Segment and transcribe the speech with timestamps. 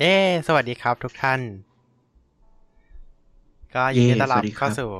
[0.00, 0.16] เย้
[0.46, 1.40] สวัสดีครับทุกท่าน
[3.74, 4.90] ก็ยินดีต้อนรับเย้สวัสดีครับเข้าสู่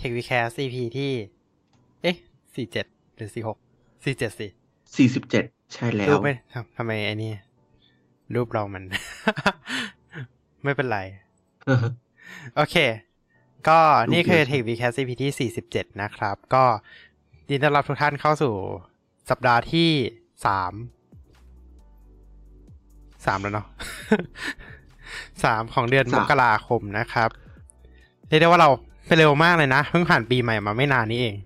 [0.00, 1.12] Tech w e c a s EP ที่
[2.02, 2.16] เอ๊ะ
[2.54, 3.56] สี่เจ็ดหรือสี่หก
[4.04, 4.46] สี่เจ็ดสิ
[4.96, 7.32] สี่สิบเจ็ดใช่แล้รูวปไม่ทำทำไมไอ้นี่
[8.34, 8.84] รูปเรามัน
[10.64, 10.98] ไม่เป็นไร
[12.56, 12.76] โอเค
[13.68, 13.78] ก็
[14.12, 16.64] นี่คือรูปเดียว Tech w e c a s EP ที่สี่สิบเจ็ดนะครับ ก็
[17.50, 18.54] ยินดีต้อนรับทุกท่านเข้าสู่
[19.30, 19.90] สัปดาห์ที่
[20.46, 20.72] สาม
[23.26, 23.66] สามแล้วเนาะ
[25.44, 27.28] สามของเดือนมสามกราคมนะครับ
[28.28, 28.70] เรียกได้ว่าเรา
[29.06, 31.36] ไปเร็วมากเลยนะเพิ่งผ่านปีใหม่มาไม่นานนี้เอง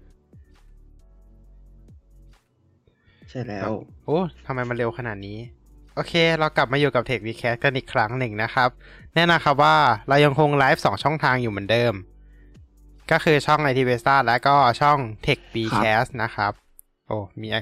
[3.30, 3.70] ใช่แล้ว
[4.04, 5.38] โอ้ทำไมมันเร็วขนาดนี้
[5.94, 8.68] โอเค เรากลับมาอยู่กับ Tech w e c a s t กันอีกครั้งหนึ่งนะครับ
[9.14, 9.76] แน่นอนครับว่า
[10.08, 11.94] เรายังคงไลฟ์สองช่องทางอยู่เหมือนเดิม
[13.10, 16.08] ก็คือช่อง IT v e s t a และก็ช่อง Tech w e c a s t
[16.22, 16.52] นะครับ
[17.06, 17.60] โอ้มีอา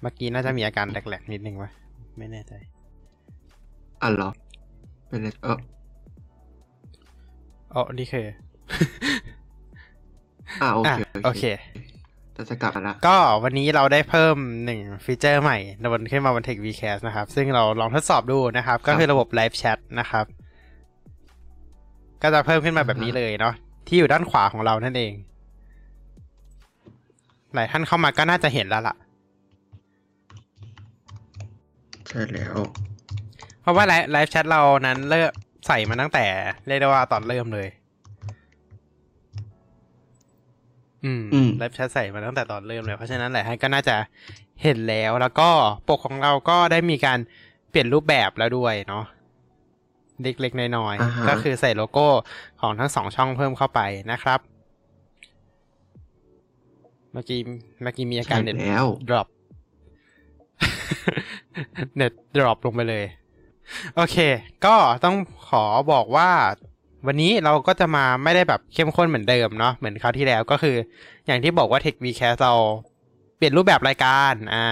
[0.00, 1.70] เมื่อกี้น่าจะมีอาการแหลกๆนิดนึงวะ
[2.18, 2.52] ไม่แน่ใจ
[4.02, 4.30] อะเหรอ
[5.08, 5.58] เป็นไรเออ
[7.74, 8.26] อ๋อนี่คือ
[10.62, 11.44] อะโออะเคโอเค
[12.34, 20.24] เราจะกลับมาละก็วันนี้เราได้เพิ่มหนึ่งฟีเจอร์ใหม่ในวันขึ้นมาบน Tech Vcast นะครับ ซึ่งเราลองทดสอบดูนะครับ ก็คือระบบ Live Chat นะครับ
[22.22, 23.54] ก็จะเพิ่มขึ้นมาแบบนี้เลยเนาะ
[23.86, 25.12] ที่อยู่ด้านขวาของเรานั่นเอง
[27.54, 28.96] หลายท่านเข้ามาก็น่าจะเห็นแล้วล่ะ
[32.08, 32.56] ใช่แล้ว
[33.64, 35.28] เพราะว่าไลฟ์แชทเรานั้นเริ่ม
[35.66, 36.24] ใส่มาตั้งแต่
[36.66, 37.68] เรียกได้ว่าตอนเริ่มเลย
[41.04, 43.96] อืมอืมไลฟ์แชทใส่มาตั้งแต่ตอนเริ่มเลย เพราะฉะนั้นหลายท่านก็น่าจะ
[44.62, 45.50] เห็นแล้วแล้วก็
[45.88, 47.18] ปกของเราก็ได้มีการ
[47.70, 49.04] เปลี่ยนรูปแบบแล้วด้วยเนาะ
[50.22, 52.08] เล็กๆน้อยอ่าฮะๆก็คือใส่โลโก้
[52.60, 53.80] ของทั้งสองช่องเพิ่มเข้าไป
[54.12, 54.40] นะครับ
[57.12, 57.40] เมื่อกี้
[57.82, 59.26] เมื่อกี้มีอาการใช่เน็ตแล้ว drop
[61.96, 63.04] เน็ต drop ลงไปเลย
[63.96, 64.16] โอเค
[64.64, 65.16] ก็ต้อง
[65.48, 66.30] ขอบอกว่า
[67.06, 70.76] วันนี้เราก็จะมาไม่ได้แบบเข้มข้นเหมือนเดิมเนาะเหมือนคราวที่แล้วก็คือ
[71.26, 72.54] อย่างที่บอกว่า Tech v c a s เรา
[73.36, 74.66] เปลี่ยนรูปแบบรายการอ่า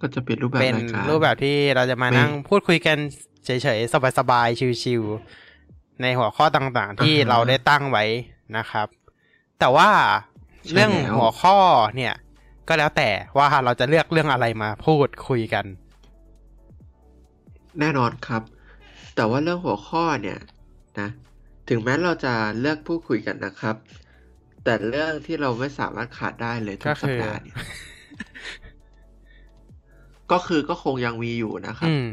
[0.00, 2.96] ก็จะเป็นรูปแบบเป็นรายการรูปแบบที่เราจะมาไม่นั่งพูดคุยกัน
[3.44, 8.04] เฉยๆ สบายๆ ชิวๆในหัวข้อต่างๆ ที่อ่าฮะเราได้ตั้งไว้
[8.56, 8.86] นะครับ
[9.60, 9.90] แต่ว่า
[10.66, 11.56] ใช่เรื่องแล้วหัวข้อ
[11.96, 12.14] เนี่ย
[12.68, 15.64] ก็แล้วแต่ว่าเราจะเลือกเรื่องอะไรมาพูดคุยกัน
[17.80, 18.42] แน่นอนครับ
[19.16, 20.38] แต่ว่าเรื่องหัวข้อเนี่ย
[21.00, 21.08] นะ
[21.68, 23.76] ถึงแม้เราจะเลือกพูดคุยกันนะครับ
[24.64, 27.56] แต่เรื่องที่เราไม่สามารถขาดได้เลยทุก็กคือสัปดาห์เนี่ย
[30.32, 32.08] ก็คือก็คงยังมีอยู่นะครับ อืม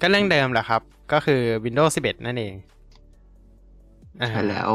[0.00, 0.82] ก็เรื่องเดิมแหละครับ
[1.12, 2.54] ก็คือ Windows 11 นั่นเอง
[4.20, 4.70] อ่าใช่แล้ว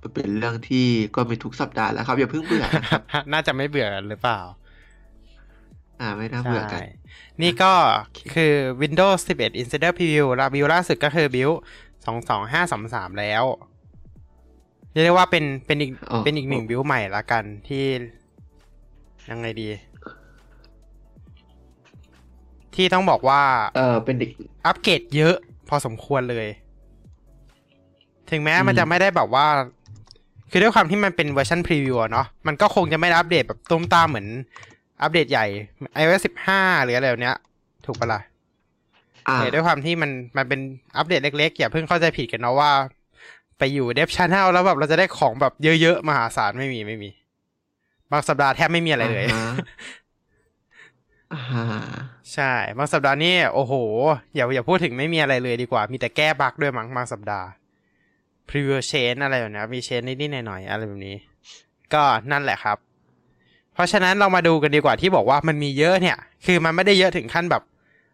[0.00, 3.02] มันเป็นเรื่องที่ก็มีทุกสัปดาห์แล้วครับ อย่าเพิ่งเบื่อนะครับ
[3.32, 4.38] น่าจะไม่เบื่อหรือเปล่า
[6.00, 6.84] อ่าไม่น่าเบื่อกันใช่
[7.42, 7.72] นี่ก็
[8.34, 11.50] คือ Windows 11 Insider Preview และบิวล่าสุดก็คือบิว
[12.34, 13.44] 22533 แล้ว
[14.92, 17.84] เรียกได้ว่าเป็นเป็นอีกอ๋อเป็นอีกหนึ่งบิวใหม่ละกันที่
[19.30, 19.68] ยังไงดี
[22.74, 23.42] ที่ต้องบอกว่า
[23.76, 24.30] เออเป็นเด็ก
[24.66, 25.36] อัปเกรดเยอะ
[25.68, 26.46] พอสมควรเลย
[28.30, 29.46] ถึงแม้อืมมันจะไม่ได้แบบว่า
[30.50, 34.28] คือด้วยความที่มันเป็นเวอร์ชันพรีวิวอะเนาะมันก็คงจะไม่ได้อัปเดตแบบตุ้มตามเหมือน
[35.02, 35.46] อัปเดตใหญ่
[36.00, 36.22] iOS
[36.54, 37.36] 15 หรืออะไรแบบเนี้ย
[37.86, 38.20] ถูกปะล่ะ
[39.28, 40.60] อ่าแต่ด้วยความที่มันมันเป็น
[40.96, 42.70] อัปเดตเล็กๆ อย่าเพิ่งเข้าใจผิดกันเนาะว่า
[43.58, 47.10] ไปอยู่เดฟช n แนลแล้วแบบเราจะได้ของแบบเยอะๆ มหาศาลไม่มีไม่มี
[48.10, 49.54] บางสัปดาห์แทบไม่มีอะไรเลยอ่าฮะ
[51.32, 51.62] อ่าฮะ
[52.34, 53.74] ใช่ บางสัปดาห์นี่โอ้โห
[54.34, 57.48] อย่าอย่าพูดถึงไม่มีอะไรเลยดีกว่า มีแต่แก้บั๊กด้วยมั้งบางสัปดาห์
[58.48, 61.16] preview chain อะไรแบบนี้มีเชนนิดๆหน่อยๆอะไรแบบนี้
[61.94, 62.02] ก็
[62.32, 62.78] นั่นแหละครับ
[63.76, 66.16] เพราะฉะนั้นเรามาดูกันดีกว่าที่บอกว่ามันมีเยอะเนี่ย
[66.46, 67.62] คือมันไม่ได้เยอะถึงขั้นแบบ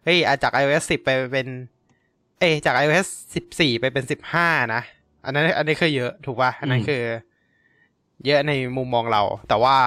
[0.03, 1.47] เฮ้ยอะจาก iOS 10 ไปเป็น
[2.39, 3.07] เอ้ยจาก iOS
[3.45, 4.03] 14 ไปเป็น
[4.37, 4.81] 15 นะ
[5.25, 7.03] อันนั้น อันนี้คือเยอะถูกป่ะ อันนั้นคือ
[8.25, 9.77] เยอะในมุมมองเรา แต่ว่า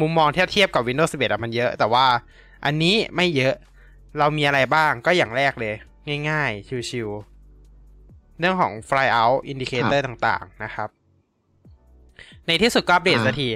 [0.00, 2.04] มุมมองเทียบเทียบกับ Windows 11อะมันเยอะ แต่ว่า
[2.64, 3.54] อันนี้ไม่เยอะ
[4.18, 5.74] เรามีอะไรบ้างก็อย่างแรกเลย
[6.30, 10.88] ง่ายๆ ชิวๆ เรื่องของ fly out indicator ต่างๆ นะครับ
[12.46, 13.48] ในที่สุดก็อัปเดตสักที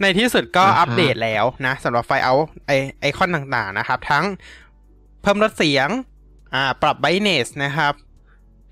[0.00, 4.24] ในที่สุดก็อ่าฮะอัปเดตแล้วนะสำหรับ fly out ไอไอคอนต่างๆนะครับ ทั้ง
[5.22, 5.88] เพิ่มลดเสียง
[6.54, 7.94] อ่า ปรับ brightness นะครับ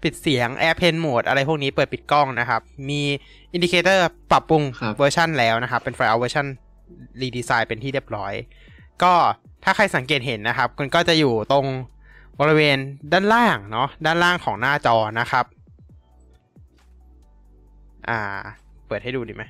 [0.03, 3.03] ปิดเสียง airplane mode อะไรพวกนี้เปิดปิดกล้องนะครับ มี
[3.53, 6.47] indicator ปรับปรุงครับเวอร์ชันแล้วนะครับ เป็น fly out เวอร์ชัน
[7.21, 8.33] redesign เป็นที่เรียบร้อย
[9.03, 9.13] ก็
[9.65, 11.67] ถ้าใครสังเกตเห็นนะครับมันก็จะอยู่ตรง
[12.41, 12.79] บริเวณ
[13.13, 15.45] ด้านล่างเนาะด้านล่างของหน้าจอนะครับ
[18.09, 18.21] อ่า
[18.87, 19.45] เปิดให้ดูดีไหม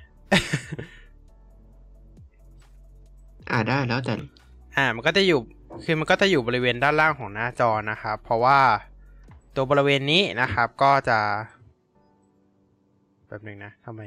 [3.50, 4.14] อ่าได้แล้วแต่
[4.76, 5.40] อ่า มันก็จะอยู่
[5.84, 8.58] คือมันก็จะอยู่บริเวณด้านล่างของหน้าจอนะครับ เพราะว่า
[9.54, 11.18] ตัวบริเวณนี้นะครับ ก็จะ
[13.28, 14.02] แบบหนึ่งนะทำไม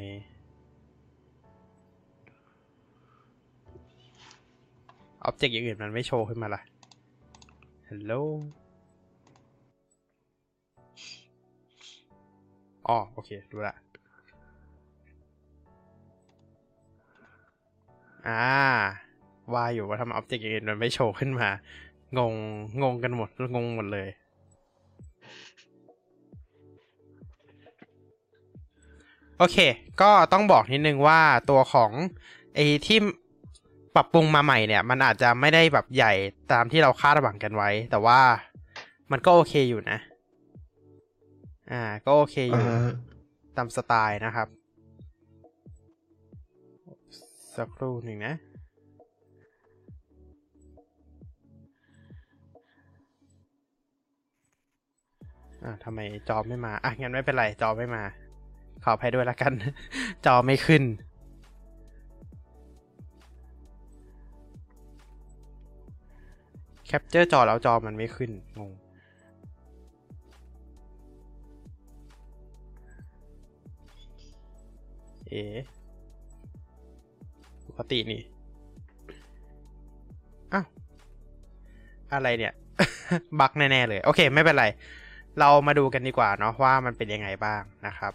[5.24, 6.62] อ็อบเจกต์อย่างอื่นมันไม่โชว์ขึ้นมาล่ะ
[7.90, 8.14] ฮัลโหล
[12.88, 13.76] อ๋อ โอเค ดูละ
[18.28, 18.44] อ่า
[19.56, 21.50] ว่าอยู่ว่าทำไมอ็อบเจกต์อย่างอื่นมันไม่โชว์ขึ้นมา
[22.18, 22.34] งง
[22.84, 24.10] งงกันหมดงงหมดเลย
[29.38, 29.58] โอเค
[30.02, 31.92] ก็ต้องบอกนิดนึงว่าตัวของ
[32.56, 33.00] ไอ้ที่
[33.96, 36.14] ปรับปรุงมาใหม่เนี่ย มันอาจจะไม่ได้แบบใหญ่
[36.52, 38.20] ตามที่เราคาดหวังกันไว้ แต่ว่า
[39.12, 39.98] มันก็โอเคอยู่นะ
[41.72, 42.80] อ่า ก็โอเคออ่ายู่ฮะ
[43.58, 44.48] ตามสไตล์นะครับ
[47.56, 48.34] สักครู่หนึ่งนะ
[55.64, 56.00] อ่าทำไม
[56.30, 58.04] จอไม่มา อะ งั้นไม่เป็นไร จอไม่มา
[58.84, 59.54] ขออภัยด้วยละกัน
[60.26, 60.84] จอไม่ขึ้น
[66.86, 68.72] capture จอแล้วจอมันไม่ขึ้น งง
[75.28, 75.44] เอ๋
[77.68, 78.22] ปกตินี่
[80.54, 80.66] อ้าว
[82.14, 82.54] อะไรเนี่ย
[83.40, 84.66] bug แน่ ๆ เลย โอเค ไม่เป็นไร
[85.40, 88.14] เรามาดูกันดีกว่าเนาะว่ามันเป็นยังไงบ้างนะครับ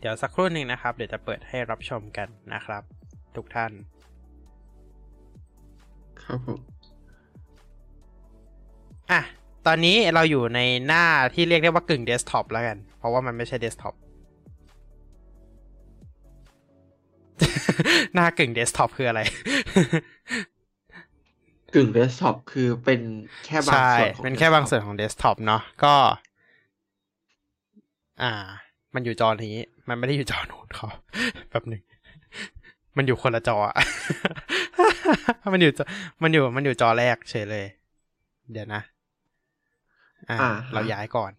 [0.00, 2.82] เดี๋ยวสักครู่หนึ่งนะครับ เดี๋ยวจะเปิดให้รับชมกันนะครับ
[3.36, 3.72] ทุกท่าน
[6.22, 6.60] ครับผม
[9.10, 9.20] อะ
[9.66, 11.04] ตอนนี้เราอยู่ในหน้า
[11.34, 13.94] ที่เรียกได้ว่ากึ่งเดสก์ท็อปแล้วกัน เพราะว่ามันไม่ใช่เดสก์ท็อป
[18.14, 19.20] หน้ากึ่งเดสก์ท็อปคืออะไร
[21.74, 23.00] กึ่งเดสก์ท็อปคือเป็น
[23.46, 25.94] แค่บางใช่ส่วนของเป็นแค่บางส่วนของเดสก์ท็อปเนาะก็
[28.22, 28.32] อ่า
[28.94, 29.56] มันอยู่จอนี้
[29.88, 30.88] มันไม่ได้อยู่จอนู้นเขา
[31.48, 31.82] แป๊บหนึ่ง
[32.96, 33.76] มันอยู่คนละจออะ
[35.52, 35.84] มันอยู่จอ
[36.22, 37.66] มันอยู่มันอยู่จอแรกเฉยเลย
[38.52, 38.82] เดี๋ยวนะ
[40.30, 41.32] อ่าอ่า เราย้ายก่อน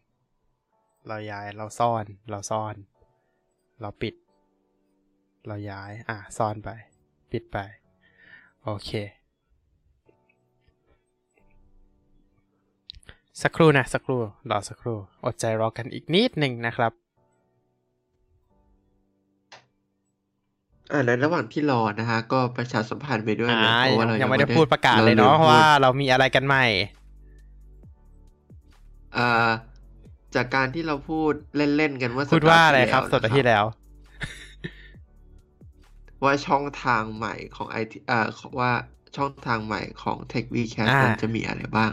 [1.07, 2.75] เราย้ายเราซ่อน เราซ่อน
[3.81, 4.13] เราปิด
[5.47, 6.69] เราย้าย อ่าซ่อนไป
[7.31, 7.57] ปิดไป
[8.63, 8.91] โอเค
[13.41, 14.21] สักครู่นะ สักครู่
[14.51, 16.91] รอสักครู่ อดใจรอกันอีกนิดหนึ่งนะครับ
[20.91, 26.65] อ่าในระหว่างที่รอนะฮะก็ประชาสัมพันธ์ไปด้วยอ่านะเพราะว่าเรายัยังไม่ได้พูดประกาศเลยเนาะลืมพูดว่าเรามีอะไรกันใหม่
[29.17, 29.49] อ่า
[30.35, 33.63] จากการที่เราพูดเล่นๆกันว่าพูดว่าอะไรครับสัสัปดาห์ที่แล้ว
[36.23, 38.19] ว่าช่องทางใหม่ของไอทีอ่า
[38.59, 38.71] ว่า
[39.17, 41.91] ช่องทางใหม่ของ Tech v c a s อ่ามันจะมีอะไรบ้าง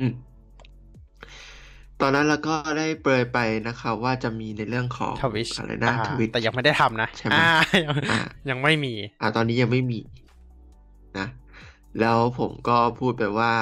[0.00, 0.14] อืม
[2.00, 3.38] ตอนนั้นเราก็ได้เปรยไป
[3.68, 7.48] นะครับว่าจะมีในเรื่องของทวิชอะไรนะทวิชแต่ยังไม่ได้ทำนะใช่ไหมอ่า
[7.84, 8.20] ยังอ่า
[8.50, 10.00] ยังไม่มี อ่า ตอนนี้ยังไม่มี
[11.18, 11.26] นะ
[12.00, 13.54] แล้วผมก็พูดไปว่า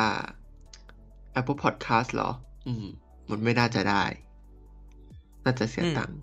[1.41, 2.31] Apple Podcast เหรอ
[2.67, 2.87] อืม
[3.31, 4.05] มันไม่น่าจะได้
[5.45, 6.19] น่าจะเสียอืมตังค์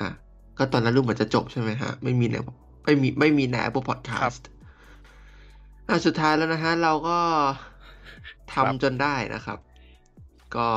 [0.00, 0.08] อะ
[0.58, 2.36] ก็ตอนนั้นรูปเหมือนจะจบใช่ไหมฮะ ไม่มีใน
[2.84, 4.42] ไม่มีไม่มีใน Apple Podcast
[5.88, 7.18] อะสุดท้ายแล้วนะฮะ เราก็
[8.52, 9.58] ทำจนได้นะครับ
[10.56, 10.68] ก็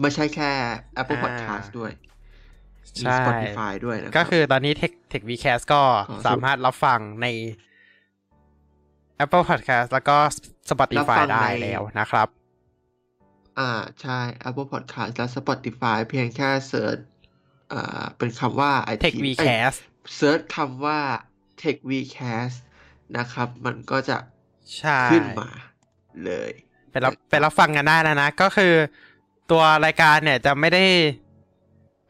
[0.00, 0.50] ไม่ใช่แค่
[1.00, 1.92] Apple อ่า Podcast ด้วย
[2.94, 7.26] มีใช่ Spotify ด้วยนะครับก็คือตอนนี้ Tech Tech VCast ก็ขอสามารถรับฟังใน
[9.24, 10.16] Apple Podcast แล้วก็
[10.70, 12.28] รับ Spotify ฟังได้ในแล้วนะครับ
[13.58, 13.70] อ่า
[14.00, 14.18] ใช่
[14.48, 17.15] Apple Podcast และ Spotify เพียงแค่เสิร์ชอ่า
[18.18, 19.78] เป็นคำว่า IT Tech VCast
[20.16, 20.98] เสิร์ชคำว่า
[21.62, 22.56] Tech Vcast
[23.16, 24.18] นะครับ มันก็จะ
[24.78, 25.48] ใช่ขึ้นมา
[26.24, 26.50] เลย
[26.90, 28.74] ไปรับไปรับฟังกันได้แล้วนะ ก็คือ
[29.50, 30.84] ตัวรายการเนี่ยจะไม่ได้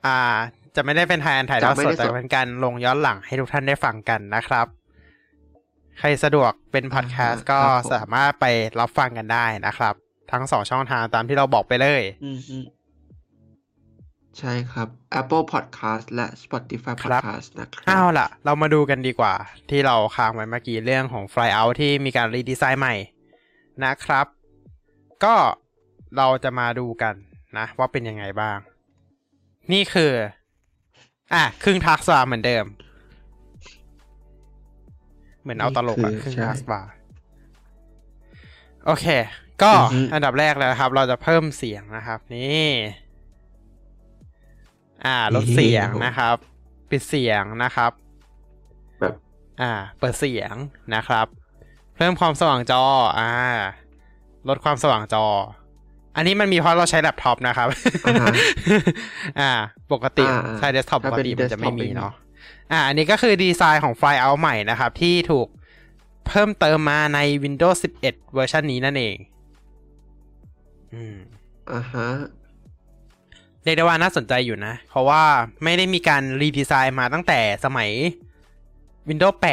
[0.06, 0.36] อ่า
[0.76, 4.66] จะไม่ได้เป็นทายอันถ่ายทอดจะไม่สดได้สดแต่เป็นการลงย้อนหลังให้ทุกท่านได้ฟังกันนะครับ
[5.98, 8.46] ใครสะดวกเป็นพอดแคสต์ก็ครับผมสามารถไป
[8.80, 9.94] รับฟังกันได้นะครับ
[10.32, 12.64] ทั้งสองช่องทางตามที่เราบอกไปเลยอืมอืม
[14.38, 14.88] ใช่ครับ
[15.20, 19.34] Apple Podcast และ Spotify ครับ Podcast นะครัเอาล่ะ เรามาดูกันดีกว่า
[19.70, 22.94] ที่เราค้างไว้เมื่อกี้เรื่องของ Fly Out ที่มีการรีดีไซน์ใหม่
[23.84, 24.26] นะครับ
[25.24, 25.34] ก็
[26.16, 27.14] เราจะมาดูกัน
[27.58, 28.58] นะ ว่าเป็นยังไงบ้าง
[29.72, 30.12] นี่คือ
[31.34, 32.64] อะ ครึ่งทักษะเหมือนเดิม
[35.42, 36.80] เหมือนเอาตลกอะนี่คือครึ่งใช่ทักษะ
[38.86, 39.06] โอเค
[39.62, 42.66] ก็อือฮึอันดับแรกเลยนะครับ เราจะเพิ่มเสียงนะครับ นี่
[45.06, 46.36] อ่าลดเสียงนะครับ
[46.90, 47.92] ปิดเสียงนะครับ
[49.00, 49.14] แบบ
[49.60, 50.54] อ่า เปิดเสียง
[50.94, 51.26] นะครับ
[51.96, 52.82] เพิ่มความสว่างจอ
[53.18, 53.30] อ่า
[54.48, 55.24] ลดความสว่างจอ
[56.16, 57.68] อันนี้มันมีเพราะเราใช้แล็ปท็อปนะครับ
[58.06, 58.34] อ่าฮะ
[59.40, 59.50] อ่า
[59.92, 62.12] ปกติอ่าอ่าใช้เดสก์ท็อปปถ้ากเป็นติมันจะไม่ desktop มีไม่มีเนาะ
[62.72, 65.46] อ่า อันนี้ก็คือดีไซน์ของไฟล์เอาใหม่นะครับ ที่ถูก
[66.28, 69.16] เพิ่มเติมมาใน Windows 11 เวอร์ชันนี้นั่นเอง
[70.94, 71.16] อืม
[71.72, 72.08] อ่าฮะ
[73.66, 75.22] เรียกได้ว่าน่าสนใจอยู่นะ เพราะว่า
[75.64, 77.90] ไม่ได้มีการรีดีไซน์มาตั้งแต่สมัย
[79.08, 79.44] Windows 8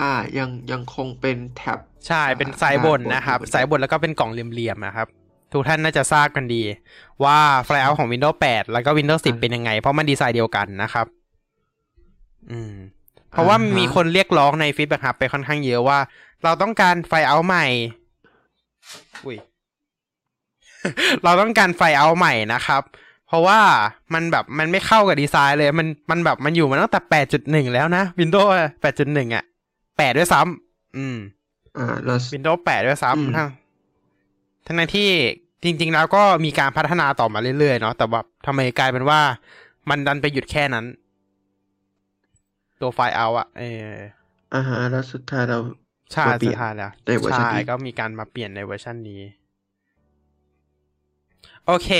[0.00, 5.06] อ่า ยังยังคงเป็นแท็บ ใช่ เป็นซ้ายบนนะครับด้านบนซ้ายบนแล้วก็เป็นกล่องเหลี่ยมๆนะครับ
[5.52, 6.62] ทุกท่านน่าจะทราบกันดี
[7.24, 11.06] ว่า fly out ของ Windows 8 แล้วก็ Windows 10 เป็นยังไง เพราะมันดีไซน์เดียวกันนะครับ
[12.50, 12.74] อืม
[13.30, 15.98] เพราะว่ามีคนเรียกร้องใน Feedback Hub ไปค่อนข้างเยอะว่า
[16.44, 17.66] เราต้องการ fly out ใหม่
[19.26, 19.38] อุ้ย
[21.24, 22.82] เราต้องการ fly out ใหม่นะครับ
[23.28, 23.60] เพราะว่า
[24.14, 27.00] มันแบบมันไม่เข้ากับดีไซน์เลย มันมันแบบมันอยู่มาตั้งแต่
[27.68, 28.48] 8.1แล้วนะ Windows
[28.92, 29.44] 8.1อะ
[29.80, 31.18] 8ด้วยซ้ำอืม
[31.78, 33.48] อ่าแล้ว Windows 8ด้วยอืมซ้ำทั้ง
[34.78, 35.10] ทั้งที่
[35.62, 39.20] จริง ๆ แล้วก็มีการพัฒนาต่อมาเรื่อยๆเนาะแต่แบบทำไมกลายเป็นว่า
[39.88, 40.84] มันดันไปหยุดแค่นั้น
[42.80, 43.62] ตัวไฟล์เอาอะเอ
[43.94, 43.96] อ
[44.54, 45.58] อ่าฮะแล้วสุดท้ายเรา
[46.12, 49.20] ใช่มาเปลี่สุยนดท้ายแล้วในเวอร์ชันใช่นี้ก็มีการมาเปลี่ยนในเวอร์ชันนี้
[51.66, 51.90] โอเค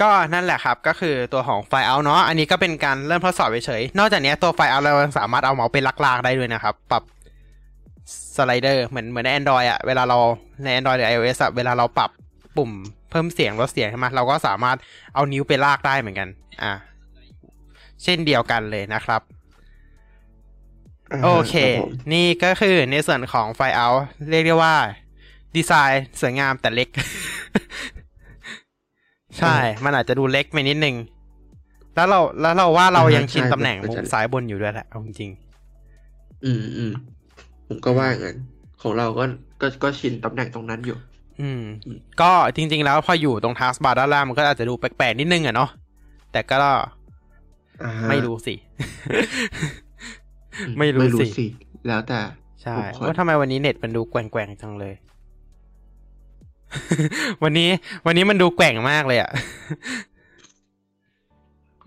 [0.00, 7.02] ก็นั่นแหละครับ ก็คือตัวของไฟล์เอาเนาะ อันนี้ก็เป็นการเริ่มทดสอบเฉยๆ นอกจากนี้ตัวไฟล์เอาเรายังสามารถเอาเมาส์ไปลากๆได้ด้วยนะครับ ปรับ
[8.36, 10.18] สไลเดอร์เหมือนเหมือนใน Android อะเวลาเรา
[10.64, 12.10] ใน Android หรือ iOS อะเวลาเราปรับ
[12.56, 12.70] ปุ่ม
[13.10, 14.76] เพิ่มเสียงลดเสียงใช่ไหมเราก็สามารถ
[15.14, 16.28] เอานิ้วไปลากได้เหมือนกัน
[16.62, 16.72] อ่า
[18.02, 23.88] เช่นเดียวกันเลยนะครับาฮะโอเครับผมนี่ก็คือในส่วนของไฟเอา
[24.30, 24.74] เรียกได้ว่า
[25.56, 26.88] ดีไซน์สวยงามแต่เล็ก
[29.38, 30.96] ใช่ มันอาจจะดูเล็กไปนิดนึง
[31.94, 35.30] แล้วเราแล้วเราว่าเรายังชินตำแหน่งมุมซ้ายบนอยู่ด้วยแหละเอาจริง
[36.44, 36.92] อืมอืม
[37.68, 38.36] ผมก็ว่างั้น
[38.82, 39.24] ของเราก็
[39.60, 41.62] ก็ก็ชินตำแหน่งตรงนั้นอยู่ๆอืม
[42.20, 45.70] ก็จริง ๆ แล้วพออยู่ตรงทาสบาร์ด้านล่างมันก็อาจจะดูแปลกๆนิดนึงอะเนาะ
[46.32, 46.56] แต่ก็
[47.84, 48.54] อ่าฮะไม่รู้สิ
[50.66, 51.46] อืไม่รู้ไม่รู้สิสิ
[51.88, 52.20] แล้วแต่
[52.62, 54.94] ใช่บุคคลว่าทำไมวันนี้เน็ตมันดูแกว่งๆจังเลย
[57.42, 57.68] วันนี้
[58.06, 59.30] วันนี้มันดูแกว่งมากเลยอะ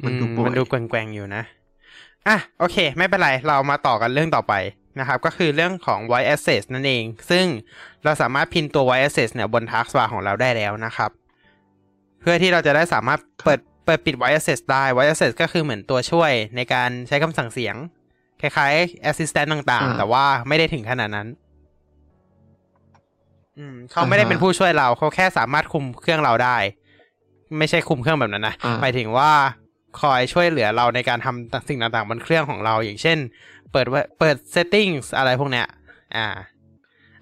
[0.06, 1.44] มันดูอืป่วยมันดูแกว่งๆอยู่นะ
[2.28, 4.54] อะ โอเค ไม่เป็นไร เรามาต่อกันเรื่องต่อไป
[5.00, 7.46] นะครับ ก็คือเรื่องของ voice access นั่นเอง ซึ่ง
[8.04, 11.12] เราสามารถพินตัว voice access เนี่ยบน taskbar ของเราได้แล้วนะครับ
[12.22, 17.76] เพื่อที่เราจะได้สามารถเปิดเปิดปิด voice access ได้ voice access ก็คือเหมือนตัวช่วยในการใช้คำสั่งเสียง
[18.42, 21.28] คล้ายๆ assistant ต่างๆอ่าแต่ว่าไม่ได้ถึงขนาดนั้น
[23.60, 26.58] อืมเขาไม่ได้เป็นผู้ช่วยเราเขาแค่สามารถคุมเครื่องเราได้
[27.58, 29.32] ไม่ใช่คุมเครื่องแบบนั้นนะอ่าหมายถึงว่า
[30.02, 33.18] คอยช่วยเหลือเราในการทำสิ่งต่างๆบนเครื่องของเรา อย่างเช่น
[33.72, 35.68] เปิดว่าเปิด settings อะไรพวกเนี้ย
[36.16, 36.28] อ่า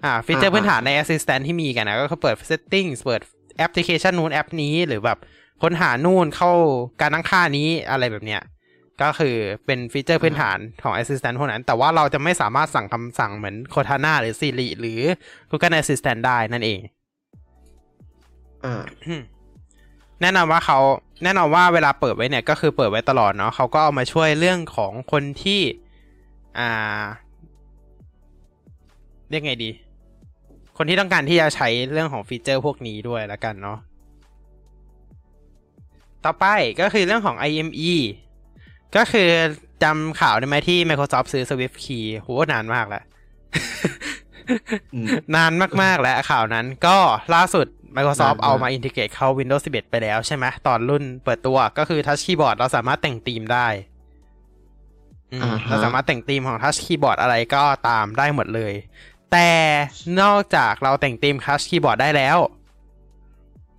[0.04, 3.20] อ่าฟีเจอร์อ่าพื้นฐานใน assistant ที่มีกันนะ ก็คือเปิด settings เปิด
[3.58, 5.18] แอปพลิเคชันนู้นแอปนี้หรือแบบ
[5.62, 6.52] ค้นหานู่นเข้า
[7.00, 8.40] การตั้งค่านี้อะไรแบบเนี้ย
[9.02, 15.00] ก็คือเป็นฟีเจอร์พื้นฐานของ Assistant พวกนั้น แต่ว่าเราจะไม่สามารถสั่งคำสั่งเหมือน Cortana หรือ Siri หรือ
[15.50, 16.80] Google Assistant ได้นั่นเอง
[18.64, 18.82] อ่า
[20.20, 20.78] แน่นอนว่าเขา
[21.24, 25.60] แน่นอนว่าเวลาเปิดไว้เนี่ยก็คือเปิดไว้ตลอดเนาะเขาก็เอามาช่วยเรื่องของคนที่
[26.58, 27.02] อ่า
[29.30, 29.70] เรียกไงดี
[30.76, 33.78] คนที่ต้องการที่จะใช้เรื่องของฟีเจอร์พวกนี้ด้วยละกันเนาะ
[36.24, 36.46] ต่อไป
[36.80, 37.94] ก็คือเรื่องของ IME
[38.96, 39.30] ก็คือ
[39.82, 43.02] จำข่าวได้ไหมที่ Microsoft ซื้อ Swift Key โหนานมากแล้ว
[44.94, 46.96] อืมนานมาก ๆ แล้วข่าวนั้น ก็
[47.34, 47.66] ล่าสุด
[47.96, 53.66] Microsoft นานมากเอามาอินทิเกรตเข้า Windows 11 ไปแล้วใช่ไหมตอนรุ่นเปิดตัวก็คือ Touch Keyboard เราสามารถแต่งธีมได้
[55.32, 58.72] อืมอ่าฮะเราสามารถแต่งธีมของ Touch Keyboard อะไรก็ตามได้หมดเลย
[59.32, 59.50] แต่
[60.20, 62.38] นอกจากเราแต่งธีม Touch Keyboard ได้แล้ว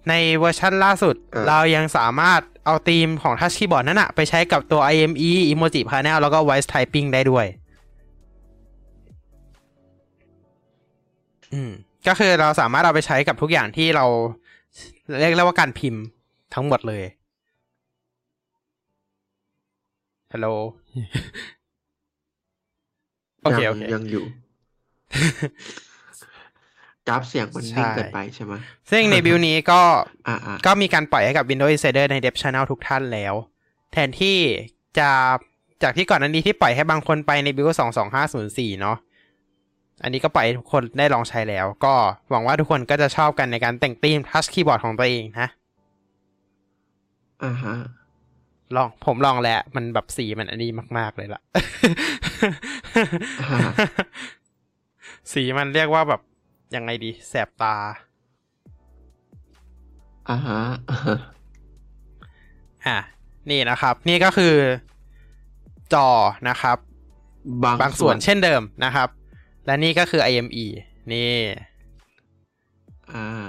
[0.09, 7.45] ในเวอร์ชันล่าสุดอ่าเรายังสามารถเอาธีมของ Touch Keyboard นั้นอะไปใช้กับตัว IME Emoji Panel แล้วก็ Voice Typing ได้ด้วย
[11.53, 11.71] อืม
[12.07, 14.05] ก็คือเราสามารถเอาไปใช้กับทุกอย่างที่เรา
[15.19, 16.03] เรียกได้ว่าการพิมพ์
[16.53, 17.03] ทั้งหมดเลย
[20.33, 20.47] ฮัลโหล
[23.43, 24.23] โอเคยัโอเค ยังอยู่
[27.07, 28.53] กราฟเสียงมันนิ่งใช่เกินไปใช่ไหม
[28.91, 29.81] ซึ่งในบิลนี้ก็
[30.27, 33.33] อ่าอ่าก็มีการปล่อยให้กับ Windows Insider ใน Dev Channel ทุกท่านแล้ว
[33.91, 34.37] แทนที่
[34.97, 35.09] จะ
[35.83, 37.75] จากที่ก่อนอันนี้ที่ปล่อยให้บางคนไปใน Build
[38.27, 38.97] 22504เนาะ
[40.03, 41.93] อันนี้ก็ปล่อยให้ทุกคนได้ลองใช้แล้ว ก็
[42.29, 45.47] หวังว่าทุกคนก็จะชอบกันในการแต่งธีม Touch Keyboard ของตัวเองนะ
[47.43, 47.75] อ่าฮะ
[48.75, 51.41] ลองผมลองแล้ว มันแบบสีมันอันนี้มาก ๆ เลยล่ะ
[53.41, 53.59] อ่า
[55.33, 56.21] สีมันเรียกว่าแบบ
[56.75, 57.75] ยังไงดี แสบตา
[60.29, 60.59] อ่าฮะ
[60.89, 61.17] อ่าฮะ
[62.85, 62.97] อะ
[63.49, 64.53] นี่นะครับ นี่ก็คือ
[65.93, 66.07] จอ
[66.49, 66.77] นะครับ
[67.63, 69.09] บางบางส่วนเช่นเดิมนะครับ
[69.65, 70.65] และนี่ก็คือ IME
[71.13, 71.33] นี่
[73.11, 73.45] อ่า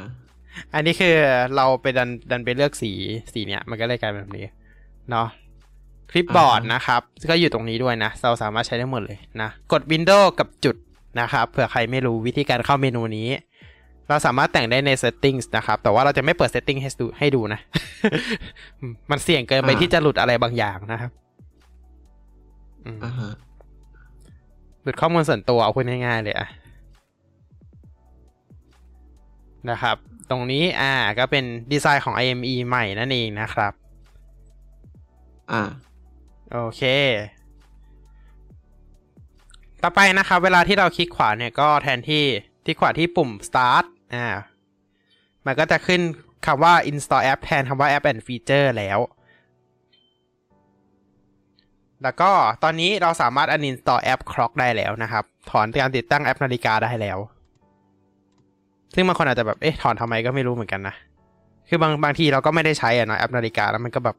[0.75, 1.15] อันนี้คือ
[1.57, 2.93] เราไปดันดันไปเลือกสี
[3.33, 4.47] สีเนี้ย มันก็เลยกลายเป็นแบบนี้
[5.11, 5.29] เนาะ
[6.11, 10.77] คลิปบอร์ดอ่าฮะนะครับ ก็อยู่ตรงนี้ด้วยนะ เราสามารถใช้ได้หมดเลยนะ กด Windows กับจุด
[11.21, 13.29] นะครับเผื่อใครไม่รู้วิธีการเข้าเมนูนี้
[14.09, 17.61] เราสามารถแต่งได้ใน settings นะครับ แต่ว่าเราจะไม่เปิด setting ให้ดูให้ดูนะ
[19.11, 21.11] มันเสี่ยงเกินไปที่จะหลุดอะไรบางอย่างนะครับ
[22.85, 23.33] อืมอ่าฮะ
[24.83, 26.49] หลุดข้อมูลส่วนตัวเอาพูดง่ายๆเลยอะ
[29.71, 29.97] นะครับ
[30.31, 33.73] ตรงนี้อ่าก็เป็นดีไซน์ของ IME ใหม่นั่นเองนะครับ
[35.53, 35.63] อ่า
[36.53, 36.83] โอเค
[39.83, 42.25] ต่อไปนะครับ เวลาที่เราคลิกขวาเนี่ยก็แทนที่
[42.65, 43.85] ที่ขวาที่ปุ่ม start
[44.15, 44.27] อ่า
[45.47, 46.01] มันก็จะขึ้น
[46.47, 48.99] คำว่า install app แทนคำว่า app and feature แล้ว
[52.03, 52.31] แล้วก็
[52.63, 57.19] ตอนนี้เราสามารถ uninstall app clock ได้แล้วนะครับ ถอนการติดตั้งแอปนาฬิกาได้แล้ว
[58.95, 60.95] ซึ่งบางคนอาจจะแบบ เอ๊ะ ถอนทำไมก็ไม่รู้เหมือนกันนะ
[61.69, 64.17] คือบางบางทีเราก็ไม่ได้ใช้อะนะแอปนาฬิกาแล้วมันก็แบบ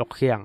[0.00, 0.38] ลกเครื่อง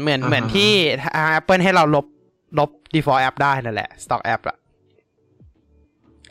[0.00, 0.70] เหมือนอ่าฮะเหมือนที่
[1.02, 2.06] ทาง Apple ให้เราลบ
[2.58, 4.56] ลบ default app ได้นั่นแหละ stock app อะ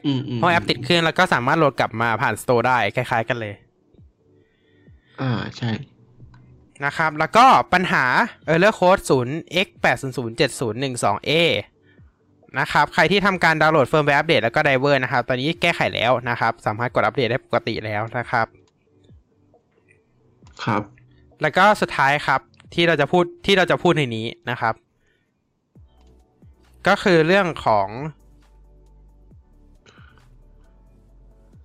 [0.06, 3.54] อืมอืมเพราะแอปติดเครื่องแล้วก็สามารถโหลดกลับมาผ่าน Store ได้คล้าย ๆ กันเลย
[5.22, 5.72] อ่าใช่
[6.86, 8.06] นะครับ แล้วก็ปัญหา
[8.50, 11.32] error code 0 x 8 0 0 7 0 1 2 a
[12.60, 18.48] นะครับ ใครที่ทำการดาวน์โหลดเฟิร์มแวร์อัปเดตแล้วก็ driver นะครับ ตอนนี้แก้ไขแล้วนะครับ สามารถกดอัปเดตได้ปกติแล้วนะครับ
[20.64, 20.82] ครับ
[21.42, 22.42] แล้วก็สุดท้ายครับ
[22.74, 24.74] ที่เราจะพูดที่เราจะพูดในนี้นะครับ
[26.88, 27.88] ก็คือเรื่องของ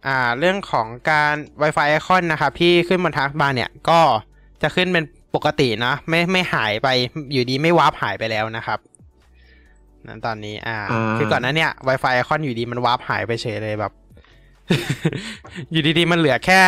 [0.06, 4.00] อ่าเรื่องของการ Wi-Fi Icon นะครับที่ขึ้นบนทางบาร์เนี่ยก็
[4.62, 6.88] จะขึ้นเป็นปกตินะไม่ไม่หายไป
[7.32, 8.78] อยู่ดีไม่วาร์ปหายไปแล้วนะครับ
[10.06, 13.92] นั้นตอนนี้ อ่าอ่าคือก่อนหนั้นเนี่ย Wi-Fi Icon อยู่ดีมันวาร์ปหายไปเฉยเลยแบบ
[15.70, 16.60] อยู่ดีๆมันเหลือแค่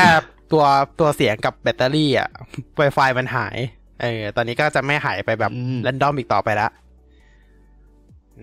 [0.53, 0.65] ตัว
[1.01, 2.29] ตัวเสียงกับแบตเตอรี่อะ
[2.81, 3.57] Wi-Fi มันหาย
[4.03, 6.71] เออ ตอนนี้ก็จะไม่หายไปแบบอืมแรนดอมอีกต่อไปแล้ว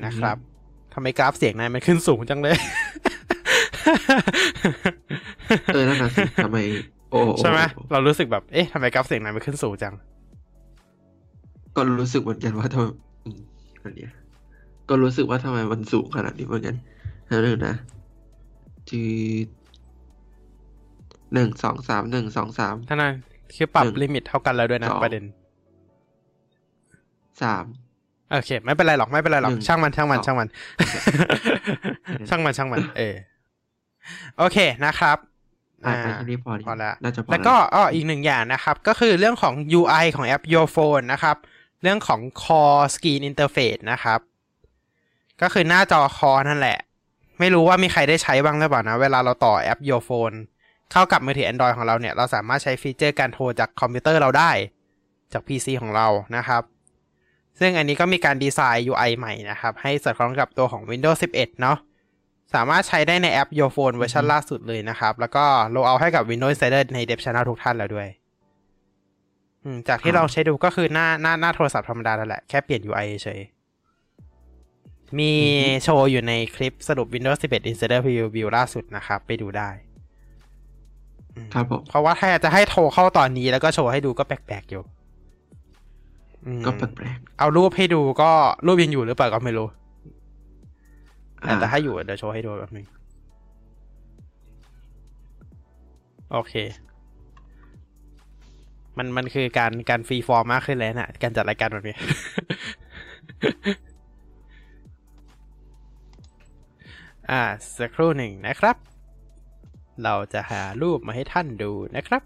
[0.06, 0.38] นะครับ
[0.94, 2.58] ทำไมกราฟเสียงนายมันขึ้นสูงจังเลย
[5.74, 6.58] เออนั่นน่ะสิทำไม
[7.12, 9.94] โอ้โอ้ใช่ไหมโอ้เรารู้สึกแบบ เอ๊ะทำไมกราฟเสียงนายมันขึ้นสูงจัง
[11.76, 12.86] ก็รู้สึกเหมือนกันว่าทำไม
[13.26, 13.40] อืม
[13.84, 14.12] อันเนี้ย
[14.90, 16.76] ก็รู้สึกว่าทำไมมันสูงขนาดนี้เหมือนกัน
[17.28, 17.76] แล้วนึงนะ
[18.90, 19.02] จื
[19.46, 19.48] ด
[21.34, 23.14] หนึ่งสองสามหนึ่งสองสามท่านั้น
[23.56, 25.24] คือปรับหนึ่งลิมิตเท่ากันแล้วด้วยนะสองประเด็น
[27.44, 27.66] สาม
[28.32, 30.48] โอเค ไม่เป็นไรหรอกไม่เป็นไรหรอกหนึ่งช่างมันช่างมันสองช่างมัน
[32.30, 33.16] ช่างมันช่างมัน เออ
[34.38, 35.18] โอเคนะครับ
[35.86, 41.38] อ่าอ่าแค่นี้พอดีพอแล้วน่าจะพอแล้วก็อ้ออีกหนึ่งอย่างนะครับ ก็คือเรื่องของ UI ของแอป Your Phone นะครับ
[41.82, 44.20] เรื่องของ Core Screen Interface นะครับ
[45.42, 46.78] ก็คือหน้าจอ call นั่นแหละ
[47.40, 50.36] ไม่รู้ว่ามีใครได้ใช้บ้างหรือเปล่านะ เวลาเราต่อแอป Your Phone
[50.92, 54.52] เข้ากับมือถือ Android ของเราเนี่ย เราสามารถใช้ฟีเจอร์การโทรจากคอมพิวเตอร์เราได้
[55.34, 56.64] จาก PC ของเรานะครับ
[57.60, 61.78] ซึ่งอันนี้ก็มีการดีไซน์ UI ใหม่นะครับ ให้สอดคล้องกับตัวของ Windows 11 เนาะ
[62.54, 68.08] สามารถใช้ได้ในแอป Your Phone เวอร์ชันล่าสุดเลยนะครับ แล้วก็ roll out ให้กับ Windows Insider ใน Dev Channel ทุกท่านแล้วด้วย
[69.64, 75.32] อืมจากที่ครับเราใช้ดูก็คือหน้าหน้าหน้าโทรศัพท์ธรรมดาแล้วแหละ แค่เปลี่ยน UI เฉยๆมี
[75.84, 79.70] โชว์อยู่ในคลิปสรุป Windows 11 Insider Preview ล่าสุดนะครับ ไปดูได้
[81.36, 84.99] อืมครับผม เพราะว่าถ้าจะให้โทรเข้าตอนนี้แล้วก็โชว์ให้ดูก็แปลกๆอยู่อืม
[86.66, 88.32] ก็แปลกเอารูปให้ดูก็
[88.66, 92.86] รูปยังอยู่หรือเปล่าก็ไม่รู้ๆแต่แต่อ่าถ้าอยู่เดี๋ยวโชว์ให้ดูแป๊บนึง
[96.32, 96.54] โอเค
[98.98, 101.96] มันมันคือการการฟรีฟอร์มมากขึ้นแล้วนะการจัดรายการแบบนี้
[107.32, 107.42] อ่า
[107.78, 108.76] สักครู่หนึ่งนะครับ
[110.04, 112.24] เราจะหารูปมาให้ท่านดูนะครับ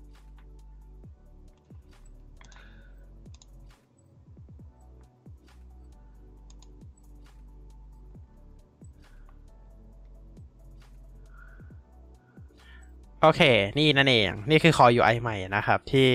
[13.24, 13.42] โอเค
[13.78, 16.10] นี่นั่นเอง นี่คือ Core UI ใหม่นะครับที่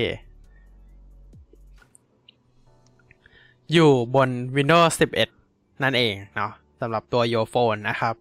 [3.73, 4.93] อยู่บน Windows
[5.37, 8.15] 11 นั่นเองเนาะสำหรับตัว Your Phone นะครับ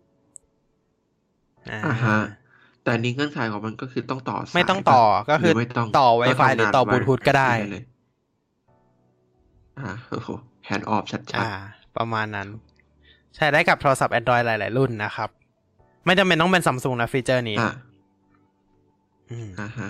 [1.71, 2.17] อ่าฮะ
[2.84, 7.84] แต่อันนี้เงื่อนไขของมันก็คือต้องต่อสายไม่ต้องต่อปะก็คือหรือไม่ต้องต่อก็ Wi-Fi ทำหรืองานต่อไว้บลูทูธก็ได้เลย
[9.80, 10.30] อ่าโอ้โห
[10.65, 11.52] แฮนด์ออฟชัดอ่า
[11.97, 12.47] ประมาณนั้น
[13.36, 15.30] ใช้ได้กับโทรศัพท์ Android หลาย ๆ รุ่นนะครับ
[16.06, 17.87] ไม่จำเป็นต้องเป็นซัมซุงนะฟีเจอร์นี้ๆ
[19.32, 19.90] อ่าอืมอ่าฮะ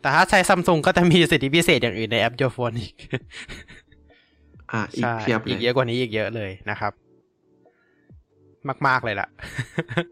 [0.00, 2.94] แต่ถ้าใช้ซัมซุงก็จะมีสิทธิพิเศษอย่างอื่นในแอป Your Phone อีก
[4.72, 6.92] อ่า อีกใช่เพียบเลอีกยเยอะกว่านี้อีกเยอะเลยนะครับ
[8.86, 9.28] มาก ๆ เลยล่ะ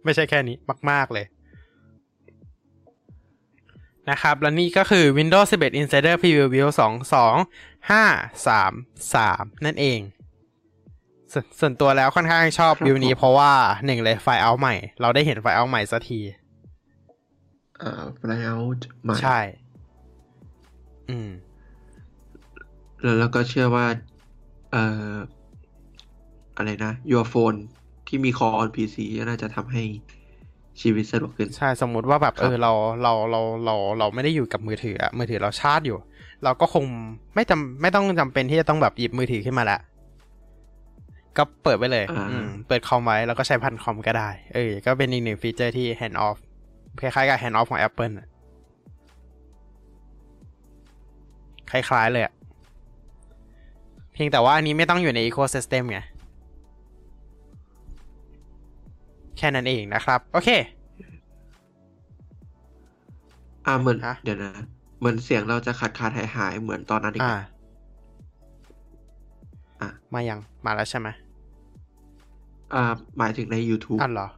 [0.04, 0.56] ไม่ใช่แค่นี้
[0.90, 1.26] มาก ๆ เลย
[4.10, 6.68] นะครับ แล้วนี่ก็คือ Windows 11 Insider Preview View
[7.90, 10.00] 22533 นั่นเอง
[11.32, 13.52] สวนส่วนตัวแล้วค่อนข้างชอบครับวิวนี้ผมเพราะว่า
[13.86, 16.20] หนึ่งเลยไฟล์เอาใหม่ เราได้เห็นไฟล์เอาใหม่สักที
[17.82, 19.38] อ่า flyout ใหม่ใช่
[21.10, 21.30] อืม
[23.02, 23.86] แล้วแล้วก็เชื่อว่า
[24.72, 25.12] เอ่อ
[26.56, 27.58] อะไรนะ your phone
[28.06, 29.82] ที่มี core on PC ก็น่าจะทำให้
[30.80, 35.98] ชีวิตสะดวกขึ้น ใช่ สมมุติว่าแบบครับเออเราเราเราเราเราไม่ได้อยู่กับมือถืออะมือถือเราชาร์จอยู่
[36.44, 36.84] เราก็คง
[37.34, 39.78] ไม่จำไม่ต้องจำเป็นที่จะต้องแบบหยิบมือถือขึ้นมาละ
[41.36, 46.38] ก็เปิดไว้เลยอ่าอืมเปิดคอมไว้แล้วก็ใช้พันคอมก็ได้ เออ ก็เป็นอีกหนึ่งฟีเจอร์ที่ hand off
[47.00, 48.28] คล้ายๆกับ hand off ของ Apple อะ
[51.70, 52.34] คล้ายๆเลยอะ
[54.12, 55.98] เพียงแต่ว่าอันนี้ไม่ต้องอยู่ใน ecosystem ไง
[59.38, 60.48] แค่นั้นเองนะครับ โอเค
[63.66, 64.52] อ่าเหมือนฮะเดี๋ยวนะ
[64.98, 67.59] เหมือนเสียงเราจะขาดขาดหายหายๆเหมือนตอนนั้นอีกอ่าอะอะ
[70.14, 71.08] มายัง มาแล้วใช่ไหม
[72.74, 72.82] อ่า
[73.18, 74.28] หมายถึงใน YouTube อันเหรอ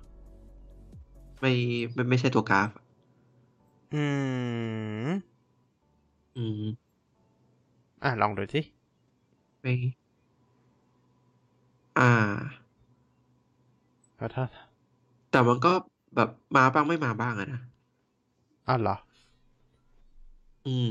[1.41, 1.53] ไม่
[1.95, 2.69] ไม่ไม่ใช่ตัวกราฟ
[3.95, 4.03] อื
[5.07, 5.09] ม
[6.37, 6.63] อืม
[8.03, 8.61] อะลองดูสิ
[9.61, 9.73] ไม่
[11.99, 12.11] อ่า
[14.19, 14.49] ขอโทษ
[15.31, 15.73] แต่มันก็
[16.17, 17.61] แบบมาบ้างไม่มาบ้างอะนะ
[18.69, 18.97] อันเหรอ
[20.67, 20.91] อืม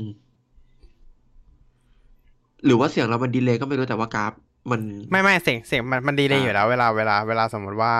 [2.64, 4.32] หรือว่าเสียงเรามันดีเลย์ก็ไม่รู้แต่ว่ากราฟ
[4.70, 7.94] มันไม่ไม่เสียงเสียงมันมันดีเลยอ่าอยู่แล้ว เวลาเวลาเวลาสมมติว่า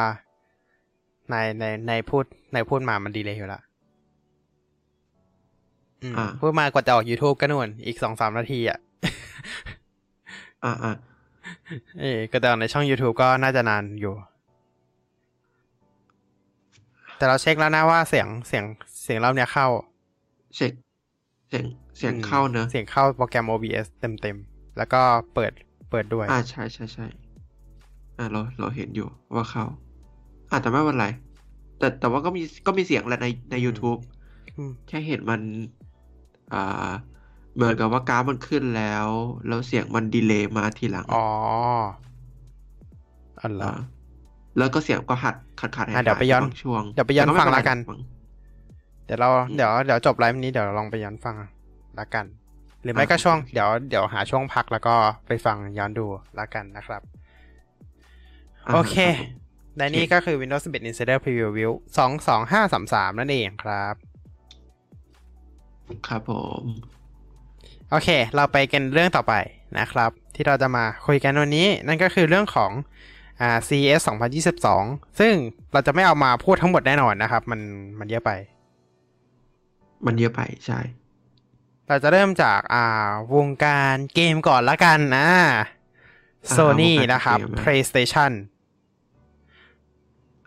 [1.31, 3.63] ในในในพูดในพูดมามันดีเลยอยู่แล้ว
[6.03, 8.79] อืมอ่าพูดมากว่าจะออก YouTube ก็นู่นอีกสองสามนาทีอะ
[10.65, 10.93] อ่าอ่า
[12.01, 14.15] เออก็แต่ในช่อง YouTube ก็น่าจะนานอยู่
[17.17, 18.65] แต่เราเช็คแล้วนะว่าเสียงเสียง
[19.05, 19.67] เสียงเราเนี่ยเข้า
[20.57, 20.73] เสียง
[21.49, 21.65] เสียง
[21.97, 25.01] เสียงอืมเข้าเนอะเสียงเข้าโปรแกรม OBS เต็มเต็มๆแล้วก็
[25.35, 25.53] เปิด
[25.93, 27.07] เปิดด้วย อ่าใช่ใช่ใช่
[28.19, 29.65] อ่าเราเราเห็นอยู่ว่าเข้า
[30.51, 31.07] อ่าแต่ไม่เป็นไร
[31.79, 34.01] แต่แต่ว่าก็มีก็มีเสียงแหละในใน YouTube
[34.57, 35.41] อืมแค่เห็นมัน
[36.53, 36.91] อ่า
[37.55, 39.09] เหมือนกับว่ากราฟมันขึ้นแล้ว
[39.49, 41.25] แล้วเสียงมันดีเลย์มาทีหลัง อ๋อ
[43.41, 43.71] อันเหรออ่า
[44.59, 47.99] แล้วก็เสียงก็หัดขาดขาดหายอะเดี๋ยวไปย้อนบางช่วง เดี๋ยวไปย้อนแต่ม่ฟังเป็ไรละกันมั้ง
[49.05, 51.37] เดี๋ยวเราอืมเดี๋ยวเดี๋ยวจบไลฟ์นี้เดี๋ยวลองไปย้อนฟัง
[51.99, 52.27] ละกัน
[52.83, 54.95] หรือไม่อ่าก็ช่วงโอเคเดี๋ยวเดี๋ยวหาช่วงพักแล้วก็
[55.27, 56.07] ไปฟังย้อนดู
[56.39, 59.43] ละกันนะครับาโอเครับผม
[59.77, 61.73] และนี่ก็คือ Windows 11 Insider Preview View
[62.47, 63.95] 22533 นั่นเองครับ
[66.09, 66.63] ครับผม
[67.91, 69.35] โอเค เราไปกันเรื่องต่อไป
[69.79, 72.73] นะครับ ที่เราจะมาคุยกันวันนี้ นั่นก็คือเรื่องของ
[73.41, 74.03] อ่า CES
[74.61, 75.35] 2022 ซึ่ง
[75.73, 77.61] เราจะไม่เอามาพูดทั้งหมดแน่นอนนะครับ มัน
[77.99, 78.31] มันเยอะไป
[80.07, 80.81] มันเยอะไปใช่
[81.93, 85.29] เราจะเริ่มจากอ่าวงการเกมก่อนละกันนะ
[86.57, 88.33] Sony วงการนะครับเกมอะ PlayStation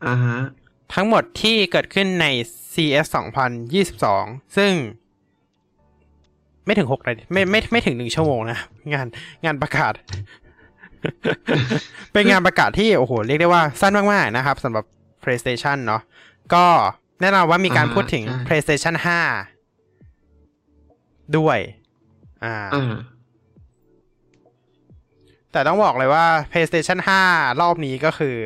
[0.06, 0.38] อ่าฮะ
[0.94, 2.26] ทั้งหมดที่เกิดขึ้นใน
[2.74, 3.06] CS
[3.82, 4.72] 2022 ซึ่ง
[6.66, 8.60] ไม่ถึงหกนาทีไม่ไม่ไม่ถึงหนึ่งชั่วโมงนะ
[8.94, 9.08] งาน
[9.46, 9.94] งานประกาศ
[12.14, 14.86] เป็นงานประกาศที่ โอ้โห เรียกได้ว่าสั้นมาก ๆ นะครับสำหรับ
[15.24, 16.02] PlayStation เนาะ
[16.54, 16.66] ก็
[17.22, 19.55] แน่นอนว่ามีการอ่าพูดถึงใช่ PlayStation 5
[21.38, 21.60] ด้วย
[22.44, 22.94] อ่าอ่า
[25.52, 28.38] แต่ต้องบอกเลยว่า PlayStation 5 รอบนี้ก็คือ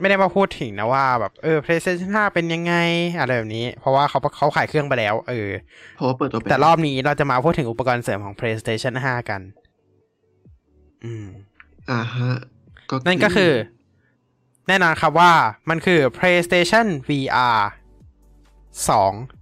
[0.00, 2.74] ไม่ได้มาพูดถึงนะว่าแบบเออ PlayStation 5 เป็นยังไง
[3.18, 5.50] อะไรแบบนี้ เพราะว่าเขาเขาขายเครื่องไปแล้ว เออ
[5.96, 9.40] เพราะว่าเปิดตัวไปแต่รอบนี้เราจะมาพูดถึงอุปกรณ์เสริมของ PlayStation 5 กัน
[11.04, 11.26] อืม
[11.90, 12.30] อ่าฮะ
[13.06, 13.52] นั่นก็คือ
[14.68, 15.32] แน่นอนครับว่า
[15.70, 17.58] มันคือ PlayStation VR
[18.88, 19.35] 2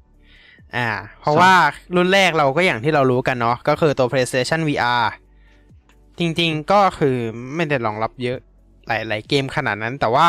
[0.77, 0.89] อ่า
[1.21, 1.53] เพราะว่า
[1.97, 5.05] รุ่นแรกเราก็อย่างที่เรารู้กันเนาะก็คือตัว PlayStation VR
[6.19, 7.17] จริงๆก็คือ
[7.55, 8.39] ไม่ได้รองรับเยอะ
[8.87, 10.29] หลายๆเกมขนาดนั้น แต่ว่า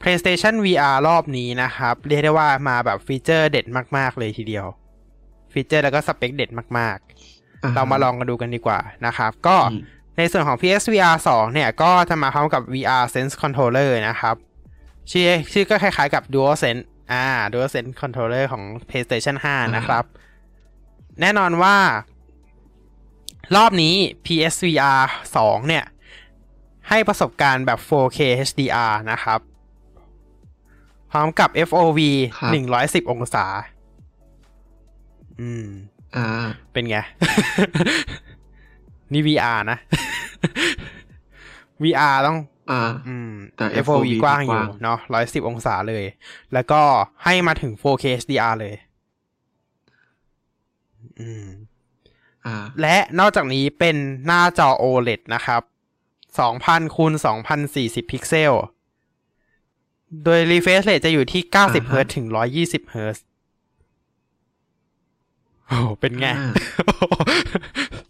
[0.00, 4.66] PlayStation VR รอบนี้นะครับ เรียกได้ว่ามาแบบฟีเจอร์เด็ดมาก ๆ เลยทีเดียว
[5.52, 9.82] ฟีเจอร์แล้วก็สเปคเด็ดมากๆฮะเรามาลองกันดูกันดีกว่านะครับ ก็อืม
[10.18, 14.36] ในส่วนของ PSVR 2 เนี่ย ก็จะมาพร้อมกับ VR Sense Controller นะครับ
[15.10, 20.04] ชื่อชื่อก็คล้ายๆกับ DualSense อ่า DualSense Controller ของ PlayStation 5 นะครับ
[21.20, 21.76] แน่นอนว่า
[23.56, 23.94] รอบนี้
[24.26, 25.02] PSVR
[25.36, 25.84] 2 เนี่ย
[26.88, 29.40] ให้ประสบการณ์แบบ 4K HDR นะครับ
[31.10, 32.00] พร้อมกับ FOV
[32.38, 32.52] ครับ
[33.04, 33.46] 110 องศา
[35.40, 35.66] อืม
[36.16, 36.26] อ่า
[36.72, 36.96] เป็นไง
[39.12, 39.78] นี่ VR นะ
[41.82, 42.38] VR ต้อง
[42.70, 46.04] อ่า อืม แต่ FOV FOV กว้างอกว้ายู่งเนาะร้อยสิบองศาเลย
[46.52, 46.80] แล้วก็
[47.24, 48.74] ให้มาถึง 4K HDR เลย
[51.20, 51.46] อืม
[52.46, 53.96] อ่า และนอกจากนี้เป็น
[54.26, 55.62] หน้าจอ OLED นะครับ
[56.28, 57.12] 2,000คูณ
[57.62, 58.52] 2,040พิกเซล
[60.24, 62.26] โดย refresh rate จะอยู่ที่90อ่าเฮิฮะร์ตซ์ถึง
[62.58, 63.24] 120เฮิร์ตซ์
[65.66, 66.52] โอ้โหเป็นไงอ่า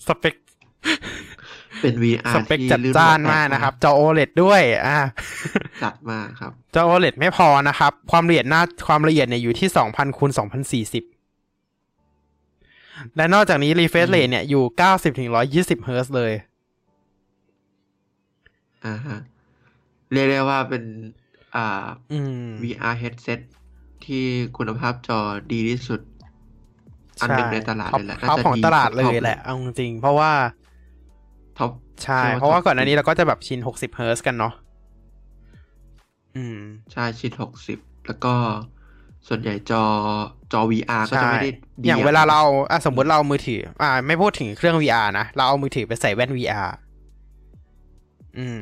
[0.06, 0.34] สเปค
[1.82, 4.98] เป็น VR สเปคที่จัดลื่จ้านไหลมากนะครับ จอ OLED ด้วย อ่า
[5.82, 10.30] จัดมากครับ จอ OLED ไม่พอนะครับ ความละเอียดหน้าความละเอียดเนี่ยอยู่ที่ 2,000คูณ
[11.12, 16.32] 2,040 และนอกจากนี้ refresh rate เนี่ยอยู่ 90ถึง120 เฮิร์ตซ์เลย
[18.86, 19.18] อ่าฮะ
[20.12, 20.82] เรียกได้ว่าเป็น
[21.56, 23.40] อ่าอืม VR headset
[24.04, 24.22] ที่
[24.56, 25.18] คุณภาพจอ
[25.52, 26.00] ดีที่สุด
[27.20, 30.32] อันหนึ่งในตลาดเลยแหละท็อปน่าจะของดีตลาดเลท็อปยแหละ เอาจริงๆเพราะว่า
[31.58, 31.72] ท็อป
[32.04, 34.52] ใช่ใช่ว่าเพราะว่าท็อปก่อนหน้านี้สิบเราก็จะแบบชิน60เฮิร์ตซ์กันเนาะ
[36.36, 36.58] อืม
[36.92, 38.34] ใช่ชิดหกสิบแล้วก็
[39.28, 39.84] ส่วนใหญ่จอ
[40.52, 41.50] จอ VR ก็จะใช่ไม่ได้
[41.86, 46.68] ดีอย่างเวลาเราอะสมมติเราเอามือถือ อ่า ไม่พูดถึงเครื่อง VR นะ เราเอามือถือไปใส่แว่น VR
[48.38, 48.58] อืม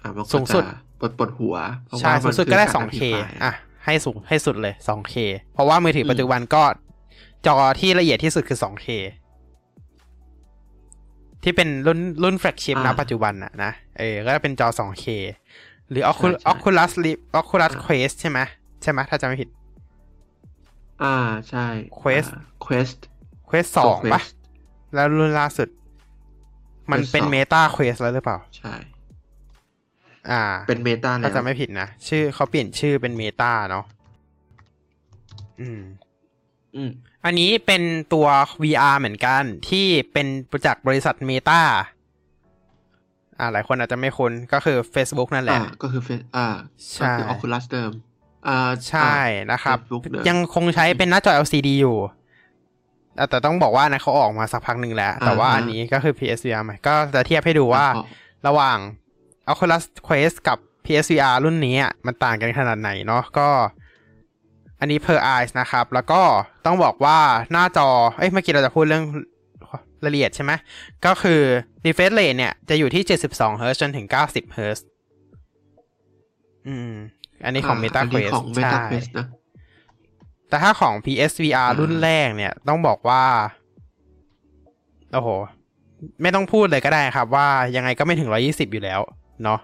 [0.00, 0.64] อะมันสูก็งสุจะด
[0.98, 3.52] ปวดปวดหัวเพราะใช่ว่าสูมังนสุดคืก็ได้าร 2K amplify อะ
[3.84, 5.14] ให้สูงให้สุดเลย 2K
[5.52, 6.62] เพราะว่ามือถือปัจจุบันก็
[7.46, 8.86] จอที่ละเอียดที่สุดคือ 2K
[11.42, 15.04] ที่เป็นรุ่นรุ่นแฟลกชิพนะอ่าปัจจุบันอะนะ เออ ก็เป็นจอ 2K
[15.90, 18.38] หรือ Oculus ใช่ใช่ Oculus Rift Oculus อ่า Quest ใช่ไหม
[18.82, 19.48] ใช่ไหมถ้าจำไม่ผิด
[21.02, 21.16] อ่า
[21.48, 21.66] ใช่
[22.00, 22.98] Quest อ่า Quest
[23.48, 24.34] Quest ตัว2ปะ Quest
[24.94, 25.68] แล้วรุ่นล่าสุด
[26.90, 28.74] มัน Quest เป็น2 Meta Quest แล้วหรือเปล่า ใช่
[30.30, 33.84] อ่า เป็นเมตาแล้ถ้าวจะไม่ผิดนะ ชื่อเขาเปลี่ยนชื่อเป็น Meta เนาะ
[35.60, 35.80] อืม
[36.76, 36.90] อืม
[37.24, 37.82] อันนี้เป็น
[38.12, 38.26] ตัว
[38.62, 40.26] VR เหมือนกันที่เป็น
[40.66, 41.62] จากบริษัท Meta
[43.38, 46.46] อ่า หลายคนอาจจะไม่คุ้นก็คือ Facebook นั่นแหอ่าละ ก็คือเฟซอ่า
[46.94, 47.90] ใช่ก็คือ Oculus เดิม
[48.48, 49.18] อ่า ใช่
[49.50, 51.98] นะครับ Facebook เดิมยังคงใช้เป็นหน้าจอ LCD อยู่
[53.16, 58.04] แต่แต่ต้องบอกว่านะเขาออกมาสักพักหนึ่งแล้ว แต่ว่าอ่าฮะอันนี้ก็คือ PSVR ใหม่ก็จะเทียบให้ดูว่าอ๋อ
[58.46, 58.78] ระหว่าง
[59.52, 63.48] Oculus Quest กับ PSVR รุ่นนี้อะมันต่างกันขนาดไหนเนาะก็
[64.82, 66.22] อันนี้ per eyes นะครับ แล้วก็
[66.66, 67.18] ต้องบอกว่า
[67.52, 69.04] หน้าจอ เอ้ย เมื่อกี้เราจะพูดเรื่อง
[70.04, 70.52] รายละเอียดใช่ไหม
[71.06, 71.40] ก็คือ
[71.84, 74.80] refresh rate เนี่ย จะอยู่ที่ 72 Hz จนถึง 90 Hz
[76.66, 76.92] อืม
[77.44, 79.26] อันนี้ของ Meta อันนี้ Quest ของ Meta ใช่ Quest นะ
[80.48, 83.24] แต่ถ้าของ PSVR อ่ารุ่นแรกเนี่ย ต้องบอกว่า
[85.12, 85.28] โอ้โห
[86.22, 89.00] ไม่ต้องพูดเลยก็ได้ครับว่ายังไงก็ไม่ถึง 120 อยู่แล้ว
[89.42, 89.58] เนาะ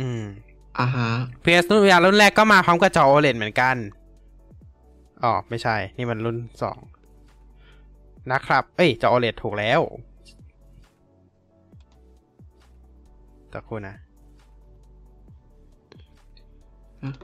[0.00, 0.22] อืม
[0.78, 1.08] อ่าฮะ
[1.44, 3.76] PS รุ่น VR รุ่นแรกก็มาพร้อมกับจอ OLED เหมือนกัน
[5.22, 6.78] อ๋อ ไม่ใช่ นี่มันรุ่นสอง
[8.32, 9.80] นะครับ เอ้ย จอ OLED ถูกแล้ว
[13.52, 13.96] ตะครู่นะ
[17.02, 17.14] ฮะ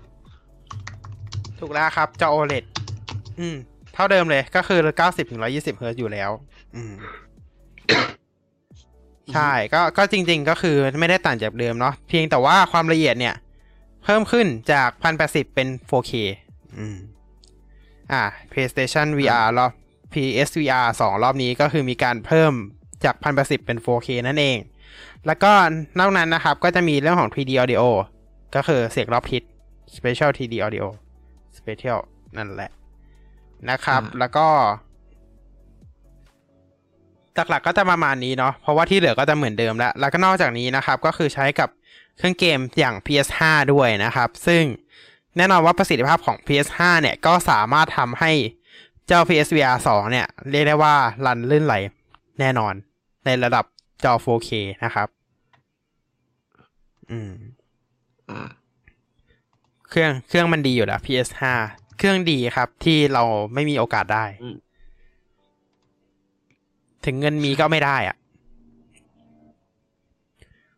[1.61, 2.65] ถูกแล้วครับ จอ OLED
[3.39, 3.57] อืม
[3.95, 6.31] เท่าเดิมเลย ก็คือ 90ถึง120เฮิร์ตซ์อยู่แล้ว
[6.75, 6.93] อืม
[9.35, 13.35] ใช่ก็ก็จริง ๆ ก็คือไม่ได้ต่างจากเดิมเนาะเพียงแต่ว่าความละเอียดเนี่ย
[14.05, 14.91] เพิ่มขึ้นจาก
[15.23, 16.13] 1080เป็น 4K
[16.77, 16.97] อืม
[18.13, 19.73] อ่า PlayStation VR รอบ
[20.13, 22.53] PSVR 2 รอบนี้ก็คือมีการเพิ่ม
[23.05, 24.59] จาก1080เป็น 4K นั่นเอง
[25.27, 25.53] แล้วก็
[25.99, 27.83] นอกนั้นนะครับ ก็จะมีเรื่องของ 3D Audio
[28.55, 29.43] ก็คือเสียงรอบทิศ
[29.97, 30.85] Special 3D Audio
[31.59, 31.99] Special
[32.37, 32.71] นั่นแหละ
[33.71, 34.47] นะครับอ่าแล้วก็
[37.51, 41.69] หลักๆก็จะประมาณนี้เนาะเพราะว่าที่เหลือก็จะเหมือนเดิมแล้ว แล้วก็นอกจากนี้นะครับ ก็คือใช้กับ
[42.17, 43.39] เครื่องเกมอย่าง PS5
[43.73, 44.63] ด้วยนะครับ ซึ่ง
[45.37, 48.33] แน่นอนว่าประสิทธิภาพของ PS5 เนี่ยก็สามารถทำให้
[49.07, 50.95] เจ้า PSVR 2 เนี่ย เรียกได้ว่า
[51.27, 51.75] รันลื่นไหล
[52.41, 52.75] แน่นอน
[53.25, 53.65] ในระดับ
[54.05, 54.51] จอ 4K
[54.85, 55.09] นะครับ
[57.11, 57.33] อืม
[58.31, 58.49] อ่า
[59.89, 61.41] เครื่องเครื่องมันดีอยู่แล้ว PS5
[61.99, 63.23] เครื่องดีครับที่เรา
[63.55, 64.57] ไม่มีโอกาสได้อืม
[67.05, 68.17] ถึงเงินมีก็ไม่ได้อะ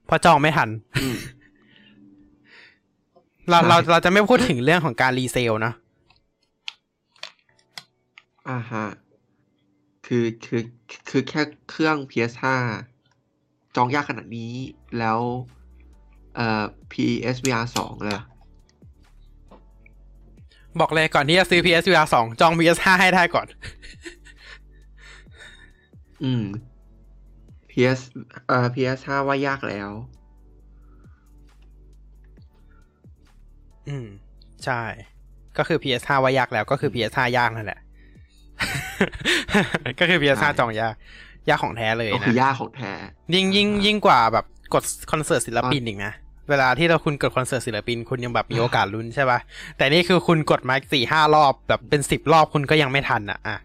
[0.06, 0.68] เพราะจองไม่ทัน
[1.02, 1.16] อืม
[3.50, 5.72] เราใช่เราเราจะไม่พูดถึงเรื่องของการรีเซลนะ
[8.48, 8.85] อ่าฮะ
[10.06, 10.62] คือคือ
[11.09, 12.42] คือแค่เครื่อง PS5
[13.76, 14.52] จองยากขนาดนี้
[14.98, 15.18] แล้ว
[16.37, 18.24] เอ่อ PSVR สองเลยอะ
[20.80, 23.46] บอกเลยก่อนที่จะซื้อ PSVR 2 จอง PS5 ให้ได้ก่อน
[26.24, 26.44] อืม
[27.70, 28.00] PS
[28.48, 29.90] เอ่อ PS ห้าว่ายากแล้ว
[33.88, 34.06] อืม
[34.64, 34.83] ใช่
[35.59, 37.80] ก็คือ PS5 ว่ายากแล้วก็คือ PS5 ยากนั่นแหละ
[40.00, 40.94] ก็คือ PS5 ใช่จองยาก
[41.48, 42.92] ยากของแท้เลยก็นะ คือยากของแท้
[43.35, 46.12] ยิ่งยิ่งยิ่งกว่าแบบกดคอนเสิร์ตศิลปินอีกนะ
[46.50, 49.38] เวลาที่เราคุณกดคอนเสิร์ตศิลปิน คุณยังแบบมีโอกาสลุ้นใช่ปะ
[49.76, 53.56] แต่นี่คือคุณกดมาสี่ห้ารอบแบบเป็นสิบรอบคุณก็ยังไม่ทันอะอะ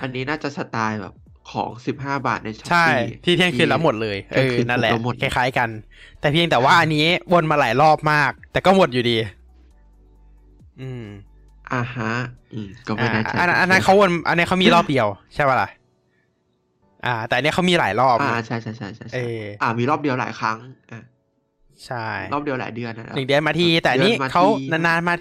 [0.00, 1.14] อันนี้น่าจะสไตล์แบบ
[1.52, 5.68] ของสิบห้าบาทในช้อปใช่ปี้ที่เที่ยงคืนแล้วหมดเลยเอเที่ยงอคืนนั่นแหละแล้วหมดคล้ายๆกัน
[6.20, 9.16] แต่เพียงแต่ว่าอันนี้วนมาหลายรอบมาก แต่ก็หมดอยู่ดี
[10.80, 11.04] อืม
[11.72, 12.12] อ่าฮะ
[12.52, 15.68] อืมก็ไม่อ่าแน่ใจอันนั้นอันนั้นเขาวน อันนี้เขามีรอบเดียว ใช่ป่ะล่ะ
[17.06, 20.56] อ่า แต่อันนี้เขามีหลายรอบ อ่านะใช่ใช่ใช่ใช่เอใช่ออ่า มีรอบเดียวหลายครั้ง
[20.90, 21.00] อ่า
[21.86, 25.14] ใช่ รอบเดียวหลายเดือนนะหนึ่งเดือนมาที แต่อันนี้ดืมเขาทีนานๆมา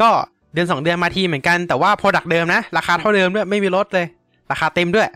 [0.00, 0.10] ก็
[0.56, 4.06] เดือนสองเดือนมาทีเหมือนกันแต่ว่าโปรดักเดิมนะ ราคาเท่าเดิมด้วยไม่มีลดเลย
[4.50, 5.08] ราคาเต็มด้วย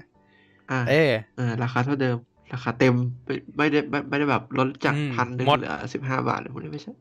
[0.71, 2.17] อ่า เออเออราคาเท่าเดิม
[2.53, 2.95] ราคาเต็ม
[3.27, 6.93] ไม่ไม่ได้ไม่ไม่ได้แบบลดจากอืมพันหนึ่งหมดเหลือสิบห้าบาทเลยพวกนี้ไม่ใช่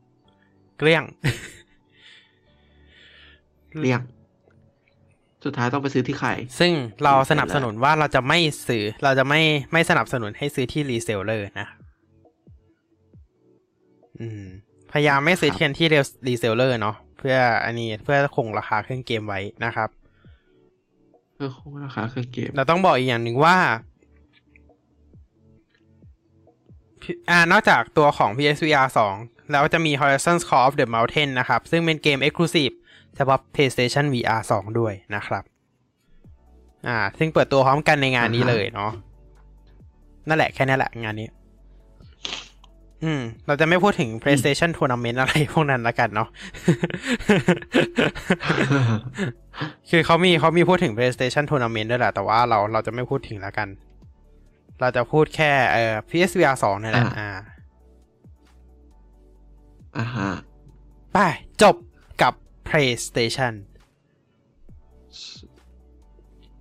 [0.77, 1.03] เกลี้ยง
[3.79, 4.01] เลี่ยง
[5.45, 6.71] สุดท้ายต้องไปซื้อที่ใครซึ่ง
[7.03, 9.41] เราอืมสนับสนุนว่าเราจะไม่ซื้อ เราจะไม่
[9.73, 11.67] ไม่สนับสนุนให้ซื้อที่ reseller นะ
[14.19, 14.45] อืม
[14.91, 15.87] พยายามไม่ซื้อครับเทียนที่
[16.27, 19.89] reseller เนาะ เพื่ออันนี้เพื่อคงราคาเครื่องเกมไว้นะครับ
[21.35, 23.57] เพื่อคงราคาเครื่องเกม เราต้องบอกอีกอย่างหนึ่งว่า
[27.01, 28.87] พี่อ่านอกจากตัวของ PSVR
[29.19, 32.75] 2 แล้วจะมี Horizon Call of the Mountain นะครับ ซึ่งเป็นเกม Exclusive
[33.15, 35.43] เฉพาะ PlayStation VR 2 ด้วยนะครับ
[36.87, 38.91] อ่า ซึ่งเปิดตัวพร้อมกันในงานนี้อ่าฮะเลยเนาะ
[40.27, 41.27] นั่นแหละแค่นั้นแหละงานนี้
[43.03, 46.29] อืม เราจะไม่พูดถึง PlayStation Tournament อะไรพวกนั้นละกันเนาะ
[49.89, 53.67] คือเขามีเขามีพูดถึง PlayStation Tournament ด้วยแหละ แต่ว่าเราเราจะไม่พูดถึงแล้วกัน
[54.79, 57.39] เราจะพูดแค่เอ่อ PSVR 2นี่แหละอ่าอ่า
[59.97, 60.29] อ่าฮะ
[61.13, 61.17] ไป
[61.61, 61.75] จบ
[62.21, 62.33] กับ
[62.69, 63.53] PlayStation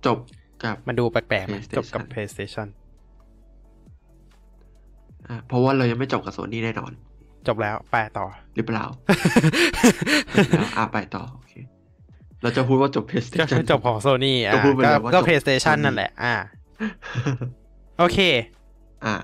[0.05, 0.17] จบ
[0.63, 2.78] กับ มันดูแปลกๆไหม PlayStation จบกับ PlayStation อ่า
[5.47, 6.91] เพราะว่าเรายังไม่จบกับโซนี่แน่นอน
[7.47, 8.85] จบแล้วไปต่อ หรือเปล่า
[10.49, 11.53] แล้วอ่าไปต่อโอเค
[12.41, 16.35] เราจะพูดว่าจบก็ PlayStation คือจบของ Sony อะก็พูดไปก็เลยว่าก็จบ PlayStation Sony นั่นแหละ อ่า
[17.99, 18.19] โอเค
[19.05, 19.15] อ่า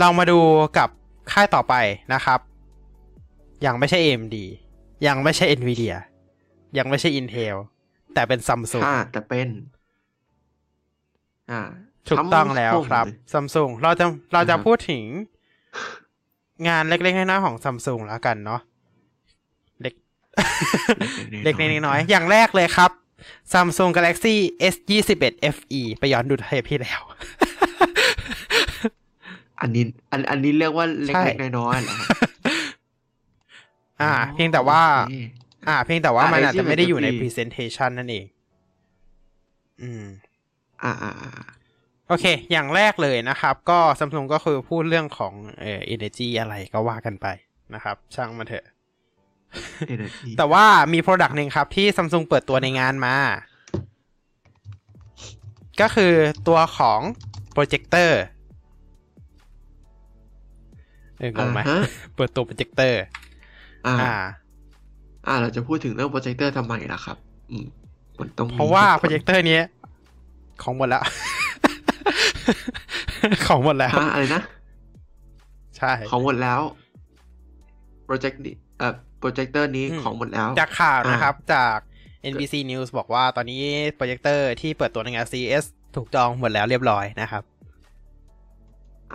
[0.00, 0.38] เรามาดู
[0.78, 0.88] กับ
[1.32, 1.74] ค่ายต่อไป
[2.14, 2.40] นะครับ
[3.66, 4.36] ยังไม่ใช่ AMD
[5.06, 5.94] ยังไม่ใช่ Nvidia
[6.78, 7.56] ยังไม่ใช่ Intel
[8.14, 9.48] แต่เป็น Samsung อ่าแต่เป็น
[11.50, 11.60] อ่า
[12.08, 15.04] ถูกต้องแล้ว Samsung ครับ Samsung เราจะเราจะอ่าฮะพูดถึง
[16.68, 18.60] งานเล็กๆน้อยๆของ Samsung แล้วกันเนาะ
[19.82, 19.94] เล็ก
[21.44, 22.90] เล็กๆน้อยๆอย่างแรกเลยครับ
[23.52, 24.34] Samsung Galaxy
[24.72, 24.90] S 2
[25.22, 27.00] 1 FE ไปย้อนดูเทปที่แล้ว
[29.60, 32.08] อันนี้อันอันนี้เรียกว่าเใช่ล็กๆน้อยๆเหรอครับ
[34.02, 35.16] อ่าเพียงแต่ว่าโอเค
[35.68, 38.24] อ่า เพียงแต่ว่า อ่ามันอาจจะ S21 ไม่ได้อยู่ใน FE Presentation นั่นเอง
[39.82, 40.04] อืม
[40.82, 41.30] อ่าอ่าอ่า
[42.08, 47.26] โอเค อย่างแรกเลยนะครับ ก็ Samsung ก็คือพูดเรื่องของเอ่อ energy อะไรก็ว่ากันไป
[47.74, 48.64] นะครับ ช่างมันเถอะ
[49.94, 53.16] Energy แต่ว่ามี Product หนึ่งครับ ที่ Samsung เปิดตัวในงานมา
[55.80, 56.12] ก็คือ
[56.48, 57.00] ตัวของ
[57.52, 58.20] โปรเจคเตอร์
[61.18, 61.80] เอองงไหมอ่าฮะ
[62.16, 63.00] เปิดตัวโปรเจคเตอร์
[63.86, 64.14] อ่าอ่า
[65.26, 67.16] อ่า เราจะพูดถึงเรื่องโปรเจคเตอร์ทำไมล่ะครับ
[67.50, 67.66] อืม
[68.18, 69.60] มันต้องมีเพราะว่าหตุผโปรเจคเตอร์นี้
[70.62, 71.02] ของหมดแล้ว
[73.46, 74.42] ของหมดแล้วฮะอะไรนะ
[75.76, 76.60] ใช่ ของหมดแล้ว
[78.04, 81.76] project นี้เอ่อโปรเจคเตอร์นี้อืมของหมดแล้ว จากข่าวอ่านนะครับ จาก
[82.32, 83.62] NBC News บอกว่าตอนนี้
[83.94, 85.64] โปรเจคเตอร์ที่เปิดตัวในงาน CES
[85.96, 87.42] ถูกจองหมดแล้วเรียบร้อยนะครับ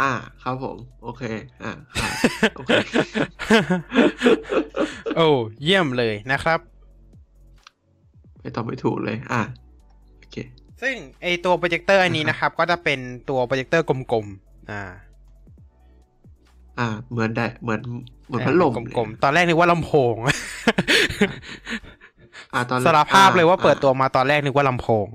[0.02, 0.12] อ่า
[0.44, 1.24] ครับผม โอเค
[1.64, 2.14] อ่าครับ
[2.56, 2.72] โอเค
[5.16, 5.28] โอ้
[5.64, 6.60] เยี่ยมเลยนะครับ
[8.42, 9.63] ไม่ตอบไม่ถูกเลย อ่าโอเค
[10.84, 14.84] ซึ่งไอตัวโปรเจคเตอร์อันนี้นะครับ ก็จะเป็นตัวโปรเจคเตอร์กลมๆ อ่า
[16.80, 17.80] อ่า เหมือนได้เหมือน
[18.28, 20.16] เหมือนพัดลมกลมๆ ตอนแรกนึกว่าลำโพง
[22.54, 25.08] อ่าตอนสารภาพเลยว่าเปิดตัวอ่มาตอนแรกนึกว่าลำโพง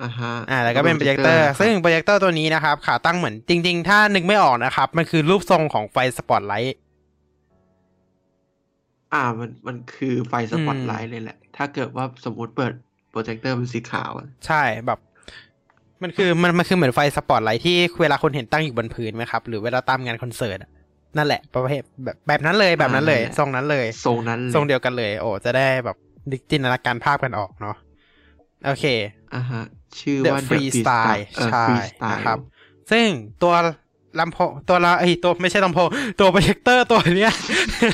[0.00, 6.76] อ่าฮะอ่าแล้วก็เป็นโปรเจคเตอร์ครับซึ่งโปรเจคเตอร์ตัวนี้นะครับ ขาตั้งเหมือนจริง ๆ ถ้านึกไม่ออกนะครับ มันคือรูปทรงของไฟสปอตไลท์
[9.12, 12.72] อ่ามันมันคือไฟสปอตไลอืท์มเลยแหละ ถ้าเกิดว่าสมมติเปิด
[13.14, 14.98] โปรเจคเตอร์เป็นสีขาวอะใช่แบบ
[16.02, 20.70] มันคือมันมันคือเหมือนไฟสปอตไลท์ที่เวลาคนเห็นตั้งอยู่บนพื้นไหมครับ หรือเวลาตามงานคอนเสิร์ตอะ
[21.16, 25.96] นั่นแหละประเภทแบบแบบนั้นเลยแบบนั้นเลยอ่าทรงนั้นเลยทรงนั้นเลยทรงเดียวกันเลย โอ้จะได้แบบ
[26.30, 27.76] ดิจินตนาการภาพกันออกเนาะ
[28.66, 28.84] โอเค
[29.34, 29.62] อ่าฮะ
[30.00, 32.38] ชื่อ The ว่า Freestyle เออใช่ Freestyle นะครับ
[32.90, 33.06] ซึ่ง
[33.42, 33.54] ตัว
[34.20, 35.88] ลำโพงตัวละไอยตัวไม่ใช่ลำโพง
[36.20, 37.34] ตัวโปรเจคเตอร์ตัวเนี้ย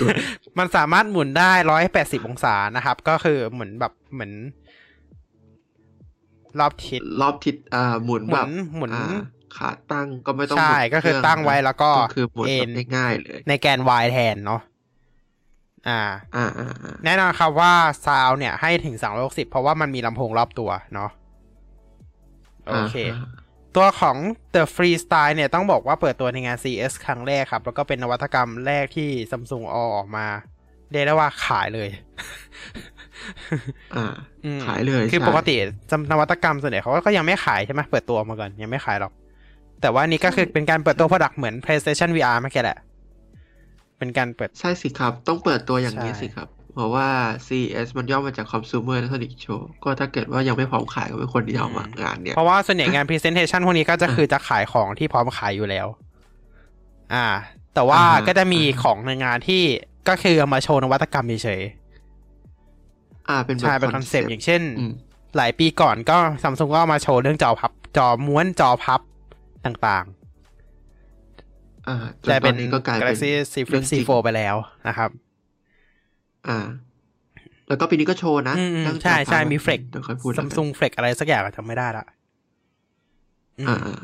[0.00, 0.08] ตัว
[0.58, 4.32] มันสามารถหมุนได้ร้อยแปดสิบองศานะครับ ก็คือเหมือนแบบเหมือน
[6.58, 9.06] รอบทิศรอบทิศอ่าหมุนหมุแบบนหมุนอ่า
[9.56, 14.60] ขาตั้งก็ไม่ต้องใช่หมุนก็คือเรื่ตั้งไว้แล้วก็ก็คือหมุนเอ็แบนบง่ายๆเลย ในแกน y แทนเนาะ
[15.88, 16.00] อ่า
[16.36, 17.72] อ่าอ่า อ่าแน่นอนครับว่า
[18.06, 21.10] ซาวเนี่ยให้ถึง360เพราะว่ามันมีลำโพงรอบตัวเนาะ
[22.66, 23.30] โอเคาฮะ
[23.76, 24.16] ตัวของ
[24.54, 30.26] The Freestyle เนี่ยต้องบอกว่าเปิดตัวในงาน CS ครั้งแรกครับ แล้วก็เป็นนวัตกรรมแรกที่ Samsung เอาออกมา
[30.90, 31.88] เรียกได้ว่าขายเลย
[33.96, 34.06] อ่า
[34.44, 35.56] อืมขายเลย คือใช่ปกติ
[36.10, 39.12] นวัตกรรมส่วนใหญ่เขาก็ยังไม่ขายใช่ไหมเปิดตัวมาก่อน ยังไม่ขายหรอก
[39.80, 42.78] แต่ว่านี่ก็คือเป็นการเปิดตัว product เหมือน PlayStation VR เมื่อกี้แหละ
[43.98, 47.08] เป็นการเปิด ใช่สิครับ ต้องเปิดตัวอย่างนี้ใช่สิครับ เพราะว่า
[47.46, 55.86] CES มันย่อมาจาก Consumer Electronics Show ก็ถ้าเกิดว่ายังไม่พร้อมขายก็ไม่ควรที่จะเอามางานเนี่ย เพราะว่าส่วนใหญ่งาน Presentation พวกนี้ก็จะคือจะขายของที่พร้อมขายอยู่แล้ว
[57.14, 57.26] อ่า
[57.74, 59.62] แต่ว่าอ่าฮะก็จะมีของในงานที่
[60.08, 61.62] ก็คือเอามาโชว์นวัตกรรมเฉย
[63.30, 64.92] อ่าเป็นๆแบบใช่เป็นคอนเซปต์อย่างเช่นอืม
[65.36, 69.00] หลายปีก่อนก็ซัมซุงก็เอามาโชว์เรื่องจอพับ จอม้วนจอพับ
[69.64, 70.04] ต่าง
[71.88, 74.56] อ่าจๆนจะตเป็อนนนี้ก็กลายเป็น Galaxy Z เรื่อง Flip จริง C4 ไปแล้ว
[74.88, 75.10] นะครับ
[76.48, 76.58] อ่า
[77.68, 82.06] แล้วก็ปีนี้ก็โชว์นะอืมอืมเรื่องใช่ใช่จอภาพมี Flex เดี๋ยวค่อยพูดแล้วซักัมนซุงเฟลกอะไรสักอย่างอะจำไม่ได้ละ
[83.58, 83.94] อืมอ่าอ่า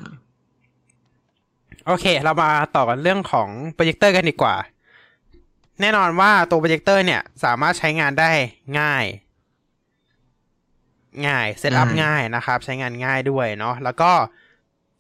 [1.87, 4.55] โอเค เรามาต่อกันเรื่องของโปรเจคเตอร์กันดีกว่า
[5.81, 8.31] แน่นอนว่าตัวโปรเจคเตอร์เนี่ยสามารถใช้งานได้
[8.81, 9.05] ง่าย
[11.27, 14.13] ง่าย setup ง่ายนะครับ ใช้งานง่ายด้วยเนาะแล้วก็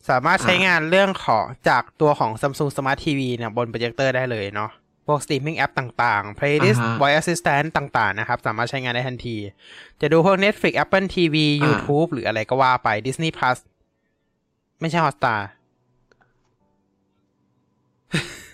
[0.08, 4.70] สามารถใช้งานเรื่องของจากตัวของ Samsung Smart TV เนี่ยบนโปรเจคเตอร์ได้เลยเนาะ
[5.06, 9.36] พวก streaming app ต่างๆ playlist อ่าฮะ voice assistant ต่าง ๆ นะครับ สามารถใช้งานได้ทันที
[10.00, 13.58] จะดูพวก Netflix Apple TV อ่า YouTube หรืออะไรก็ว่าไป Disney Plus
[14.80, 15.40] ไม่ใช่ Hotstar
[18.12, 18.45] อืม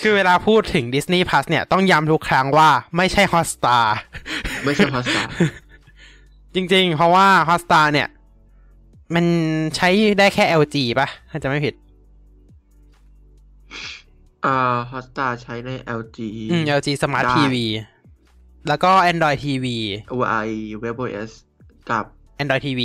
[0.00, 3.84] คือเวลาพูดถึง Disney Plus เนี่ยต้องย้ำทุกครั้งว่าไม่ใช่ Hotstar
[4.64, 5.22] ไม่ใช่พาสต้า
[6.54, 8.08] จริง ๆ เพราะว่า Hotstar เนี่ย
[9.14, 9.24] มัน
[9.76, 11.74] ใช้ได้แค่ LG ป่ะถ้าจะไม่ผิด
[14.44, 15.70] อ่าฮอสตาใช้ใน
[16.00, 16.18] LG
[16.50, 17.56] อืม LG Smart ได้ TV
[18.68, 19.66] แล้วก็ Android TV
[20.44, 20.48] y
[20.82, 21.30] WebOS
[21.90, 22.04] กับ
[22.42, 22.80] Android TV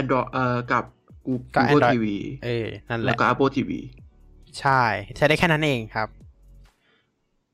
[0.00, 0.84] Android เอ่อกับ
[1.54, 2.06] ก็ Google Android TV
[2.44, 3.70] เออนั่นแหแล้วละก็ Apple TV
[4.60, 4.82] ใช่
[5.16, 6.08] ใช้ได้แค่นั้นเองครับ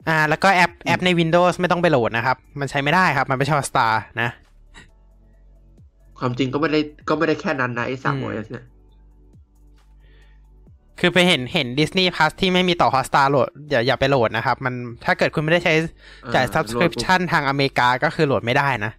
[0.09, 4.31] อ่า แล้วก็แอปแอปใน Windows ไม่ต้องไปโหลดนะครับ มันใช้ไม่ได้ครับ มันไม่ใช่ Hotstar นะ
[6.19, 8.65] ความจริงก็ไม่ได้ก็ไม่ได้แค่นั้นนะไอ้สามอืม OS เนี่ย
[11.01, 14.75] คือไปเห็นเห็น Disney Plus ที่ไม่มีต่อ Hotstar โหลดอย่าอย่าไปโหลดนะครับ มัน
[15.05, 15.75] ถ้าเกิดคุณไม่ได้ใช้
[16.35, 18.93] จ่ายอ่า subscription ทางอเมริกาก็คือโหลดไม่ได้นะ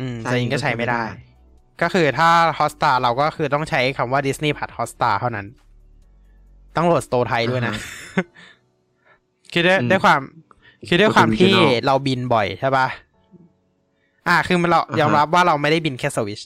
[0.00, 1.32] อืมใช่แต่ยิงก็ใช้ไม่ได้ก็ใช้ไม่ได้
[1.82, 5.46] ก็คือถ้า Hotstar เราก็คือต้องใช้คำว่า Disney Plus Hotstar เท่านั้น
[6.76, 7.82] ต้องโหลดสโตร์ไทยด้วยนะอ่า
[8.16, 8.18] ฮ
[9.52, 10.20] คือด้วยอืมด้วยความ
[10.88, 12.86] คือด้วยความที่ Original เราบินบ่อยใช่ปะ
[14.28, 16.44] อ่า คือมันเราอ่าฮะยอมรับว่าเราไม่ได้บินแค่ Switch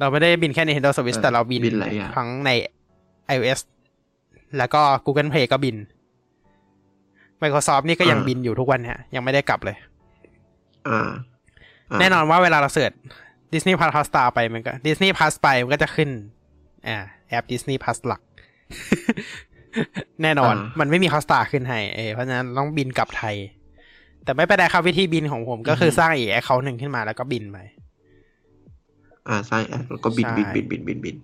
[0.00, 2.50] เราไม่ได้บินแค่ Nintendo Switch เออแต่เราบินบินหลายอย่างทั้งใน
[3.34, 3.60] iOS
[4.58, 5.76] แล้วก็ Google Play ก็บิน
[7.42, 9.76] Microsoft นี่ก็ยังอ่าบินอยู่ทุกวันเนี่ยยังไม่ได้กลับเลย
[10.88, 12.92] อ่าาแน่นอนว่าเวลาเราเสิร์ช
[13.52, 16.10] Disney Plus Hotstar ไปมันก็ Disney Plus ไปมันก็จะขึ้น
[16.88, 16.96] อ่า
[17.28, 18.20] แอป Disney Plus หลัก
[20.22, 23.36] แน่นอนอ่ามัมันไม่มี Hotstar ขึ้นให้เออเพราะฉะนั้นต้องบินกลับไทย
[24.24, 27.58] แต่ไม่เป็นไรครับวิธีบินของผมก็คือสร้างอีกแอคเคาท์หนึ่งขึ้นมาแล้วก็บินไป
[29.28, 31.16] อ่าสร้างแอปแล้วก็บินใช่บินบินบินบินบิน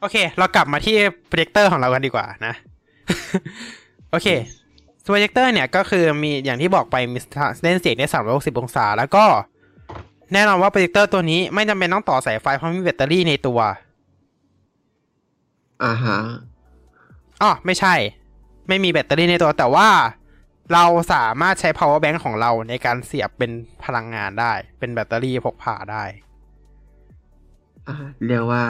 [0.00, 0.96] โอเค เรากลับมาที่
[1.28, 2.54] โปรเจคเตอร์ของเรากันดีกว่านะ
[4.10, 4.28] โอเค
[5.02, 7.18] โปรเจคเตอร์เนี่ยก็คือมีอย่างที่บอกไปมี
[7.62, 9.24] เล่นเสียงได้360องศา แล้วก็
[10.32, 13.60] แน่นอนว่าโปรเจคเตอร์ตัวนี้ไม่จำเป็นต้องต่อสายไฟเพราะมีแบตเตอรี่ในตัว
[15.84, 16.18] อ่าฮะ
[17.42, 17.94] อ๋อไม่ใช่
[18.68, 19.88] ไม่มีแบตเตอรี่ในตัวแต่ว่า
[20.72, 23.50] เราสามารถใช้ power bank ของเราในการเสียบเป็น
[23.84, 26.04] พลังงานได้ เป็นแบตเตอรี่พกพาได้
[27.88, 27.94] อ่า
[28.26, 28.64] เรียกว่า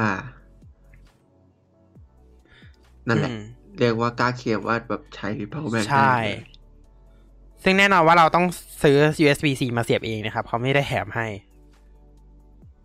[3.08, 3.40] นั่นแหละอืม
[3.78, 6.40] เรียกว่ากล้าเขียนว่าแบบใช้ power bank ใช่ได้เลย
[7.62, 8.46] ซึ่งแน่นอนว่าเราต้อง
[8.82, 11.26] ซื้อ USB-C มาเสียบเองนะครับ เขาไม่ได้แถมให้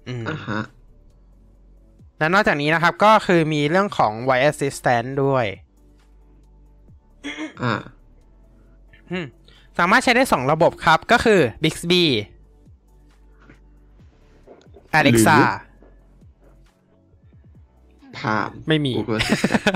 [0.07, 0.59] อืมอ่าฮะ
[2.22, 5.45] และนอกจากนี้นะครับก็คือมีเรื่องของ Voice Assistant ด้วย
[7.63, 7.74] อ่า
[9.11, 9.26] อืม
[9.80, 12.03] สามารถใช้ได้สองระบบครับก็คือ Bixby
[14.99, 15.38] Alexa
[18.22, 19.76] หข้ามไม่มี Google Assistant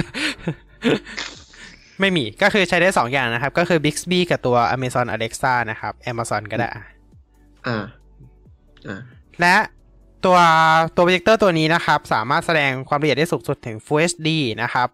[1.99, 6.69] ไม่มีก็คือใช้ได้สองอย่างนะครับ ก็คือ Bixby กับตัว Amazon Alexa นะครับ Amazon ก็ได้
[7.67, 7.83] อ่า
[8.87, 9.01] อ่า
[9.41, 9.55] และ
[10.26, 10.38] ตัว
[10.95, 14.30] ตัวโปรเจคเตอร์ตัวนี้นะครับ สามารถแสดงความละเอียดได้สูงสุดถึง Full HD
[14.63, 14.89] นะครับ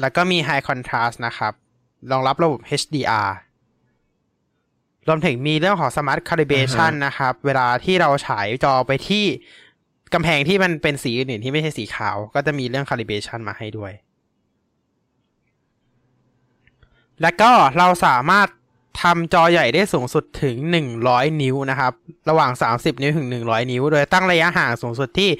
[0.00, 1.52] แล้วก็มี High Contrast นะครับ
[2.10, 3.30] รองรับระบบ HDR
[5.08, 9.24] รวมถึงมีเรื่องของ Smart Calibration นะครับ เวลาที่เราฉายจอไปที่
[10.14, 13.92] กำแพงที่มันเป็นสีอื่นๆที่ไม่ใช่สีขาว ก็จะมีเรื่อง Calibration มาให้ด้วย
[17.22, 18.48] แล้วก็เราสามารถ
[19.02, 20.56] ทำจอใหญ่ได้สูงสุดถึง
[20.98, 21.92] 100 นิ้วนะครับ
[22.28, 25.30] ระหว่าง 30 นิ้วถึง 100 นิ้ว โดยตั้งระยะห่างสูงสุดที่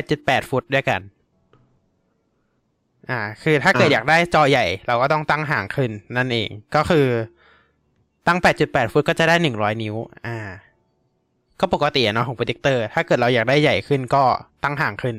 [0.00, 1.00] 8.8 ฟุตด้วยกัน
[3.10, 7.06] อ่า คือถ้าเกิดอ่าอยากได้จอใหญ่ เราก็ต้องตั้งห่างขึ้นนั่นเอง ก็คือ
[8.26, 9.94] ตั้ง 8.8 ฟุตก็จะได้ 100 นิ้ว
[10.26, 10.38] อ่า
[11.60, 14.22] ก็ปกติอะเนาะของโปรเจคเตอร์ ถ้าเกิดเราอยากได้ใหญ่ขึ้นก็
[14.64, 15.16] ตั้งห่างขึ้น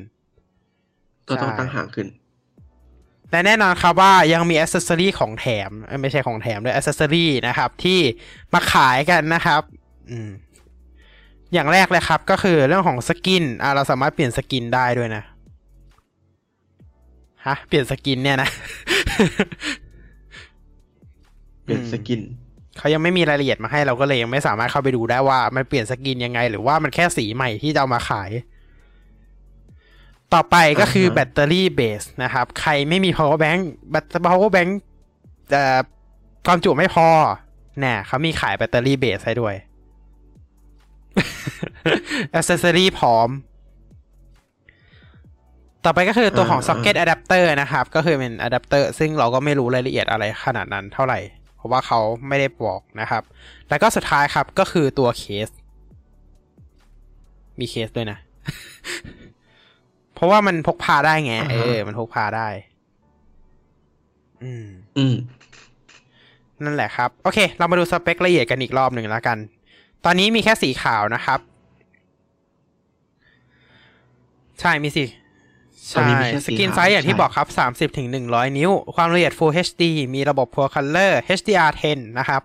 [1.30, 2.08] ก็ต้องใช่ตั้งห่างขึ้น
[3.32, 8.00] และแน่นอนครับว่ายังมีอ c เซสซอรีของแถมเอ้ยไม่ใช่ของแถมด้วยอ c เซสซอรีนะครับ ที่
[8.54, 9.62] มาขายกันนะครับ
[10.10, 10.32] อืม
[11.54, 15.24] อย่างแรกเลยครับ ก็คือเรื่องของ skin อ่าเราสามารถเปลี่ยน skin ได้ด้วยนะ
[17.46, 18.50] ฮะเปลี่ยน skin เนี่ยนะ
[21.64, 22.22] เปลี่ยน skin
[22.78, 28.30] เขายังไม่มีรายละเอียดมาให้เราก็เลยยังไม่สามารถเข้าไปดูได้ว่า มันเปลี่ยน skin ยังไง หรือว่ามันแค่สีใหม่ที่จะเอามาขาย
[30.34, 33.62] ต่อไปก็คืออ่าฮะ battery base นะครับ ใครไม่มี power bank
[33.92, 34.72] แบต power bank
[35.52, 35.78] เอ่อ
[36.48, 37.08] ความจุไม่พอ
[37.80, 39.56] แน่เขามีขายแบตเตอรี่เบสให้ด้วย
[42.34, 43.30] อ c เซสซอรีพร้อม
[45.86, 51.20] ต่อไปก็คือตัวของอ่า socket adapter นะครับ ก็คือเป็นอะแดปเตอร์ซึ่งเราก็ไม่รู้รายละเอียดอะไรขนาดนั้นเท่าไหร่
[51.56, 53.24] เพราะว่าเขาไม่ได้บอกนะครับ
[53.70, 55.50] แล้วก็สุดท้ายครับก็คือตัวเคส
[57.60, 58.18] มีเคสด้วยนะ
[60.20, 62.48] เพราะว่ามันพกพาได้ไงอ่าฮะเออ มันพกพาได้
[64.44, 64.68] อืม
[64.98, 65.16] อืม
[66.64, 69.38] นั่นแหละครับ โอเค เรามาดูสเปคละเอียดกันอีกรอบหนึ่งแล้วกัน
[70.06, 71.40] ตอนนี้มีแค่สีขาวนะครับ
[74.60, 75.06] ใช่ มีสิ
[75.96, 77.48] ตอนใช่นี้มีแค่สี skin ขาวไซส์อย่างที่ใช่บอกครับ
[77.92, 79.84] 30ถึง100 นิ้ว ความละเอียด Full HD
[80.16, 82.42] มีระบบ Full Color HDR10 นะครับ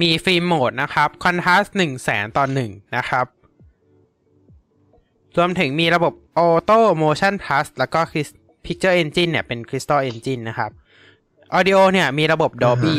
[0.00, 3.26] มี film mode นะครับ Contrast 1แสนต่อ1นะครับ
[5.36, 6.12] รวมถึงมีระบบ
[6.44, 10.70] Auto Motion Plus แล้วก็ Cris- Picture Engine เนี่ยเป็น Crystal Engine นะครับ
[11.58, 12.96] Audio เนี่ยมีระบบ Dolby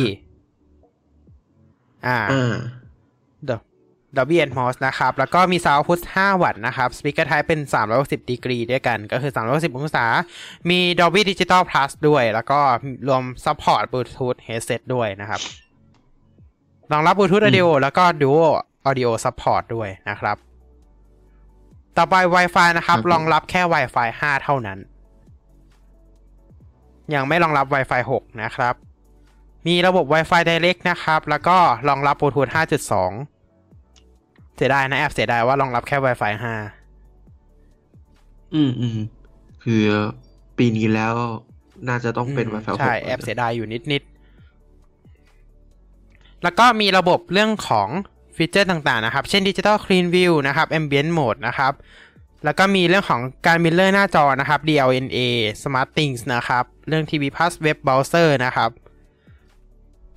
[2.05, 2.55] อ่าอ่า
[4.17, 7.59] Dolby Atmos นะครับ แล้วก็มี Sound Output 5 วัตต์นะครับ Speaker Type เป็น
[7.95, 10.05] 360ดีกรีด้วยกัน ก็คือ 360 องศา
[10.69, 12.59] มี Dolby Digital Plus ด้วย แล้วก็
[13.07, 15.41] รวม Support Bluetooth Headset ด้วยนะครับ
[16.91, 18.45] รองรับ Bluetooth Audio แล้วก็ Duo
[18.89, 20.37] Audio Support ด้วยนะครับ
[21.97, 24.79] ต่อไป Wi-Fi นะครับครับผมรองรับแค่ Wi-Fi 5 เท่านั้น
[27.13, 28.75] ยังไม่รองรับ Wi-Fi 6 นะครับ
[29.67, 31.57] มีระบบ Wi-Fi Direct นะครับ แล้วก็
[31.89, 32.59] รองรับ Bluetooth 5.2
[34.55, 36.47] เสียดายนะแอบเสียดายว่ารองรับแค่ Wi-Fi 5
[38.55, 38.99] อืมอืม
[39.63, 39.83] คือ
[40.57, 41.13] ปีนี้แล้ว
[41.87, 47.89] น่าจะต้องเป็นอืม Wi-Fi 6 ใช่ แอบเสียดายอยู่นิดนิดๆแล้วก็มีระบบเรื่องของ
[48.35, 51.73] ฟีเจอร์ต่างๆนะครับ เช่น Digital Clean View นะครับ Ambient Mode นะครับ
[52.45, 55.17] แล้วก็มีเรื่องของการมิลเลอร์หน้าจอนะครับ DLNA
[55.61, 58.69] Smart Things นะครับ เรื่อง TV Plus Web Browser นะครับ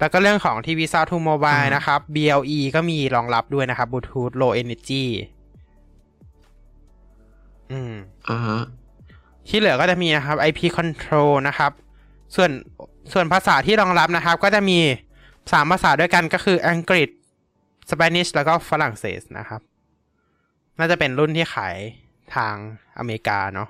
[0.00, 5.04] แล้วก็เรื่องของ TV Sound to Mobile อ่านนะครับ BLE ก็มีรองรับด้วยนะครับ Bluetooth Low Energy
[7.72, 7.94] อืม
[8.28, 8.60] อ่าฮะ
[9.48, 11.72] ที่เหลือก็จะมีนะครับ IP control นะครับ
[12.34, 12.50] ส่วน
[13.12, 14.78] ส่วนภาษาที่รองรับนะครับ ก็จะมี
[15.52, 17.08] สามภาษาด้วยกันก็คืออังกฤษ
[17.90, 19.60] Spanish แล้วก็ฝรั่งเศสนะครับ
[20.78, 21.76] น่าจะเป็นรุ่นที่ขาย
[22.34, 22.54] ทาง
[22.98, 23.68] อเมริกาเนาะ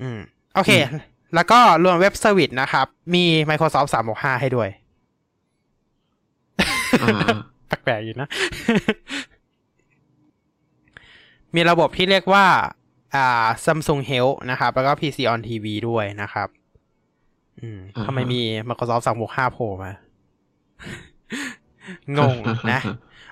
[0.00, 0.18] อืม
[0.54, 0.70] โอเค
[1.34, 4.68] แล้วก็รวม web service นะครับ มี Microsoft 365 ให้ด้วย
[7.02, 7.18] อ่า
[7.68, 8.28] แปลกๆอยู่นะ
[11.54, 12.46] มีระบบที่เรียกว่า
[13.14, 16.48] อ่า Samsung Health นะครับ แล้วก็ PC on TV ด้วยนะครับ
[17.60, 19.92] อืมอ่าฮะทำไมมี Microsoft 365โผล่มา
[22.18, 22.36] งง
[22.72, 22.80] นะ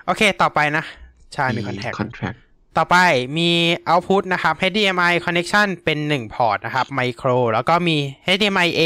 [0.05, 0.83] โอเคต่อไปนะ
[1.33, 2.37] ใช่มี contact contract
[2.77, 2.97] ต่อไป
[3.37, 3.49] มี
[3.89, 7.97] output นะครับ HDMI connection เป็น 1 พอร์ตนะครับ micro แล้วก็มี
[8.35, 8.81] HDMI A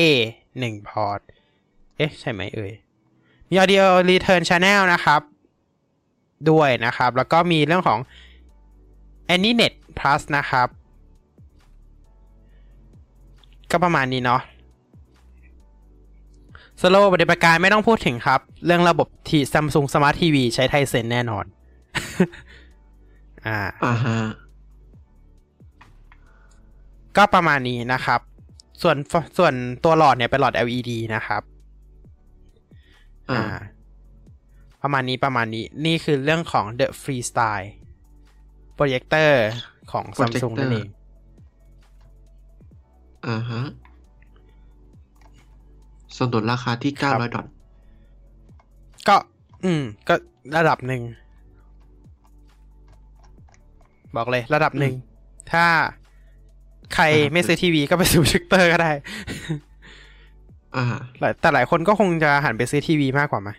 [0.45, 1.19] 1 พอร์ต
[1.97, 2.71] เอ๊ะ ใช่ไหมเอ่ย
[3.49, 5.21] มี audio return channel นะครับ
[6.49, 7.99] ด้วยนะครับ แล้วก็มีเรื่องของ
[9.29, 10.67] AnyNet Plus นะครับ
[13.71, 14.41] ก็ประมาณนี้เนาะ
[16.81, 21.45] สโลปฏิบัติการไม่ต้องพูดถึงครับ เรื่องระบบที่ Samsung Smart TV ใช้ไทเซนแน่นอน
[23.47, 24.17] อ่าอ่าฮะ
[27.17, 28.21] ก็ประมาณนี้นะครับ
[28.81, 28.97] ส่วน
[29.37, 29.53] ส่วน
[29.83, 31.41] ตัวหลอดเนี่ยเป็นหลอด LED นะครับ
[33.31, 33.61] อ่าอ่า
[34.81, 37.69] ประมาณนี้ประมาณนี้ นี่คือเรื่องของ The Freestyle
[38.77, 39.31] Projector
[39.91, 40.87] ของ Samsung นั่นเอง
[43.27, 43.61] อ่าฮะ
[46.17, 47.51] สนนราคาที่ครับ900ดอลล์
[49.07, 49.15] ก็
[49.65, 50.15] อืม ก็
[50.57, 51.01] ระดับหนึ่ง
[54.15, 54.93] บอกเลย ระดับหนึ่ง
[55.51, 55.65] ถ้า
[56.95, 57.03] ใคร
[57.33, 58.91] ไม่ซื้อทีวีก็ไปซื้อโปรเจคเตอร์ก็ได้
[60.75, 60.85] อ่า
[61.41, 63.49] แต่หลายคนก็คงจะหันไปซื้อทีวีมากกว่าไหม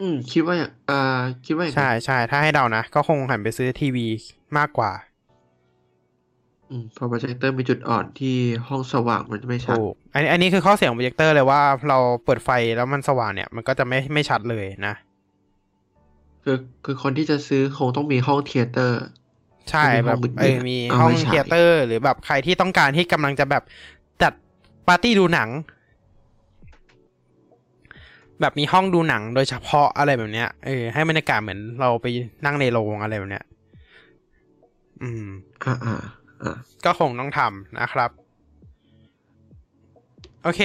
[0.00, 4.06] อืม คิดว่าอ่างอ่าคิดว่า ใช่ใช่ถ้าให้เดานะ ก็คงหันไปซื้อทีวี
[4.58, 4.90] มากกว่า
[6.74, 8.36] อืมเพราะโปรเจคเตอร์มีจุดอ่อนที่
[8.68, 14.94] ห้องสว่างมันจะไม่ชัดถูกอันนี้อันนี้คือข้อเสียของโปรเจคเตอร์เลยว่าเราเปิดไฟแล้วมันสว่างเนี่ย มันก็จะไม่ไม่ชัดเลยนะ
[16.44, 19.00] คือคือคนที่จะซื้อคงต้องมีห้อง theater
[19.70, 23.62] ใช่มีห้องแบบมืดๆเออมีเอาห้องไว้ฉายเทเตอร์ หรือแบบใครที่ต้องการที่กำลังจะแบบ
[24.22, 24.32] จัด
[24.88, 25.48] ปาร์ตี้ดูหนัง
[28.40, 32.06] แบบมีห้องดูหนังโดยเฉพาะอะไรแบบเนี้ยเออให้บรรยากาศเหมือนเราไป
[32.44, 33.44] นั่งในโรงอะไรแบบเนี้ย
[35.02, 35.26] อืม
[35.64, 36.23] อ่าอ่าอ่า
[36.84, 38.10] ก็คงต้องทำนะครับ
[40.42, 40.60] โอเค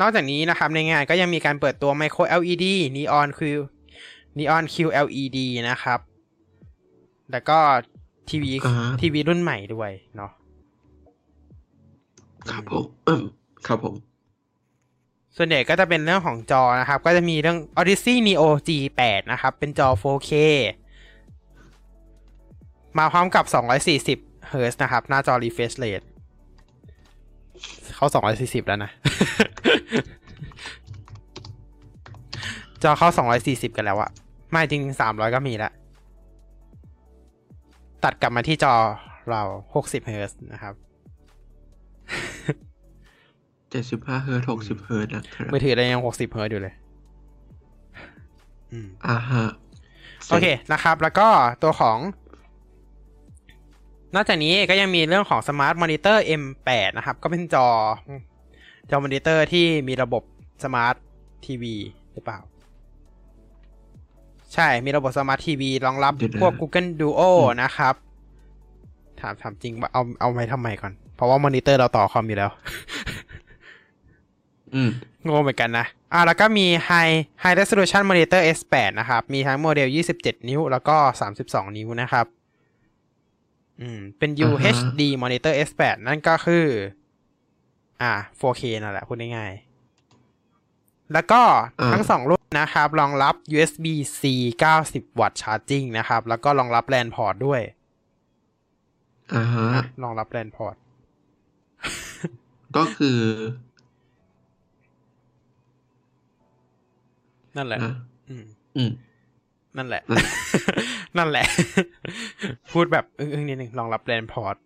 [0.00, 2.64] นอกจากนี้นะครับในงานก็ยังมีการเปิดตัว Micro LED
[2.96, 3.40] Neon Q
[4.38, 5.38] Neon QLED
[5.70, 6.00] นะครับ
[7.32, 7.58] แล้วก็
[8.28, 10.30] ทีวีอ่าฮะทีวีรุ่นใหม่ด้วยเนาะ
[12.50, 13.22] ครับผมอืม
[13.66, 13.94] ครับผม
[15.36, 20.32] ส่วนใหญ่ก็จะเป็นเรื่องของจอนะครับ ก็จะมีเรื่อง Odyssey Neo G8 นะครับ เป็นจอ 4K
[22.98, 26.06] มาพร้อมกับ 240 Hz นะครับ หน้าจอ refresh rate
[27.94, 28.06] เขา
[28.38, 28.90] 240 แล้วนะ
[32.82, 33.08] จอเข้า
[33.42, 34.10] 240 กันแล้วอะ
[34.50, 35.72] ไม่จริง300 ก็มีแล้ว
[38.04, 38.74] ตัดกลับมาที่จอ
[39.30, 39.42] เรา
[39.74, 40.74] 60 Hz นะครับ
[43.70, 46.74] เจ็ดสิบห้าเฮิร์ตหกสิบเฮิร์ตนะครับมือถือเรายัง 60 Hz อยู่เลย
[48.72, 49.44] อืมอ่าฮะ
[50.28, 51.28] โอเคนะครับ แล้วก็
[51.62, 51.98] ตัวของ
[54.14, 57.66] นอกจากนี้ก็ยังมีเรื่องของ Smart Monitor M8 นะครับ ก็เป็นจอ
[58.90, 60.22] จอมอนิเตอร์ที่มีระบบ
[60.62, 60.96] Smart
[61.44, 61.64] TV
[62.12, 62.38] หรือเปล่า
[64.54, 67.22] ใช่ มีระบบ Smart TV รองรับเดี๋ยวนะพวก Google Duo
[67.62, 67.94] นะครับ
[69.20, 72.50] ถามถามจริงว่าเอาเอาไว้ทำไมก่อน เพราะว่ามอนิเตอร์เราต่อคอมอยู่แล้ว
[74.74, 74.90] อืม
[75.26, 79.88] งงเหมือนกันนะ อ่าแล้วก็มี High High Resolution Monitor S8 นะครับ มีทั้งโมเดล
[80.18, 80.96] 27 นิ้ว แล้วก็
[81.36, 82.26] 32 นิ้วนะครับ
[83.80, 86.66] อืม เป็นอ่าฮะ UHD Monitor S8 นั่นก็คือ
[88.02, 91.42] อ่า 4K นั่นแหละพูดง่ายๆ แล้วก็
[91.80, 94.22] อ่าทั้งสองรุ่นนะครับ รองรับ USB-C
[94.72, 97.60] 90 วัตต์ชาร์จิ่งนะครับ แล้วก็รองรับ LAN port ด้วย
[99.34, 100.76] อ่าฮะอะรองรับ LAN port
[102.76, 103.20] ก็คือ
[107.56, 107.94] นั่นแหละนะ
[108.30, 108.44] อืม
[108.76, 108.90] อืม
[109.76, 110.26] นั่นแหละนั่น
[111.18, 111.46] นั่นแหละ
[112.72, 114.56] พูดแบบอึ้งๆนิดนึงรองรับ LAN port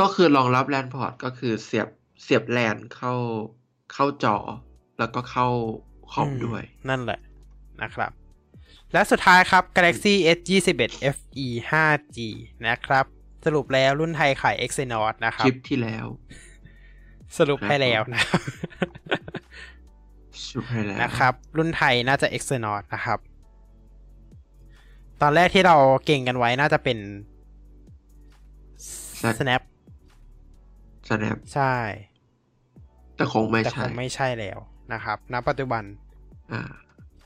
[0.00, 1.88] ก็คือรองรับแลนพอร์ตก็คือเสียบ
[2.22, 3.14] เสียบแลนเข้า
[3.92, 4.36] เข้าจอ
[4.98, 5.46] แล้วก็เข้า
[6.12, 7.20] คอมด้วย นั่นแหละ
[7.82, 8.10] นะครับ
[8.92, 12.18] และสุดท้ายครับ Galaxy S 21 FE 5G
[12.66, 13.04] นะครับ
[13.44, 16.06] สรุปแล้วรุ่นไทยขาย Exynos นะคครับลิปที่แล้ว
[17.38, 18.40] สรุปให้แล้วนะครับ
[20.48, 23.18] ชุบให้แล้วนะครับ รุ่นไทยน่าจะ Exynos นะครับ
[25.22, 26.98] ตอนแรกที่เราเก่งกันไว้น่าจะเป็น
[29.38, 29.62] Snap
[31.08, 31.74] Snap ใช่
[33.16, 34.58] แต่คงไม่แต่คใช่งไม่ใช่แล้ว
[34.92, 35.84] นะครับ ณ ปัจจุบัน
[36.52, 36.60] อ่า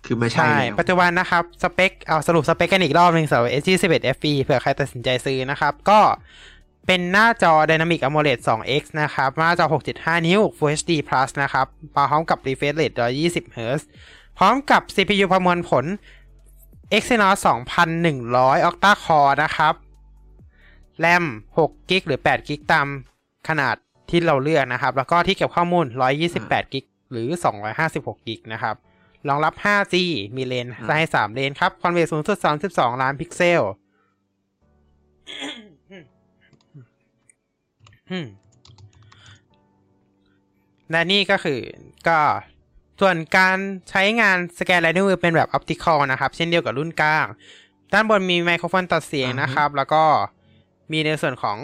[0.05, 6.01] คือไม่ใช่ใช่ แล้วปัจจุบันนะครับ สเปค เอาสรุปสเปคกันอีกรอบหนึ่งสำหรับ S21 FE เผื่อใครตัดสินใจซื้อนะครับ ก็
[6.87, 9.67] เป็นหน้าจอ Dynamic AMOLED 2X นะครับ หน้าจอ
[9.97, 11.67] 6.5 นิ้ว Full HD Plus นะครับ
[11.97, 13.83] มาพร้อมกับ refresh rate 120 Hz
[14.39, 15.85] พร้อมกับ CPU ประมวลผล
[16.93, 17.37] Exynos
[18.03, 19.74] 2100 Octa Core นะครับ
[20.99, 21.24] แรม
[21.59, 22.87] 6กิกหรือ8กิกตาม
[23.49, 23.76] ขนาด
[24.11, 25.87] ที่เราเลือกนะครับ แล้วก็ที่เก็บข้อมูล
[26.28, 27.28] 128กิกหรือ
[27.76, 28.76] 256กิกนะครับ
[29.28, 29.95] รองรับ 5G
[30.37, 32.39] มีเลนส์ให้3เลนครับ ความละเอียดสูงสุด
[32.70, 33.62] 32 ล้านพิกเซล
[40.91, 41.61] และนี่ก็คือ
[42.09, 42.18] ก็
[43.01, 43.57] ส่วนการ
[43.91, 47.27] ใช้งานสแกนลายนิ้วมือเป็นแบบ optical นะครับ เช่นเดียวกับรุ่นกลาง
[47.93, 50.03] ด้านบนมีไมโครโฟนตัดเสียงนะครับ แล้วก็
[50.93, 51.59] มีในส่วนของ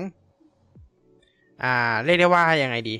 [1.63, 2.97] อ่า เรียกได้ว่ายังไงดี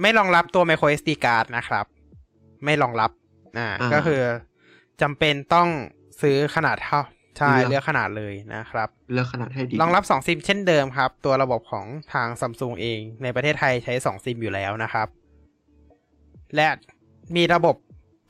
[0.00, 1.86] ไม่รองรับตัว micro SD card นะครับ
[2.64, 3.10] ไม่รองรับ
[3.58, 4.20] อ่าอ่าก็คือ
[5.02, 5.68] จำเป็นต้อง
[6.20, 7.00] ซื้อขนาดเท่า
[7.38, 15.08] ใช่เลือกเลือกขนาดเลยนะครับ เลือกขนาดให้ดีรองรับ2ซิมเช่นเดิมครับ ตัวระบบของทางซัมซุงเอง ในประเทศไทยใช้2ซิมอยู่แล้วนะครับ
[16.56, 16.68] และ
[17.36, 17.76] มีระบบ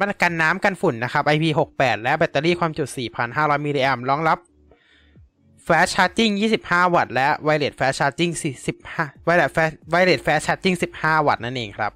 [0.01, 2.85] มาตรกันน้ำกันฝุ่นนะครับ IP68 และแบตเตอรี่ความจุ
[3.25, 4.39] 4,500 มิลลิแอมรองรับ
[5.67, 6.33] Fast Charging
[6.65, 8.33] 25 วัตต์ และ Wireless Fast Charging
[8.81, 11.93] 45 Wireless Fast Wireless Fast Charging 15 วัตต์นั่นเองครับ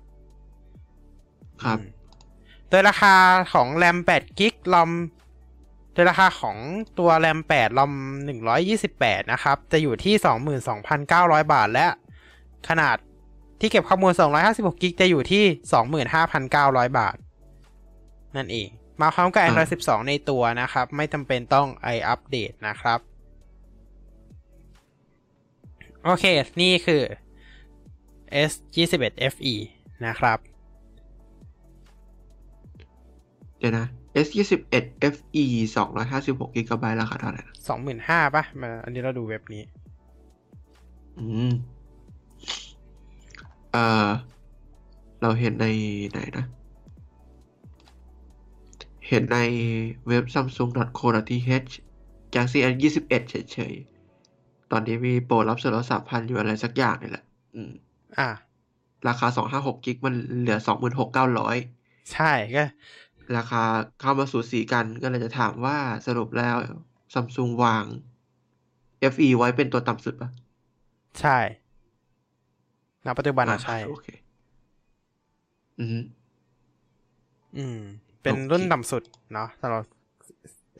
[1.64, 1.90] ครับอืม
[2.68, 3.14] โดยราคา
[3.52, 4.90] ของแรม8กิกลอม
[5.92, 6.56] โดยราคาของ
[6.98, 7.92] ตัวแรม8ลอม
[8.62, 10.14] 128 นะครับ จะอยู่ที่
[10.84, 11.86] 22,900 บาทและ
[12.68, 12.96] ขนาด
[13.64, 14.12] ที่เก็บข้อมูล
[14.48, 15.44] 256กิกจะอยู่ที่
[16.30, 17.16] 25,900 บาท
[18.36, 18.68] นั่นเอง
[19.00, 23.00] มาพร้อมกับ Android 12 ในตัวนะครับ ไม่จำเป็นต้องไออัปเดตนะครับ
[26.04, 26.24] โอเค
[26.60, 27.02] นี่คือ
[28.50, 29.54] S 2 1 FE
[30.06, 30.38] นะครับ
[33.58, 33.86] เดี๋ยวนะ
[34.26, 34.36] S 2
[34.72, 35.44] 1 FE
[35.96, 39.62] 256กิกะไบต์ราคาเท่าไหร่นะสองหมื่นห้าป่ะ มา อันนี้เราดูเว็บนี้
[41.18, 44.08] อืมเอ่อ
[45.22, 45.66] เราเห็นใน
[46.10, 46.46] ไหนนะ
[49.08, 49.38] เห็นใน
[50.08, 51.72] เว็บ samsung.co.th
[52.34, 57.72] Galaxy S 21เฉยๆ ตอนนี้มีโปรรับส่วนลดสามพันอยู่อะไรสักอย่างนี่แหละ อืม
[58.18, 58.28] อะ
[59.08, 60.58] ราคา256กิกมันเหลือ
[61.34, 62.64] 26,900ใช่ก็
[63.36, 63.62] ราคา
[64.00, 66.56] เข้ามาสูสีกันก็เลยจะถามว่าสรุปแล้ว
[67.14, 67.84] ซัมซุงวาง
[69.12, 70.30] FE ไว้เป็นตัวต่ำสุดปะ
[71.20, 71.38] ใช่
[73.06, 74.06] ณปัจจุบันอะใช่โอเค
[75.80, 76.02] อืม
[77.58, 77.80] อืม
[78.22, 79.02] เป็นโอเครุ่นต่ำสุด
[79.34, 79.84] เนาะสำหรับ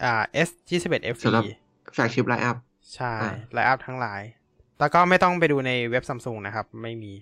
[0.05, 0.83] อ่า S 2 1
[1.23, 1.53] สำหรับ FE
[1.95, 2.57] flagship lineup
[2.95, 4.23] ใช่อ่า lineup ทั้งหลาย
[4.81, 7.13] แล้วก็ไม่ต้องไปดูในเว็บซัมซุงนะครับ ไม่มี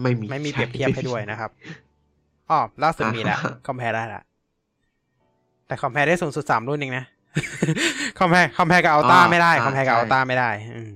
[0.00, 1.50] ไม่มี ไม่มีช่เปรียบเทียบให้ด้วยนะครับ
[2.50, 4.22] อ๋อล่าสุดมีแล้วอ่า compare ได้ละ
[5.66, 7.04] แต่ compare ได้สูงสุดสามรุ่นเองนะ
[8.18, 10.94] compare compare กับ Ultra ไม่ได้ compare กับ Ultra ไม่ได้ อืม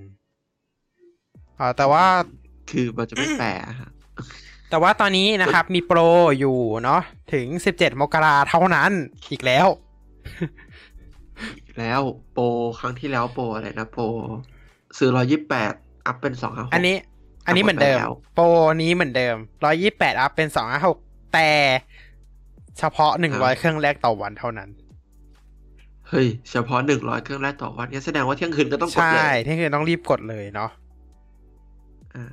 [1.61, 2.05] อ๋อแต่ว่า
[2.71, 3.91] คือมันจะไม่แฟร์อะฮะ
[4.71, 6.01] แต่ว่าตอนนี้นะครับ มีโปร
[6.41, 7.01] อยู่เนาะ
[7.33, 8.91] ถึง17มกราเท่านั้น
[9.31, 9.67] อีกแล้ว
[11.79, 12.01] แล้ว
[12.33, 12.45] โปร
[12.79, 14.05] ครั้งที่แล้วโปรอะไรนะโปร
[14.99, 15.73] ซื้อร้อยยี่แปด
[16.07, 16.97] อัพเป็นสองห้าอันนี้
[17.47, 18.45] อันนี้เหมือนเดิมแล้วโปร
[18.83, 19.37] นี้เหมือนเดิม
[19.79, 20.49] 128อัพเป็น
[20.91, 21.51] 256แต่
[22.79, 24.69] เฉพาะ100เครื่องแรกต่อวันเท่านั้น
[26.09, 30.86] เฮ้ยเฉพาะหนึ่งร้อยเครื่องแรกต่อวันเนี่ยแสดงว่าเที่ยงคืนก็ต้องกดใช่เลยที่คือต้องรีบกดเลยเนาะอ่า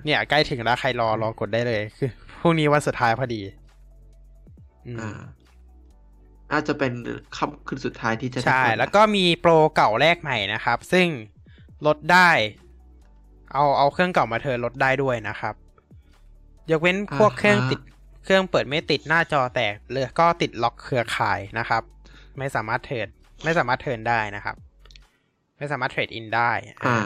[0.06, 2.10] เนี่ยใกล้ถึงแล้วใครรอรอกดได้เลย คือ
[2.40, 3.42] พรุ่งนี้วันสุดท้ายพอดี
[4.88, 5.20] อืมอ่า
[6.52, 6.94] อาจจะเป็น
[7.38, 11.08] ค่ำคืนสุดท้ายที่จะได้ใช่กดแล้วก็มีโปรเก่าแลกใหม่นะครับ ซึ่ง
[11.88, 12.30] ลดได้
[13.54, 15.56] เอาเอาเครื่องเก่ามา turn ลดได้ด้วยนะครับ
[16.72, 17.80] ยกเว้นพวกเครื่องติด
[18.24, 21.84] เครื่องเปิดไม่ติดหน้าจอแตกหรือก็ติดล็อกเครือข่ายนะครับ
[22.38, 23.08] ไม่สามารถ turn
[23.44, 24.56] ไม่สามารถ turn ได้นะครับ
[25.58, 26.52] ไม่สามารถ trade in ได้
[26.86, 27.06] อ่า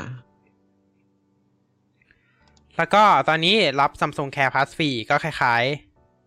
[2.78, 5.64] แล้วก็ตอนนี้รับ Samsung Care Plus ฟรีก็คล้าย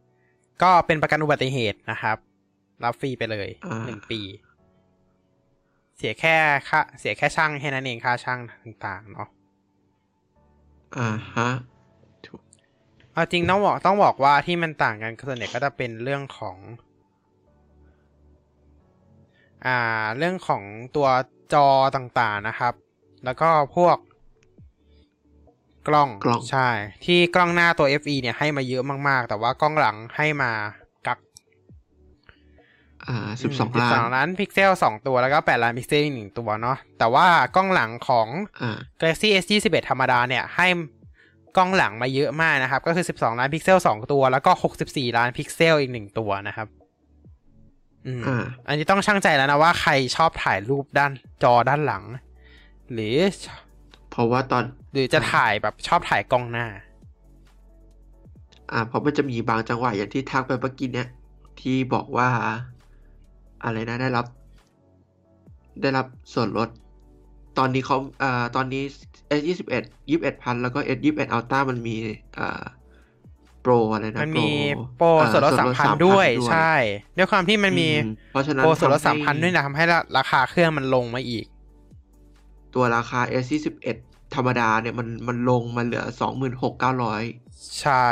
[0.01, 2.17] ๆ ก็เป็นประกันอุบัติเหตุนะครับ
[2.85, 4.21] รับฟรีไปเลยอ่าหนึ่งปี
[5.97, 6.37] เสียแค่
[6.69, 9.29] ค่าเสียแค่ช่างแค่นั้นเองค่าช่างต่างๆเนาะ
[10.99, 11.51] อ่าฮะ
[13.13, 16.57] เอาจริงต้องบอกต้องบอกว่าที่มันต่างกันส่วนใหญ่ก็จะเป็นเรื่องของ
[19.67, 20.63] อ่า เรื่องของ
[20.97, 21.09] ตัว
[21.53, 22.75] จอต่างๆนะครับ
[23.25, 23.97] แล้วก็พวก
[25.89, 26.69] กล้องกล้องใช่
[27.05, 30.51] ที่กล้องหน้าตัว FE เนี่ยให้มาเยอะมากๆ แต่ว่ากล้องหลังให้มา
[31.07, 31.19] กัก
[33.07, 37.27] อ่าสิบสองล้านล้านพิกเซลสองตัวแล้วก็แปดล้านพิกเซลอีกหนึ่งตัวเนาะแต่ว่า
[37.57, 38.29] กล้องหลังของ
[38.63, 40.67] อ่า Galaxy S 21ธรรมดาเนี่ยให้
[41.57, 44.51] กล้องหลังมาเยอะมากนะครับ ก็คือ12ล้านพิกเซล2ตัวแล้วก็
[44.85, 46.69] 64ล้านพิกเซลอีก1ตัวนะครับ
[48.07, 51.13] อืมอ่าอันนี้ต้องชั่งใจแล้วนะว่าใครชอบถ่ายรูปด้าน
[51.43, 52.05] จอด้านหลัง
[52.93, 53.17] หรือ
[54.11, 56.67] เพราะว่าตอน หรือจะถ่ายแบบชอบถ่ายกล้องหน้า
[58.73, 61.09] อ่าเพราะมันจะมีบางจังหวะอย่างที่ทักไปเมื่อกี้เนี่ย
[61.61, 62.29] ที่บอกว่า
[63.65, 64.27] อะไรนะได้รับ
[65.81, 66.69] ได้รับส่วนลด
[67.59, 68.83] ตอนนี้เขาอ่าตอนนี้
[69.39, 71.95] S ยี่สิบเอ็ดยี่สิบเอ็ดพันแล้วก็ S ยี่สิบเอ็ดอัลต้ามันมี
[72.39, 72.63] อ่า
[73.61, 74.51] โปรอะไรนะมันมี
[74.99, 76.75] โปรโปรอ่าส่วนลดส่วนสามลดพัน3,000ด้วยด้วย ใช่
[77.17, 79.85] ด้วยความที่มันมีอืเพราะฉะนั้นโปรส่วนลดทำสามพันให้ด้วยนะทำให้
[80.19, 81.47] ราคาเครื่องมันลงมาอีก
[82.75, 83.97] ตัวราคา S ยี่สิบเอ็ด
[84.35, 87.23] ธรรมดาเนี่ยมันมันลงมาเหลือสองหมื่นหกเก้าร้อย
[87.81, 88.07] ใช่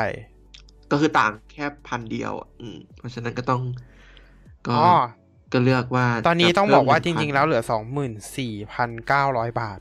[0.90, 3.62] ก็คือต่างแค่พันเดียวอะอืม เพราะฉะนั้นก็ต้อง
[4.66, 4.90] ก็อ๋อ
[5.52, 9.80] ก็เลือกว่า ตอนนี้จะต้องบอกว่าเพิ่จมริง ๆ แล้วเหลือสองหมื่นสี่พันเก้าร้อยบาท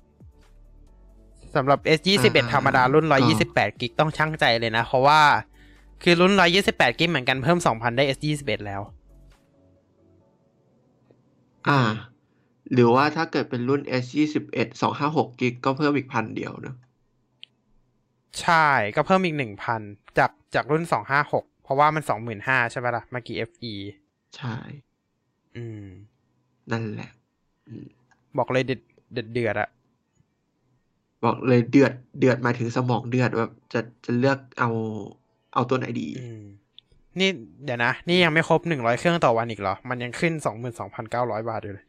[1.56, 5.22] สำหรับ S ยี่สิบเอ็ดธรรมดารุ่นร้อยยี่สิบแปดกิกต้องช่างใจเลยนะ เพราะว่า
[6.04, 8.82] คือรุ่นร้อยยี่สิบแปดกิกเหมือนกันเพิ่มสองพันได้ S ยี่สิบเอ็ดแล้ว
[11.68, 11.80] อ่า
[12.74, 16.76] หรือว่าถ้าเกิดเป็นรุ่น S ยี่สิบเอ็ดสองห้าหกกิกก็เพิ่มอีกพันเดียวเนอะ
[18.42, 19.82] ใช่ก็เพิ่มอีกหนึ่งพัน
[20.18, 23.74] จากจากรุ่นสองห้าหกเพราะว่ามันสองหมื่นห้าใช่ปะล่ะเมื่อกี้ FE
[24.36, 24.56] ใช่
[25.56, 25.86] อืม
[26.72, 27.10] นั่นแหละ
[28.38, 28.80] บอกเลยเด็ด
[29.14, 29.70] เด็ดเดือดอะ
[31.24, 34.70] บอกเลยเดือดเดือดหมายถึงสมองเดือดว่าจะจะเลือกเอา
[35.54, 36.42] เอาตัวไหนดีอืม
[37.20, 37.30] นี่
[37.66, 41.86] เดี๋ยวนะ นี่ยังไม่ครบหนึ่งร้อยเครื่องต่อวันอีกเหรอ มันยังขึ้นสองหมื่นสองพันเก้าร้อยบาทอยู่เลย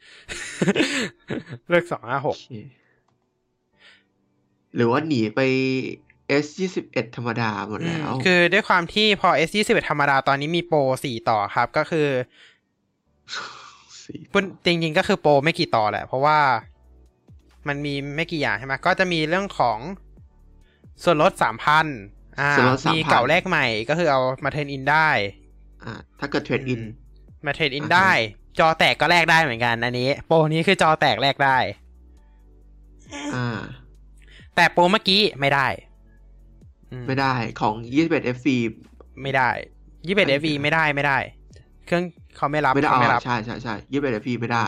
[1.68, 2.48] เลือกสองห้าหโอกเค
[4.74, 5.40] หรือว่าหนีไป
[6.44, 12.06] S ยี่สิบเอ็ดธรรมดาหมดแล้ว คือด้วยความที่พอ S 2 1ธรรมดาตอนนี้มีโปรสี่ต่อครับ ก็คือ
[14.04, 16.38] สี่ปุ้นจริงๆก็คือโปรไม่กี่ต่อแหละ เพราะว่า
[17.68, 19.78] มันมีไม่กี่อย่างใช่ไหมก็จะมีเรื่องของ
[21.02, 22.17] ส่วนลดสามพันอ่า
[22.56, 25.08] ส่วนลด3,000มีเก่าแลกใหม่ก็คือเอามา trade in ได้
[25.84, 26.82] อ่า ถ้าเกิด trade in
[27.46, 28.10] มา trade in อ่าฮะได้
[28.58, 31.58] จอแตกก็แลกได้เหมือนกัน อันนี้ โปรนี้คือจอแตกแลกได้
[33.34, 33.58] อ่า
[34.56, 35.66] แต่โปรเมื่อกี้ไม่ได้
[36.92, 38.38] อืไม่ได้ของยี่สิบเอ็ด F
[39.22, 39.50] ไม่ได้
[40.06, 41.18] ยี่สิบเอ็ดไม่ FE ไม่ได้ไม่ได้
[41.86, 42.04] เครื่อง
[42.36, 44.66] เขาไม่รับไม่ได้เขาอ๋อไม่รับใช่ใช่ใช่ยี่สิบเอ็ด F ไม่ได้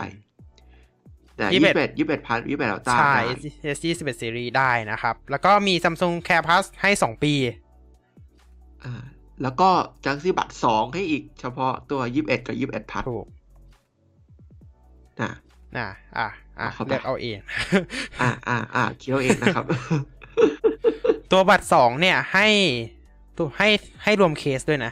[1.37, 7.33] แต่ยี่ยี่สิสิบบเอ็เอ็ดดยี่สิบเอ็ดพันยี่สิบเอ็ดอัลต้าใช่ได้ S 2 1 Series ได้นะครับ แล้วก็มี Samsung Care Plus ให้สองปี
[8.83, 9.03] อ่า
[9.41, 9.69] แล้วก็
[10.05, 13.27] จังซี่บัตรสองให้อีกเฉพาะตัวยี่สิบเอ็ดกับยี่สิบเอ็ดพันถูก
[15.21, 15.31] นะ
[15.77, 16.27] อะอะ
[16.59, 17.39] อะเอาเข้าไปเลือกเอาเอง
[18.21, 19.65] อ่าอ่าอ่าคิดเอาเองนะครับ
[21.31, 22.47] ตัวบัตรสองเนี่ย ให้
[23.37, 23.69] ตัวให้
[24.03, 24.91] ให้รวมเคสด้วยนะ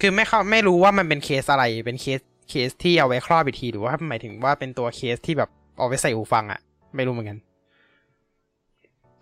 [0.00, 2.20] คือไม่เข้าไม่รู้ว่ามันเป็นเคสอะไร เป็นเคส
[2.50, 6.60] เคสที่เอาไว้ครอบอีกทีหรือว่าหมายถึงว่าเป็นตัวเคสที่แบบเอาไว้ใส่หูฟังอะ
[6.96, 7.38] ไม่รู้เหมือนกัน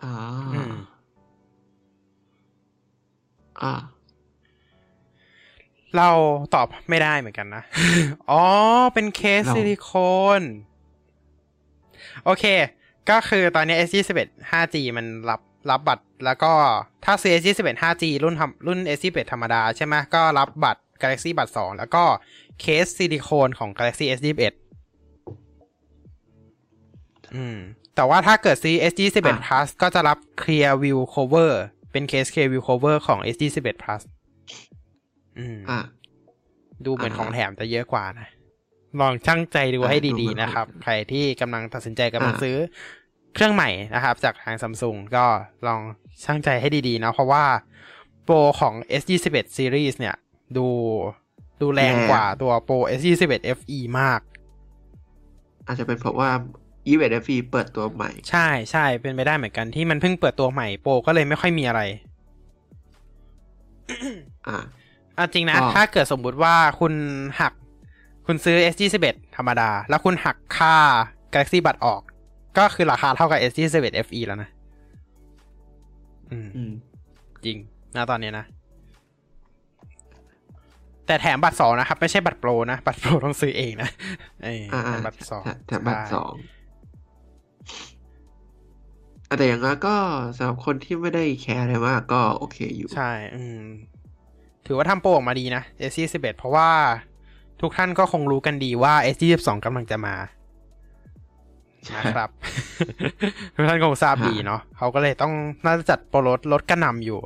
[0.03, 0.13] อ่า
[3.63, 3.73] อืมอ่า
[5.97, 6.09] เรา
[6.53, 7.63] ตอบไม่ได้เหมือนกันนะ
[8.31, 8.43] อ๋อ
[8.93, 9.89] เป็นเคสเราซิลิโค
[10.39, 10.41] น
[12.25, 12.45] โอเค
[13.09, 16.53] ก็คือตอนนี้ S21 5G มันรับรับบัตร แล้วก็
[17.05, 22.03] ถ้าซื้อ S21 5G รุ่นทำรุ่น S21 ธรรมดาใช่ไหมก็รับบัตร Galaxy บัตร2 แล้วก็
[22.59, 24.53] เคสซิลิโคนของ Galaxy S21
[27.35, 27.57] อืม
[27.95, 31.53] แต่ว่าถ้าเกิดซื้อ S21 อะ Plus ก็จะรับ Clear View Cover
[31.91, 34.01] เป็นเคส Clear View Cover ของ S21 Plus
[35.37, 35.79] อืมอ่า
[36.85, 38.27] ดูเหมือนอ่าของแถมจะเยอะกว่านะ
[38.99, 42.57] ลองช่างใจดูให้อ่าดูดีเหมือนๆนะครับของแถมใครที่กำลังตัดสินใจกำลังอ่าซื้อ
[43.35, 45.25] เครื่องใหม่นะครับ จากทางซัมซุงก็
[45.67, 45.81] ลอง
[46.23, 47.45] ช่างใจให้ดีๆนะ เพราะว่า
[48.23, 50.15] โปรของ S21 Series เนี่ย
[50.57, 50.67] ดู
[51.61, 54.19] ดูแรงกว่าตัวโปร S21 FE มาก
[55.67, 56.29] อาจจะเป็นเพราะว่า
[56.89, 61.81] ยี่สิบเอ็ด F เปิดตัวใหม่ ใช่ใช่เป็นไปได้เหมือนกันที่มันเพิ่งเปิดตัวใหม่โปรก็เลยไม่ค่อยมีอะไร
[64.47, 64.57] อ่า
[65.17, 66.93] อะจริงนะก็ถ้าเกิดสมมุติว่าคุณ
[67.41, 67.53] หัก
[68.25, 70.75] คุณซื้อ S21 ธรรมดา แล้วคุณหักค่า
[71.33, 72.01] Galaxy บัตรออก
[72.57, 74.49] ก็คือราคาเท่ากับ S21 FE แล้วนะ
[76.31, 76.71] อืมอืม
[77.45, 77.57] จริง
[77.95, 78.45] นะตอนนี้นะ
[81.05, 83.89] แต่แถมบัตรสองนะครับ ไม่ใช่บัตรโปรนะ บัตรโปรต้องซื้อเองนะ
[84.43, 86.58] เอออ่าแถอ่ามบัตรสองแถมบัตรใช่สองอะ
[89.37, 89.95] แต่อย่างนั้นก็
[90.37, 93.63] สำหรับคนที่ไม่ได้แคร์อะไรมากก็โอเคอยู่ ใช่ อืม
[94.65, 96.69] ถือว่าทำโปรออกมาดีนะ S21 เพราะว่า
[97.61, 100.15] ทุกท่านก็คงรู้กันดีว่า S22 กำลังจะมา
[101.97, 102.29] นะครับ
[103.55, 105.33] ทุกท่านคงทราบดีเนาะเขาก็เลยต้อง
[105.65, 107.19] น่าจะจัดโปรลดลดกระหนำอยู่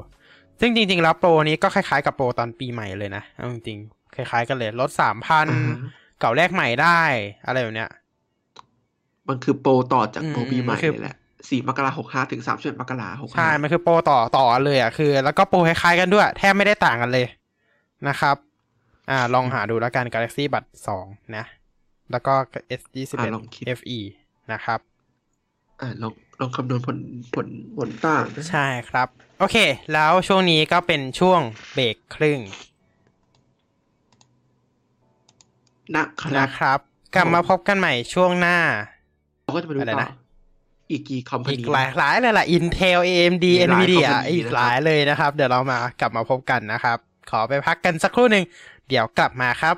[0.60, 5.78] ซึ่งจริง ๆ แล้วโปรนี้ก็คล้ายๆกับโปรตอนปีใหม่เลยนะเอาจริงๆคล้ายๆกันเลยลดสามพันอ่าฮะ
[6.20, 7.02] เก่าแลกใหม่ได้
[7.46, 7.90] อะไรแบบเนี้ย
[9.28, 11.18] มันคือโปรต่อจากโปรอืมปีใหม่คือเลยแหละ
[11.50, 17.28] สี่มกราหกห้าถึงสามสิบมกราหกใช่ห้ามันคือโปรต่อต่อเลยอะคือ แล้วก็โปรคล้ายๆกันด้วย แทบไม่ได้ต่างกันเลย
[18.08, 18.36] นะครับ
[19.10, 21.46] อ่า ลองหาดูแล้วกัน Galaxy บัตรสองนะ
[22.12, 22.34] แล้วก็
[22.80, 24.00] S21 อะลองคิด FE
[24.54, 24.80] นะครับ
[25.82, 26.98] อ่าลองลองคำนวณผล
[27.36, 29.08] ผลผลต่างนะใช่ครับ
[29.40, 29.58] โอเค
[29.94, 31.40] แล้วช่วงนี้ก็เป็นช่วง
[31.74, 32.40] เบรกครึ่ง
[35.96, 36.80] นะครับนะครับ
[37.16, 38.58] กลับมาพบกันใหม่ช่วงหน้า
[39.44, 40.10] เราก็จะมาดูอะไรต่อนะ
[40.94, 46.98] อีกกี่คอมพาอีกนีหลายหลายเลยล่ะ Intel AMD มีหลาย Nvidia company อีกนะครับหลายเลยนะครับ เดี๋ยวเรามากลับมาพบกันนะครับ
[47.32, 48.44] ขอไปพักกันสักครู่หนึ่ง
[48.90, 49.76] เดี๋ยวกลับมาครับ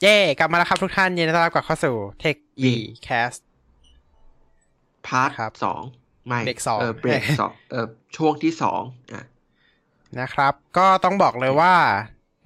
[0.00, 2.36] เจ้กลับมาแล้วครับทุกท่านยินดีต้อนรับกลับเข้าสู่ Tech
[2.70, 2.72] E
[3.06, 3.40] Cast
[5.06, 5.80] พาร์ทครับสอง
[6.26, 8.80] ไม่เบรกสองเออเบรกสองเออช่วงที่สอง
[9.12, 9.24] อะ
[10.20, 11.74] นะครับ ก็ต้องบอกเลยว่า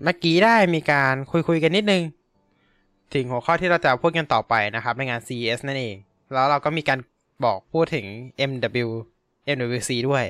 [0.05, 2.03] เมื่อกี้ได้มีการคุยคุยๆกันนิดนึง
[3.15, 5.97] ถึงหัวข้อที่เราจะพูดกันต่อไปนะครับ ในงาน CES นั่นเอง
[6.33, 6.99] แล้วเราก็มีการ
[7.45, 8.07] บอกพูดถึง
[8.51, 8.89] MW
[9.57, 10.25] MWC ด้วย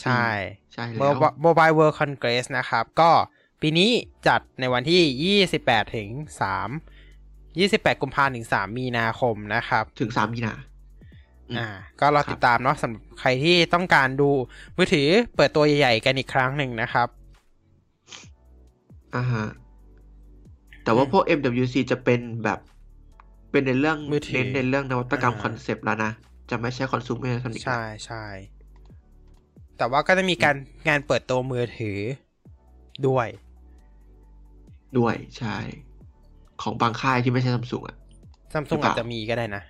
[0.00, 0.26] ใช่
[0.72, 3.10] ใช่แล้ว Mobile World Congress นะครับ ก็
[3.60, 3.90] ปีนี้
[4.28, 6.08] จัดในวันที่ 28 ถึง
[7.08, 10.52] 3 28 กุมภาพันธ์ถึง 3 มีนาคมนะครับ ถึงสามมีนา
[11.48, 11.68] อืมอ่า
[12.00, 14.30] ก็รอติดตามเนาะสำหรับใครที่ต้องการดู
[14.76, 17.08] มือถือเปิดตัวใหญ่ๆ กันอีกครั้งหนึ่งนะครับ
[19.16, 19.46] อ่าฮะ
[20.84, 22.58] แต่ว่าอืมพวก MWC จะเป็นแบบ
[23.50, 26.12] เป็นในเรื่องมือถือเน้นในเรื่องนวัตกรรมอ่าคอนเซปต์แล้วนะ
[26.50, 28.24] จะไม่ใช่คอน sumer เท่านี้ใช่ใช่
[29.78, 30.56] แต่ว่าก็จะมีการ
[30.88, 31.98] งานเปิดตัวมือถือ
[33.08, 33.28] ด้วย
[34.98, 35.56] ด้วยใช่
[36.62, 37.96] ของบางค่ายที่ไม่ใช่ซัมซุงอะ
[38.52, 39.62] ซัมซุงหรือเปอาล่าจจะมีก็ได้นะ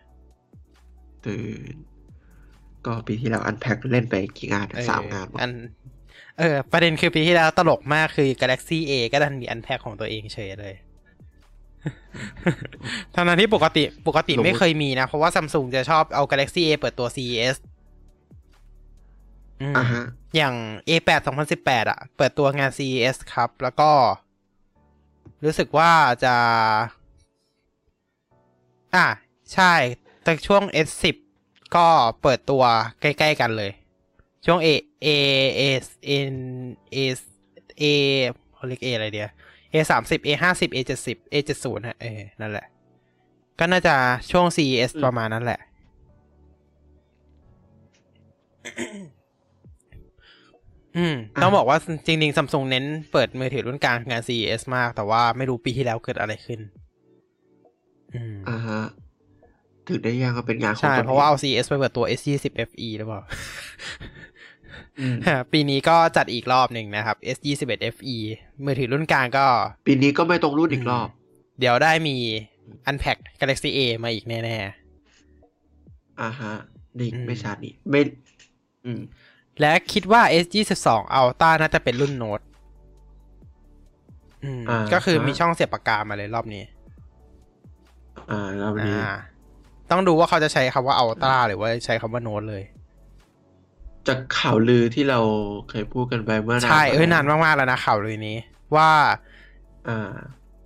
[1.25, 1.41] ตื่
[1.73, 1.77] น
[2.87, 5.53] ก็ปีที่แล้วอันแพ็คเล่นไปกี่งานเออสามงานมั้งอัน
[6.39, 10.75] เออ ประเด็นคือปีที่แล้วตลกมากคือ Galaxy A ก็ดันมีอันแพ็คของตัวเองเฉยเลย
[13.15, 17.57] ทั้งนั้นที่ปกติปกติไม่เคยมีนะ เพราะว่าซัมซุงจะชอบเอา Galaxy A เปิดตัว CES
[19.61, 20.05] อืมอ่าฮะ
[20.37, 20.55] อย่าง
[20.89, 21.21] A8
[21.57, 23.91] 2018 อะ เปิดตัวงาน CES ครับ แล้วก็
[25.45, 25.93] รู้สึกว่า
[26.25, 26.35] จะ
[28.95, 29.07] อะ
[29.55, 29.73] ใช่
[30.23, 31.17] แต่ช่วง S10
[31.77, 31.87] ก็
[32.23, 32.63] เปิดตัว
[33.01, 33.71] ใกล้ๆกันเลย
[34.47, 34.69] ช่วง A
[35.07, 35.09] A
[35.61, 35.63] A
[36.33, 36.37] N
[36.95, 36.97] A
[37.83, 37.85] A
[38.55, 39.31] เขาเรียก A อะไรเดียว
[39.73, 42.67] A สามสิบ A ห้าสิบ A เจ็ดสิบ A เจ็ดศูนย์ฮะเออนั่นแหละ
[43.59, 43.95] ก็น่าจะ
[44.31, 45.61] ช่วง CES อืมประมาณนั้นแหละ
[50.97, 56.61] อืมต้องบอกว่าจริงๆซัมซุงเน้นเปิดมือถือรุ่นกลางงาน CES มาก แต่ว่าไม่รู้ปีที่แล้วเกิดอะไรขึ้น
[58.15, 58.81] อืมอ่าฮะ
[59.89, 63.21] ถึงได้ยังก็เป็นงานของใช่ตนเพราะว่าองเอา CES ไปเปิดตัว S20 FE หรือเปล่า
[65.01, 65.17] อืม
[65.53, 68.17] ปีนี้ก็จัดอีกรอบหนึ่งนะครับ S21 FE
[68.65, 69.47] มือถือรุ่นกลางก็
[69.87, 71.09] ปีนี้ก็ไม่ตรงรุ่นอีกรอบ
[71.61, 72.17] เดี๋ยวได้มี
[72.91, 74.59] Unpack Galaxy A มาอีกแน่
[76.21, 76.53] อ่าฮะ
[76.99, 78.01] นี่อืมไม่ชานี่ไม่
[78.85, 79.30] อืมๆ
[79.61, 82.41] และคิดว่า S22 Ultra น่าจะเป็นรุ่นโน้ต
[84.45, 86.63] อืมอ่าก็คือฮะมีช่องเสียบปากกามาเลยรอบนี้
[88.31, 89.13] อ่าแล้ววันนี้อ่า
[89.91, 92.63] ต้องดูว่าเขาจะใช้คำว่า Ultra หรือว่าใช้คำว่าโน้ตเลย
[94.09, 95.21] จากข่าวลือที่เรา
[95.71, 98.37] เคยพูดกันไปเมื่อนานใช่เอ้ยก่นานมาก ๆ แล้วนะข่าวเลยนี้
[98.77, 98.91] ว่า
[99.89, 100.11] อ่า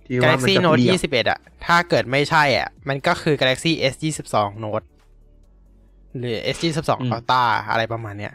[0.05, 3.95] ที่ว่ามัน Galaxy จะ Note เปลี่ยน21 อะ ถ้าเกิดไม่ใช่อะ มันก็คือ Galaxy S
[4.29, 4.87] 22 Note
[6.17, 8.33] หรือ S 22 Ultra อะไรประมาณเนี้ย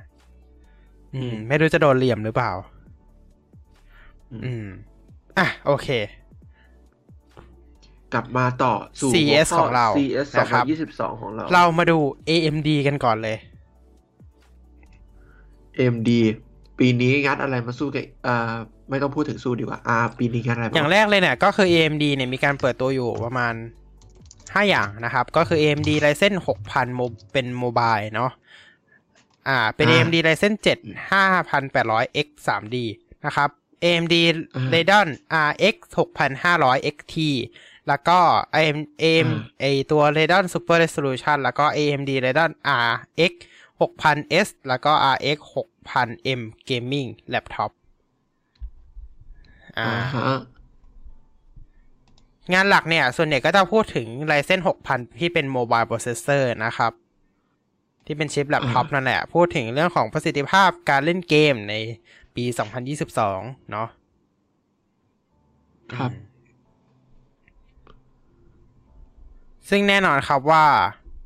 [1.14, 2.52] อืม ไม่รู้จะโดนเหลี่ยมหรือเปล่า
[4.44, 4.66] อืม
[5.38, 5.88] อะ โอเค
[8.12, 13.36] กลับมาต่อสู่ CS หัวข้ของเรา CS นะครับ2022 ของเรา เรามาดู AMD กันก่อนเลย
[15.78, 16.10] AMD
[16.78, 18.54] ปีนี้งัดอะไรมาสู้กับอ่า
[18.90, 23.54] ไม่ต้องพูดถึงสู้ดีกว่าอ่าปีนี้งัดอะไรมาอย่างแรกเลยเนี่ย ก็คือ AMD เนี่ยมีการเปิดตัวอยู่ประมาณ
[24.54, 26.34] 5 อย่างนะครับ ก็คือ AMD Ryzen
[26.64, 27.00] 6000โม
[27.32, 28.30] เป็นโมบายเนาะ
[29.50, 32.76] อ่า เป็น AMD Ryzen 7 5800X 3D
[33.26, 33.50] นะครับ
[33.84, 34.14] AMD
[34.74, 35.08] Radeon
[35.48, 37.16] RX 6500 XT
[37.88, 38.18] แล้วก็
[38.56, 39.28] AM AM
[39.60, 42.52] ไอตัว Radeon Super Resolution แล้วก็ AMD Radeon
[42.90, 43.32] RX
[43.80, 47.70] 6000S แล้วก็ RX 6000M Gaming Laptop
[49.78, 50.40] อ่าอ่าฮะ
[52.52, 56.92] งานหลักเนี่ย ส่วนใหญ่ก็จะพูดถึง Ryzen 6000 ที่เป็น Mobile Processor นะครับ
[58.12, 61.74] ที่เป็นชิปแล็ปท็อปนั่นแหละ พูดถึงเรื่องของประสิทธิภาพการเล่นเกมใน
[62.36, 62.44] ปี
[63.06, 63.88] 2022 เนาะ
[65.96, 66.10] ครับ
[69.68, 70.64] ซึ่งแน่นอนครับว่า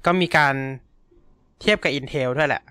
[0.07, 0.55] ก็มีการ
[1.61, 2.63] เทียบกับ Intel ด้วยแหละ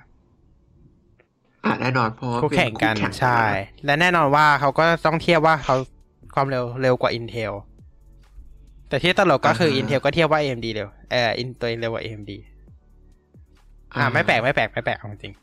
[1.66, 3.40] อ่าแน่นอนเพราะว่าคู่แข่งกันเป็คู่ใช่
[3.86, 5.76] และแน่นอนว่าเขาก็ต้องเทียบว่าเขา
[6.36, 7.54] ความเร็วเร็วกว่า Intel
[8.90, 15.34] แต่ที่ตลกก็คือ Intel ก็เทียบว่า AMD เร็วเอออินตัวเองเร็วกว่า AMD อ่า ไม่แปลกไม่แปลกไม่แปลกเอาจริง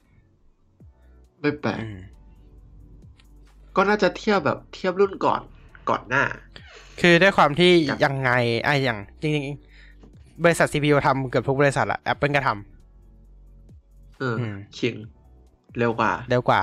[1.40, 1.98] ไม่แปลกอืม
[3.77, 5.40] ก็น่าจะเทียบแบบเทียบรุ่นก่อน
[5.90, 6.24] ก่อนหน้า
[7.01, 8.31] คือด้วยความที่ครับยังไง
[8.64, 12.51] ไอ้อย่าง จริงๆ บริษัท CPU ทำเกือบทุกบริษัทละ Apple ก็ท
[14.18, 14.94] เอออมชิง
[15.78, 16.62] เร็วกว่าำเร็วกว่า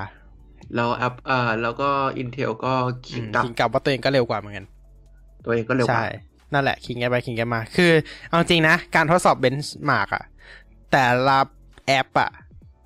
[0.75, 1.89] แล้วแอปเอ่อแล้วก็
[2.21, 2.73] Intel ก็
[3.07, 4.65] ขิงกับคิงกับว่าตัวเองก็เร็วกว่าเหมือนกัน
[5.45, 7.91] ตัวเองก็เร็วกใช่ว่านั่นแหละคิงกันไปคิงกันมา คือ
[8.27, 10.23] เอาจริงนะ การทดสอบเบนช์มาร์กอะ
[10.91, 11.39] แต่ละ
[11.87, 12.29] แอปอะ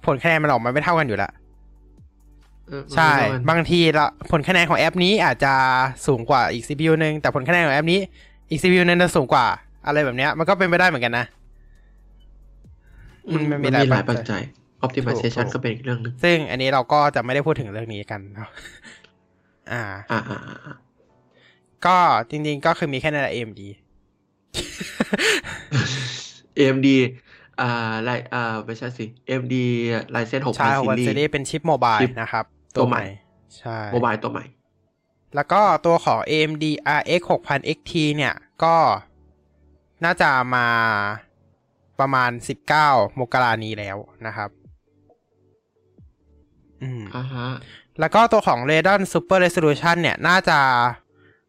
[0.05, 1.31] ผลคะแนนมันออกมาไม่เท่ากันอยู่ละ
[2.67, 5.53] เออใช่มันไม่เท่ากันบางทีละผลคะแนนของแอปนี้อาจจะ
[6.07, 7.99] สูงกว่าอีก CPU หนึ่งแต่ผลคะแนนของแอปนี้
[8.49, 9.45] อีก CPU นึงจะสูงกว่า
[9.85, 11.25] อะไรแบบเนี้ย มันก็เป็นไปได้เหมือนกันนะ
[13.33, 14.43] มันมันมีมีหลายหลายปัปัจจจัจัยย
[14.85, 18.49] optimization ถูกก็เป็นอีกเรื่องหนึ่งซึ่งอันนี้เราก็จะไม่ได้พูดถึงเรื่องนี้กันเนาะ
[19.71, 20.75] อ่าอ่าอ่าอ่า อ่า
[21.85, 21.97] ก็
[22.29, 23.61] จริงๆ ก็คือมีแค่นั้นแหละ AMD
[26.59, 26.87] AMD
[27.61, 29.55] อ่าไลอ่าไม่ใช่สิ AMD
[30.15, 32.45] Ryzen ใช่6000วันซีรี series ส์เป็นชิปโมบายชิปนะครับ
[32.75, 33.03] ตัวใหม่
[33.57, 34.45] ใช่โมบายตัวใหม่
[35.35, 36.65] แล้วก็ตัวของ AMD
[36.99, 38.33] RX 6000 XT เนี่ย
[38.63, 38.75] ก็
[40.05, 40.67] น่าจะมา
[41.99, 42.31] ประมาณ
[42.77, 43.97] 19 มกรานี้แล้ว
[44.27, 44.49] นะครับ
[46.83, 47.47] อืมอ่าฮะ
[47.99, 50.59] แล้วก็ตัวของ Radeon Super Resolution เนี่ย น่าจะ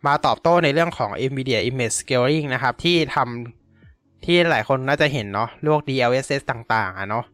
[0.07, 3.62] มาตอบโต้ในเรื่องของ NVIDIA Image Scaling นะครับ ที่ทำ
[4.25, 7.25] ที่หลายคนน่าจะเห็นเนาะเรื่อง DLSS ต่าง ๆอะเนาะ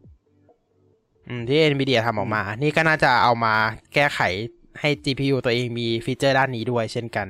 [1.28, 3.54] อืมที่ NVIDIA ทำออกมา นี่ก็น่าจะเอามา
[3.94, 4.20] แก้ไข
[4.80, 7.26] ให้ GPU ตัวเองมีฟีเจอร์ด้านนี้ด้วยเช่นกัน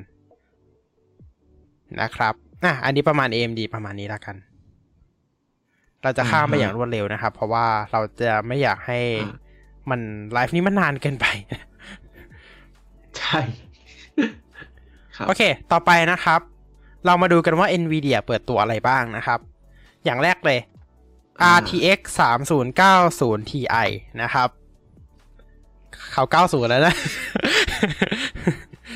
[2.01, 2.33] นะครับ
[2.63, 4.35] อะ อันนี้ประมาณ AMD ประมาณนี้ละกัน
[6.03, 9.49] เราจะข้ามไปอย่างรวดเร็วนะครับ เพราะว่าเราจะไม่อยากให้อ่า
[9.89, 9.99] มัน
[10.31, 11.25] ไลฟ์นี้มันนานเกินไป
[13.17, 13.39] ใช่
[15.15, 15.41] ครับโอเค
[15.71, 16.41] ต่อไปนะครับ
[17.05, 19.39] เรามาดูกันว่า NVIDIA เปิดตัวอะไรบ้างนะครับ
[20.05, 20.59] อย่างแรกเลย
[21.41, 21.99] อ่า RTX
[22.79, 23.87] 3090 Ti
[24.21, 24.49] นะครับ
[26.11, 26.95] เขา 90 แล้วนะ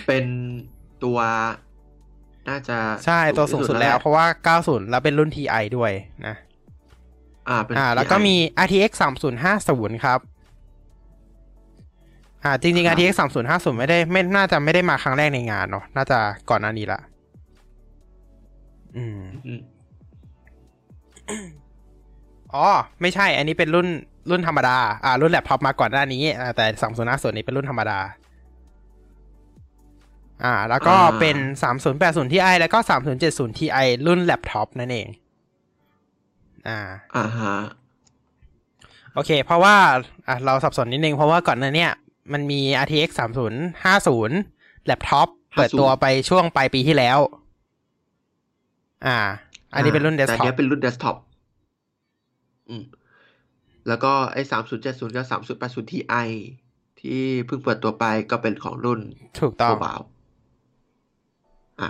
[0.08, 0.26] เป็น
[1.04, 1.20] ตัว
[2.50, 5.92] น่าจะ ใช่ตัวสูงสุดแล้ว เพราะว่า 90 แล้วเป็นรุ่น Ti ด้วย
[6.28, 6.36] นะ
[7.50, 8.36] อ่าเป็นอ่า แล้วก็ TI มี
[8.66, 8.92] RTX
[9.48, 10.20] 3050 ครับ
[12.44, 13.14] อ่าจริงๆครับ RTX
[13.46, 16.20] 3050 ไม่ได้ไม่น่าจะไม่ได้มาครั้งแรกในงานเนาะน่าจะ
[16.50, 17.00] ก่อนหน้านี้ละ
[18.98, 19.62] อืมอืม
[22.54, 22.68] อ๋อ
[23.02, 23.88] ไม่ใช่ อันนี้เป็นรุ่น
[24.30, 28.00] รุ่นธรรมดา อ่า รุ่นแล็ปท็อปมาก่อนหน้านี้อ่าแต่สามศูนย์ห้าศูนย์นี้เป็นรุ่นธรรมดา
[30.44, 35.08] อ่า แล้วก็เป็นสามศูนย์แปดศูนย์ Ti แล้วก็สามศูนย์เจ็ดศูนย์ Ti รุ่นแล็ปท็อปนั่นเอง
[36.68, 36.80] อ่า
[37.16, 37.56] อ่าฮะ
[39.14, 39.76] โอเค เพราะว่า
[40.28, 41.92] อะเราสับสนนิดนึง เพราะว่าก่อนหน้าเนี้ย
[42.34, 43.10] มันมี RTX
[43.78, 47.18] 3050แล็ปท็อปเปิดตัวไปช่วงปลายปีที่แล้ว
[49.08, 49.20] อ่า
[49.74, 51.18] อันนี้เป็นรุ่นเดสแต่ก์ท็อเนี้ปยเป็นรุ่นเดสก์ท็อป
[52.70, 52.84] อืม
[53.88, 56.16] แล้วก็ไอ้สามศูนย์เจ็ดศูนย์กับสามศูนย์แปดศูนย์ทีไอ
[57.00, 59.00] ที่เพิ่งเปิดตัวไปก็เป็นของรุ่น
[59.40, 60.00] ถูกต้อโมงบาย
[61.82, 61.90] อะ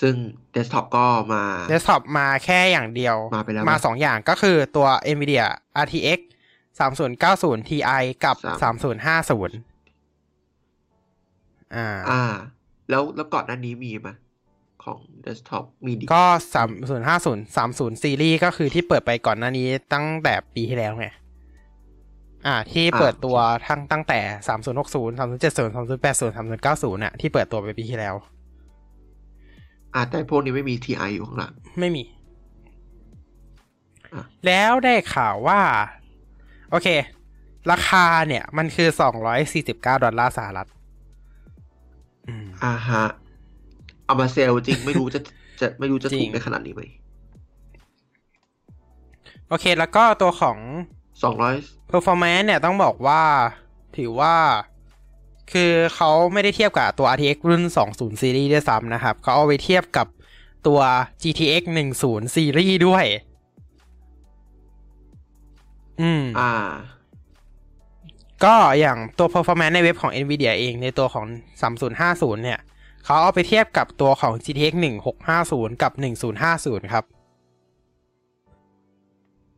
[0.00, 0.14] ซึ่ง
[0.52, 5.46] เดสก์ท็อปก็มาเดสก์ท็อปมาแค่อย่างเดียว มาไปแล้วมามั้ยสองอย่างก็คือตัว NVIDIA
[5.84, 6.20] RTX
[6.78, 9.04] 3090 Ti กับสาม3050
[11.74, 12.22] อ่า อ่า
[12.90, 14.08] แล้วแล้วก่อนหน้านี้มีไหม
[14.84, 16.24] ของเดสก์ท็อปมีดิก็
[16.88, 21.06] 3050 30ซีรีส์ก็คือที่เปิดไปก่อนหน้านี้ตั้งแต่ปีที่แล้วไง
[22.46, 23.36] อ่า ที่เปิดตัว
[23.66, 24.20] ทั้งตั้งแต่
[24.58, 28.14] 3060 3070 3080 3090น่ะที่เปิดตัวไปปีที่แล้ว
[29.94, 32.02] อ่าแต่พวกนี้ไม่มีทีไออยู่ข้างหลัง ไม่มี
[34.14, 35.60] อะแล้วได้ข่าวว่า
[36.70, 36.88] โอเค
[37.70, 38.88] ราคาเนี่ย มันคือ
[39.46, 40.68] 249ดอลลาร์สหรัฐ
[42.28, 43.04] อืมอ่าฮะ
[44.10, 45.20] เอามาเซลจริงไม่รู้จะ
[45.60, 46.82] จะไม่รู้จะจริถูงกได้ขนาดนี้ไหม
[49.48, 50.58] โอเค แล้วก็ตัวของ
[51.22, 51.56] สองร้อย
[51.90, 53.22] performance เนี่ยต้องบอกว่า
[53.96, 54.34] ถือว่า
[55.52, 57.64] คือเขาไม่ได้เทียบกับตัว RTX รุ่น
[57.94, 60.06] 20 ซีรีส์ด้วยซ้ำนะครับเขาเอาไปเทียบกับ
[60.66, 60.80] ตัว
[61.22, 61.62] GTX
[62.02, 63.04] 10 ซีรีส์ด้วย
[66.00, 66.50] อืม อ่า
[68.44, 71.24] ก็อย่างตัว performance ในเว็บของ NVIDIA เองในตัวของ
[71.84, 72.60] 3050 เนี่ย
[73.10, 74.74] เขาเอาไปเทียบกับตัวของ GTX
[75.28, 75.92] 1650 กับ
[76.42, 77.04] 1050 ครับ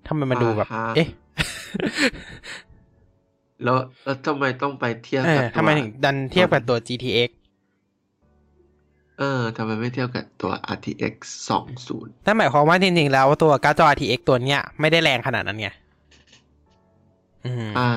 [0.06, 1.08] ทำไมมันดูแบบอ่าฮะเอ๊ะ
[3.64, 7.30] แล้วแล้วทำไมต้องไปเทียบเอกัอบตัวทำไมถึงดันเทียบกับตัว GTX
[9.18, 11.14] เออทำไมไม่เทียบกับตัว RTX
[11.50, 15.68] สองศูนย์นั่นหมายความว่าจริงๆแล้วตัวการ์ดจอ RTX ตัวเนี้ย ไม่ได้แรงขนาดนั้นไง
[17.44, 17.90] อืมอ่า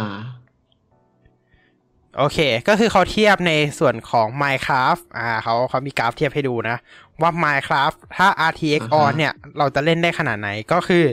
[2.17, 6.77] โอเค ก็คือเขาเทียบในส่วนของ Minecraft อ่าเขาเขามีกราฟเทียบให้ดูนะ
[7.21, 11.03] ว่า Minecraft ถ้า RTX อ่าฮะ on เนี่ย เราจะเล่นได้ขนาดไหนก็คือ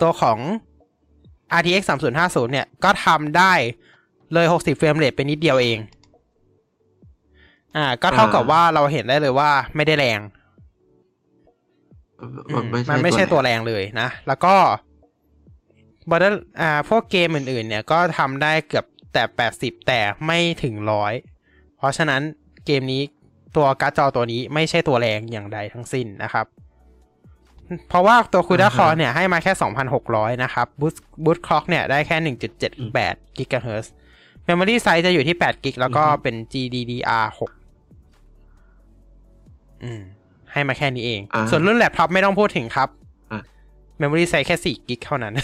[0.00, 0.38] ตัวของ
[1.58, 1.82] RTX
[2.16, 3.52] 3050 เนี่ย ก็ทำได้
[4.32, 5.78] เลย 60 frame rate ไปนิดเดียวเอง
[7.76, 10.20] อ่า ก็เท่ากับว่าเราเห็นได้เลยว่าไม่ได้แรง
[12.54, 14.54] มันไม่มันไม่ใช่ตัวแรงแรงเลยนะ แล้วก็
[16.10, 16.24] บอด
[16.60, 21.12] อ่า พวกเกมอื่น ๆ เนี่ย ก็ทำได้เกือบ แต่แปดสิบแต่ไม่ถึงร้อย
[21.76, 22.22] เพราะฉะนั้น
[22.66, 23.02] เกมนี้
[23.56, 26.46] ตัวการ์ดจอตัวนี้ไม่ใช่ตัวแรงอย่างใดทั้งสิ้นนะครับ
[27.88, 29.52] เพราะว่าตัว CUDA core เนี่ยให้มาแค่
[29.98, 30.94] 2,600 นะครับ boost
[31.24, 32.16] boost clock เนี่ยได้แค่
[32.80, 33.92] 1.78กิกะเฮิร์ตซ์
[34.44, 37.50] memory size จะอยู่ที่8 gig แล้วก็เป็น GDDR 6
[39.84, 40.02] อืม
[40.52, 42.88] ให้ให้มาแค่นี้เองอ่าส่วนรุ่นแล็ปท็อปไม่ต้องพูดถึงครับ
[43.32, 43.40] อะ
[43.98, 45.34] memory size แค่สี่ gig เท่านั้น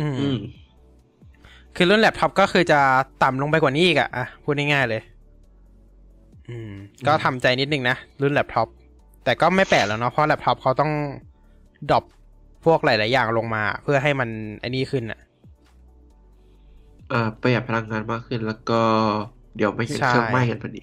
[0.00, 0.38] อืมอืม
[1.76, 2.80] คือรุ่นแล็ปท็อปก็คือจะ
[3.22, 5.02] ต่ำลงไปกว่านี้อีกอะอะพูดง่ายๆเลย
[6.48, 6.72] อืม
[7.06, 8.68] ก็ทำใจนิดนึงนะ รุ่นแล็ปท็อป
[9.24, 10.92] แต่ก็ไม่แปลกแล้วเนาะเพราะแล็ปท็อปเขาต้อง
[11.90, 12.04] ดรอป
[12.64, 14.28] พวกหลาย ๆ อย่างลงมา เพื่อให้มัน
[14.60, 15.20] ไอ้นี่ขึ้นอะ
[17.12, 18.80] อ่าประหยัดพลังงานมากขึ้นแล้วก็
[19.56, 20.82] เดี๋ยวไม่เห็นใช่เครื่องไหม้กันพอดี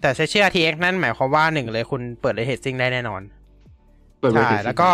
[0.00, 3.22] แต่ใช้เชื่อ RTX นั่นหมายความว่าหนึ่งเลยคุณเปิดเรทซิ่งได้แน่นอน
[4.20, 4.90] เปิดเวใช่ทีแล้วก็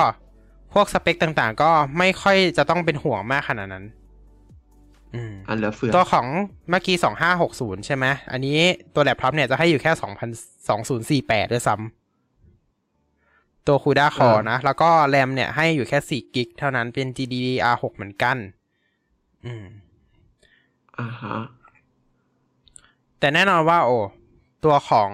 [0.74, 3.84] พวกสเปคต่างๆ ก็ไม่ค่อยจะต้องเป็นห่วงมากขนาดนั้น
[5.14, 6.26] อืมอันเหลือเฟือตัวของ
[6.70, 8.58] เมื่อกี้สองห้าหกศูนย์ใช่ไหมอันนี้
[8.94, 10.28] ตัวแล็ปท็อปเนี่ยจะให้อยู่แค่สองพัน
[10.68, 18.36] สองศูนย์สี่แปดด้วยซ้ำตัว CUDA core นะ แล้วก็แรมเนี่ยให้อยู่แค่สี่ gig เท่านั้นเป็น GDDR 6เหมือนกัน
[19.46, 19.64] อืม
[20.98, 21.36] อ่าฮะ
[23.18, 23.98] แต่แน่นอนว่า โอ้
[24.64, 25.10] ตัวของ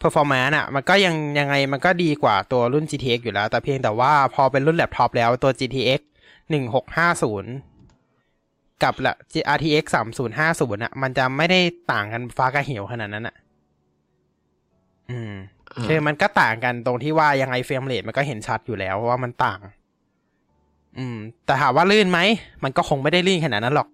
[0.00, 6.00] performance อะมันก็ยังยังไงมันก็ดีกว่าตัวรุ่น GTX อยู่แล้ว แต่เพียงแต่ว่าพอเป็นรุ่นแล็ปท็อปแล้วตัว GTX
[6.50, 6.76] หนึ่งห
[8.92, 11.60] กห้าศูนย์กับละ RTX สามศูนย์ห้าศูนย์อะมันจะไม่ได้
[11.92, 13.36] ต่างกันฟ้ากับเหวขนาดนั้นอะ
[15.10, 15.32] อืม
[15.74, 19.60] อ่าคือมันก็ต่างกันตรงที่ว่ายังไง frame rate มันก็เห็นชัดอยู่แล้วว่ามันต่าง
[20.98, 21.16] อืม
[21.46, 22.20] แต่ถามว่าลื่นไหม
[22.64, 23.88] มันก็คงไม่ได้ลื่นขนาดนั้นหรอก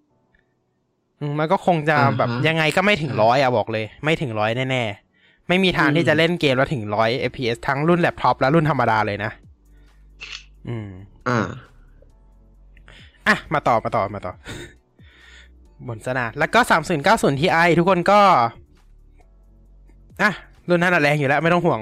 [1.20, 9.30] อืมมันก็คงจะอ่าฮะแบบยังไงก็ไม่ถึงร้อยอะบอกเลย ไม่ถึงร้อยแน่ๆ ไม่มีทางอืมที่จะเล่นเกมแล้วถึงร้อย FPS ทั้งรุ่นแล็ปท็อปและรุ่นธรรมดาเลยนะ
[10.68, 10.88] อืม
[11.28, 11.38] อ่า
[13.28, 14.32] อะ มาต่อมาต่อมาต่อ
[15.88, 18.20] บนสนาแล้วก็สามศูนย์เก้าศูนย์ทีไอทุกคนก็
[20.22, 20.32] อะ
[20.68, 21.80] รุ่นนั้นแรงอยู่แล้วไม่ต้องห่วง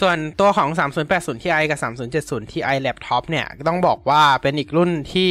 [0.00, 0.68] ส่วนตัวของ
[1.06, 1.78] 3080 Ti กับ
[2.20, 5.30] 3070 Ti Laptop เนี่ยต้องบอกว่าเป็นอีกรุ่นที่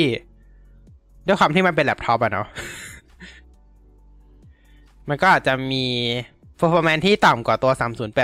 [1.27, 2.47] ด้วยความที่มันเป็นแล็ปท็อปอะเนาะ
[5.09, 5.85] มันก็อาจจะมี
[6.59, 7.71] performance ที่ต่ำกว่าตัว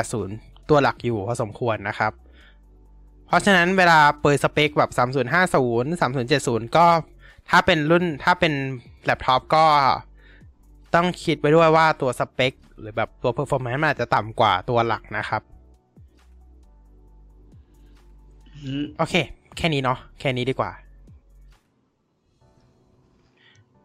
[0.09, 2.11] 3080 ตัวหลักอยู่พอสมควรนะครับ
[3.31, 4.91] เพราะฉะนั้นเวลาเปิดสเปคแบบ
[5.49, 6.01] 3050
[6.65, 6.85] 3070 ก็
[7.49, 8.53] ถ้าเป็นรุ่นถ้าเป็น
[9.03, 9.65] แล็ปท็อปก็
[10.95, 15.41] ต้องคิดไว้ด้วยว่าตัวสเปค หรือแบบตัว performance มันอาจจะต่ำกว่าตัวหลักนะครับ
[18.63, 19.15] อืมโอเค
[19.57, 20.71] แค่นี้เนาะแค่นี้ดีกว่า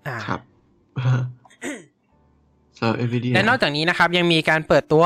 [0.06, 0.40] อ่าครับ
[2.77, 5.05] สำหรับ NVIDIA และนอกจากนี้นะครับ ยังมีการเปิดตัว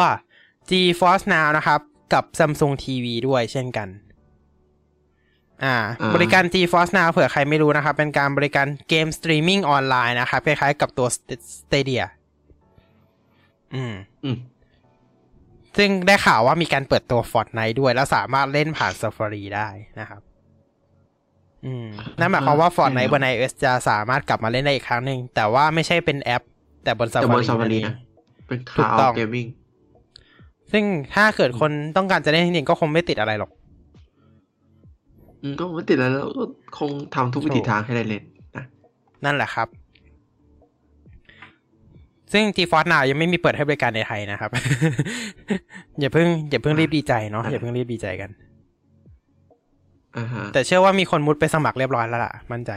[0.71, 1.81] GeForce Now นะครับ
[2.13, 3.89] กับ Samsung TV ด้วยเช่นกัน
[5.65, 11.09] อ่าอ่าบริการ GeForce Now เผื่อใครไม่รู้นะครับ เป็นการบริการเกมสตรีมมิ่งออนไลน์นะครับคล้ายๆกับตัว
[11.55, 12.05] Stadia
[13.75, 14.37] อืมอืม
[15.79, 19.69] ซึ่งได้ข่าวว่ามีการเปิดตัว Fortnite ด้วย แล้วสามารถเล่นผ่าน Safari ได้
[20.01, 20.21] นะครับ
[21.65, 21.87] อืม
[22.19, 26.43] นั่นหมายความว่า Fortnite บน iOS จะสามารถกลับมาเล่นได้อีกครั้งหนึ่ง แต่ว่าไม่ใช่เป็นแอป
[26.85, 27.97] แต่บนแต่บน Safari Safari นั่นเองนะ
[28.47, 29.47] เป็นถูกคลาต้วองเกมมิ่ง
[30.73, 30.85] ซึ่ง
[31.15, 33.60] ถ้าเกิดคนต้องการจะเล่นจริงๆก็คงไม่ติดอะไรหรอกอืม
[35.61, 36.45] ก็ไม่ติดอะไรแล้วก็
[36.79, 38.23] คงทำทุกวิถีถูกทางให้ได้เล่น
[38.57, 38.65] นะ
[39.25, 39.69] นั่นแหละครับ
[42.33, 44.51] ซึ่ง GeForce Now ยังไม่มีเปิดให้บริการในไทยนะครับ
[46.01, 48.31] อย่าเพิ่งอย่าเพิ่งรีบดีใจเนาะอย่าเพิ่งรีบดีใจกัน
[50.17, 52.73] อ่าฮะแต่เชื่อว่ามีคนมุดไปสมัครเรียบร้อยแล้วล่ะ มั่นใจ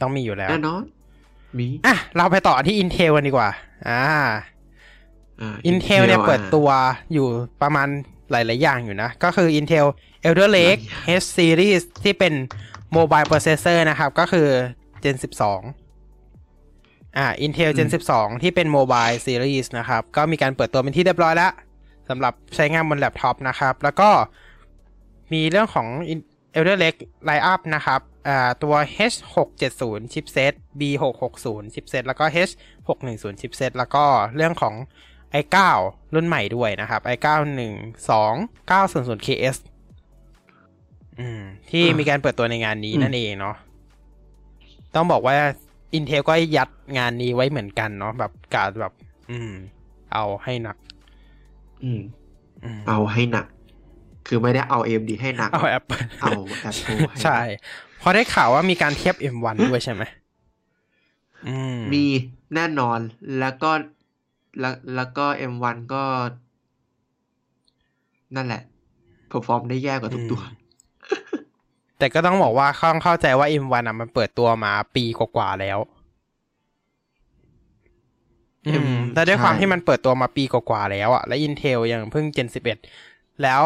[0.00, 0.82] ต้องมีอยู่แล้วแน่นอน
[1.58, 3.48] มีอะเราไปต่อที่ Intel กันดีกว่า
[3.88, 4.00] อ่า
[5.40, 6.68] อ่า Intel เนี่ยอะเปิดตัว
[7.12, 7.26] อยู่
[7.62, 7.88] ประมาณ
[8.30, 9.86] หลาย ๆ อย่างอยู่นะ ก็คือ Intel
[10.26, 12.34] Elder Lake หลายอย่าง H Series ที่เป็น
[12.96, 14.48] Mobile Processor นะครับ ก็คือ
[15.02, 15.16] Gen
[15.94, 21.52] 12 อ่า Intel Gen 12 ที่เป็น Mobile Series นะครับ ก็มีการเปิดตัวเป็นที่เรียบร้อยแล้ว
[22.08, 24.10] สำหรับใช้งานบนแล็ปท็อปนะครับ แล้วก็
[25.32, 25.88] มีเรื่องของ
[26.56, 29.82] Elder Lake Lineup นะครับอ่าตัว H670
[30.12, 34.04] chipset B660 chipset แล้วก็ H610 chipset แล้วก็
[34.36, 34.74] เรื่องของ
[35.38, 35.56] i9
[36.14, 37.26] รุ่นใหม่ด้วยนะครับ i9
[38.06, 39.56] 12900 KS
[41.20, 43.56] อืมที่อ่ามีมีการเปิดตัวในงานนี้อืมนั่นเองเนาะ
[44.94, 45.36] ต้องบอกว่า
[45.96, 48.92] Intel ก็ยัดงานนี้ไว้เหมือนกันเนาะแบบการแบบ
[49.30, 49.52] อืม
[50.12, 50.76] เอาให้หนัก
[51.84, 52.00] อืม
[52.64, 53.46] อืมเอาให้หนัก
[54.26, 56.30] คือไม่ได้เอา AMD ให้หนัก เอา Apple เอา
[56.70, 57.38] Apple ให้หนักใช่
[57.98, 60.02] เพราะได้ข่าวว่ามีการเทียบ M1 ด้วยใช่ไหม
[61.48, 62.04] อืมมี
[62.54, 62.98] แน่นอน
[63.38, 63.70] แล้วก็
[64.58, 66.04] แล้วแล้วก็ M1 ก็
[68.36, 68.62] นั่นแหละ
[69.28, 70.42] perform ได้แย่กว่าทุกตัว
[71.98, 75.78] แต่ก็ต้องบอกว่าข้องเข้าใจว่า M1 อะมันเปิดตัวมาปีกว่าๆแล้ว
[78.66, 83.62] อืมอืมแต่ด้วยความใช่ที่มันเปิดตัวมาปีกว่าๆแล้วอะ และ Intel ยังเพิ่ง Gen 11 แล้ว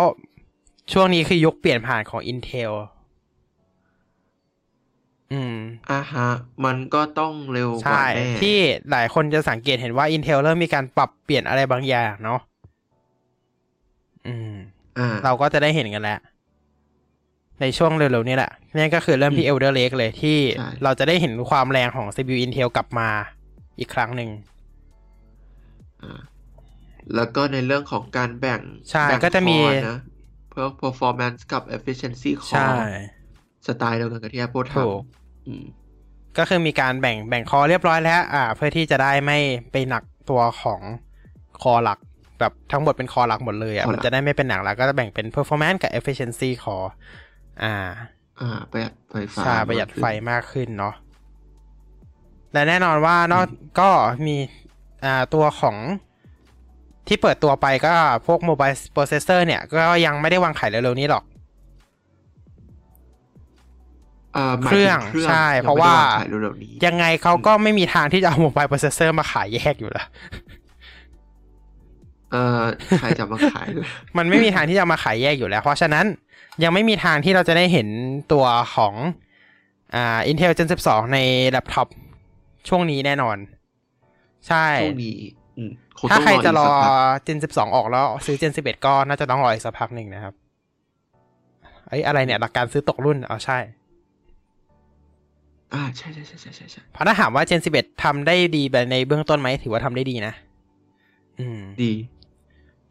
[0.93, 2.73] ช่วงนี้คือยุคเปลี่ยนผ่านของ Intel
[5.33, 5.57] อืม
[5.91, 6.29] อ่าฮะ
[6.65, 8.57] มันก็ต้องเร็วกว่าใช่แน่ที่
[8.91, 12.41] หลายคนจะสังเกตเห็นว่า Intel เริ่มมีการปรับเปลี่ยนอะไรบางอย่างเนาะ
[14.27, 14.53] อืม
[14.99, 16.21] อ่า เราก็จะได้เห็นกันแล้ว
[17.61, 23.09] ในช่วงเร็วๆนี้แหละนี่ก็คือเริ่มที่ Elder Lake เลยที่ใช่เราจะได้เห็นความแรงของ CPU Intel กลับมา
[23.79, 24.31] อีกครั้งหนึ่ง
[26.03, 26.21] อ่า
[27.15, 28.61] แล้วก็ในเรื่องของการแบ่ง
[28.91, 29.99] ใช่แบ่งก็จะมีคอร์นะ
[30.51, 33.14] เพื่อ performance กับ efficiency ใช่ core
[33.66, 35.65] สไตล์เดียวกันกับที่ Apple ทถูกำอืม
[36.39, 39.39] ก็คือมีการแบ่งแบ่งคอเรียบร้อยแล้ว อ่า เพื่อที่จะได้ไม่
[39.73, 40.81] ไปหนักตัวของ
[41.62, 41.99] คอหลัก
[42.41, 46.77] แบบทั้งหมดเป็นคอหลักหมดเลยอะคอหลักมันจะได้ไม่เป็นหนักแล้วก็จะแบ่งเป็น performance กับ efficiency คอ
[47.62, 47.74] อ่า
[48.41, 50.95] อ่าประหยัดไฟฟ้าใช่ประหยัดมากขึ้นไฟมากขึ้นเนาะ
[52.53, 53.47] และแน่นอนว่านอก
[53.81, 53.91] ก็
[54.27, 54.36] มี
[55.05, 55.77] อ่าตัวของ
[57.09, 57.95] ที่เปิดตัวไปก็
[58.27, 61.24] พวก mobile processor เนี่ย ก็ยังไม่ได้วางขายเร็วๆนี้หรอก
[64.66, 70.06] เครื่องถึใช่ยังเพราะไม่ได้ว่างขายเร็วๆนี้ยังไงเขาก็ไม่มีทางที่จะเอา mobile processor มาขายแยกอยู่แล้ว
[72.32, 72.62] เอ่อ
[73.01, 73.86] ใครจะมาขายเลย
[74.19, 76.05] มันไม่มีทางที่จะเอามาขายแยกอยู่แล้ว เพราะฉะนั้น
[76.62, 77.89] ยังไม่มีทางที่เราจะได้เห็น
[78.32, 78.44] ตัว
[78.74, 78.94] ของ
[79.94, 81.19] อ่า Intel Gen 12 ใน
[81.51, 81.89] แล็ปท็อป
[82.69, 83.36] ช่วงนี้แน่นอน
[84.48, 85.16] ใช่ช่วงนี้
[85.59, 90.35] อืมคงถ้าต้องใครจะรออีกสักพัก Gen 12 ออกแล้วซื้อ Gen 11 ก็น่าจะต้องรออีกสักพักหนึ่งนะครับ
[91.89, 93.59] ไอ้ยอะไรเนี่ย หลักการซื้อตกรุ่นเอาใช่
[95.73, 100.32] อ่าใช่ใช่ใช่ใช่ใช่ใช่เพราะถ้าถามว่า Gen 11ทำได้ดีแบบในเบื้องต้นไหมถือว่าทำได้ดีนะ
[101.41, 101.93] อืม ดี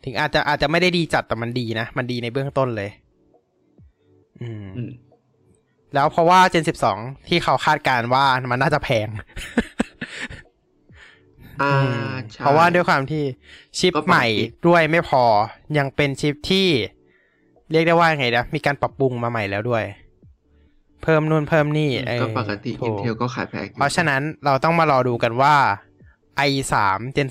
[0.03, 2.89] ถึงอาจจะอาจจะไม่ได้ดีจัดแต่มันดีนะ มันดีในเบื้องต้นเลย
[4.41, 4.91] อืมอืม
[5.93, 6.63] แล้วเพราะว่า Gen
[6.95, 9.07] 12ที่เขาคาดการณ์ว่ามันน่าจะแพง
[11.61, 13.23] อ่าอืมใช่เพราะว่าด้วยความที่
[13.77, 14.25] ชิปก็ปกติใหม่
[14.67, 15.23] ด้วยไม่พอ
[15.77, 16.67] ยังเป็นชิปที่
[17.71, 19.83] เรียกได้ว่าไงนะมีการปรับปรุงมาใหม่แล้วด้วย
[21.03, 25.55] เพิ่มนู่นเพิ่มนี่เออก็ปกติถูก Intel ก็ขายแพงอยู่เพราะฉะนั้นเราต้องมารอดูกันว่า
[26.49, 26.73] i3
[27.15, 27.27] Gen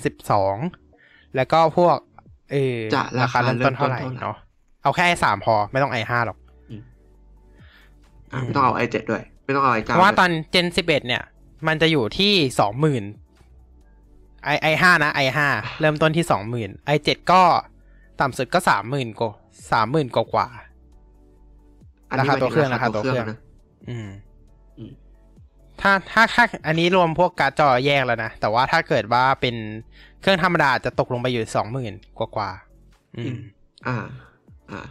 [0.65, 1.97] 12 แล้วก็พวก
[2.51, 4.35] เออจะราคาเริ่มต้นเท่าไหร่เริ่มต้นเท่าไหร่เนาะ
[4.83, 6.37] เอาแค่ i3 พอไม่ต้อง i5 หรอก
[8.31, 11.23] อะไม่ต้องเอา i7 ด้วย ไม่ต้องเอา i9 เพราะว่าด้วยตอน Gen 11 เนี่ย
[11.67, 13.03] มันจะอยู่ที่สองหมื่น
[14.45, 15.47] ไอไอห้านะไอห้า
[15.79, 17.41] เริ่มต้นที่สองหมื่นไอเจ็ดก็
[18.21, 19.31] ต่ำสุดก็สามหมื่นกว่า
[19.71, 20.47] สามหมื่นกว่ากว่า
[22.09, 23.37] อันนี้ราคาตัวเครื่องหมยถึราคาตัวเครื่องนะ
[23.89, 24.09] อืม
[24.77, 24.91] อืม
[25.81, 29.55] ถ้าถ้าถ้าอันนี้รวมพวกการ์ดจอแยกแล้วนะ แต่ว่าถ้าเกิดว่าเป็น
[30.21, 33.37] เครื่องธรรมดาจะตกลงไปอยู่สองหมื่นกว่ากว่าๆอืม
[33.87, 33.97] อ่า
[34.71, 34.81] อ่า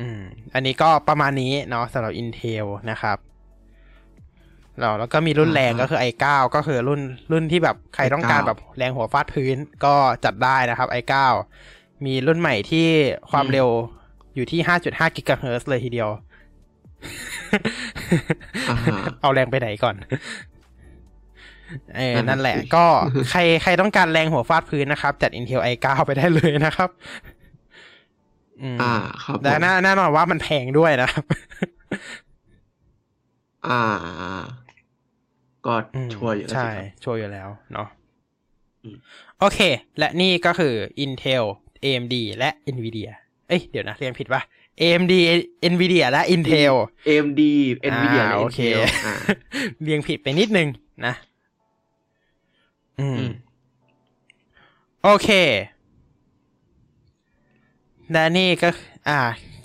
[0.00, 0.22] อืม
[0.54, 3.18] อันนี้ก็ประมาณนี้เนาะสำหรับ Intel นะครับ
[4.80, 6.24] แล้วแล้วก็มีรุ่นแรงอ่าฮะก็คือ i9
[6.54, 7.00] ก็คือรุ่น
[7.32, 9.94] รุ่นที่แบบใครต้องการ i9 แบบแรงหัวฟาดพื้นก็
[10.24, 11.14] จัดได้นะครับ i9
[12.04, 12.86] มีรุ่นใหม่ที่
[13.30, 13.68] ความเร็ว
[14.34, 16.31] อยู่ที่ 5.5กิกะเฮิรตซ์เลยทีเดียวอ่าฮะ
[19.20, 19.96] เอาแรงไปไหนก่อน
[21.96, 22.84] เออนั่นน่ะนั่นแหละสิก็
[23.30, 26.90] ใครใครต้องการแรงหัวฟาดพื้นนะครับ จัด Intel i9 ไปได้เลยนะครับ
[28.62, 28.92] อืมอ่า
[29.24, 31.24] ครับผมแต่แน่แน่นอนว่ามันแพงด้วยนะครับ
[33.68, 33.80] อ่า
[35.66, 37.88] ก็อืมชัวร์อยู่แล้วใช่สิครับชัวร์อยู่แล้ว เนาะ
[38.82, 38.96] อืม
[39.38, 39.58] โอเค
[39.98, 40.74] และนี่ก็คือ
[41.04, 41.44] Intel
[41.84, 43.10] AMD และ Nvidia
[43.48, 44.42] เอ้ย เดี๋ยวนะ เรียนผิดปะ
[44.80, 45.12] AMD
[45.72, 46.74] Nvidia และ Intel
[47.08, 47.40] AMD
[47.92, 49.14] Nvidia อ่าและโอเค Intel อ่า
[49.82, 50.68] เรียงผิดไปนิดนึง
[51.06, 51.14] นะ
[53.00, 53.32] อืมอืม
[55.04, 55.28] โอเค
[58.12, 58.68] และนี่ก็
[59.08, 59.18] อ่า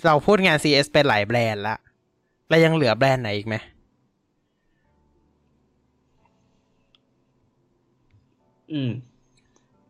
[0.04, 1.76] เราพูดงาน CS เป็นหลายแบรนด์ละ
[2.48, 3.56] แล้วยังเหลือแบรนด์ไหนอีกไหม
[8.72, 8.90] อืม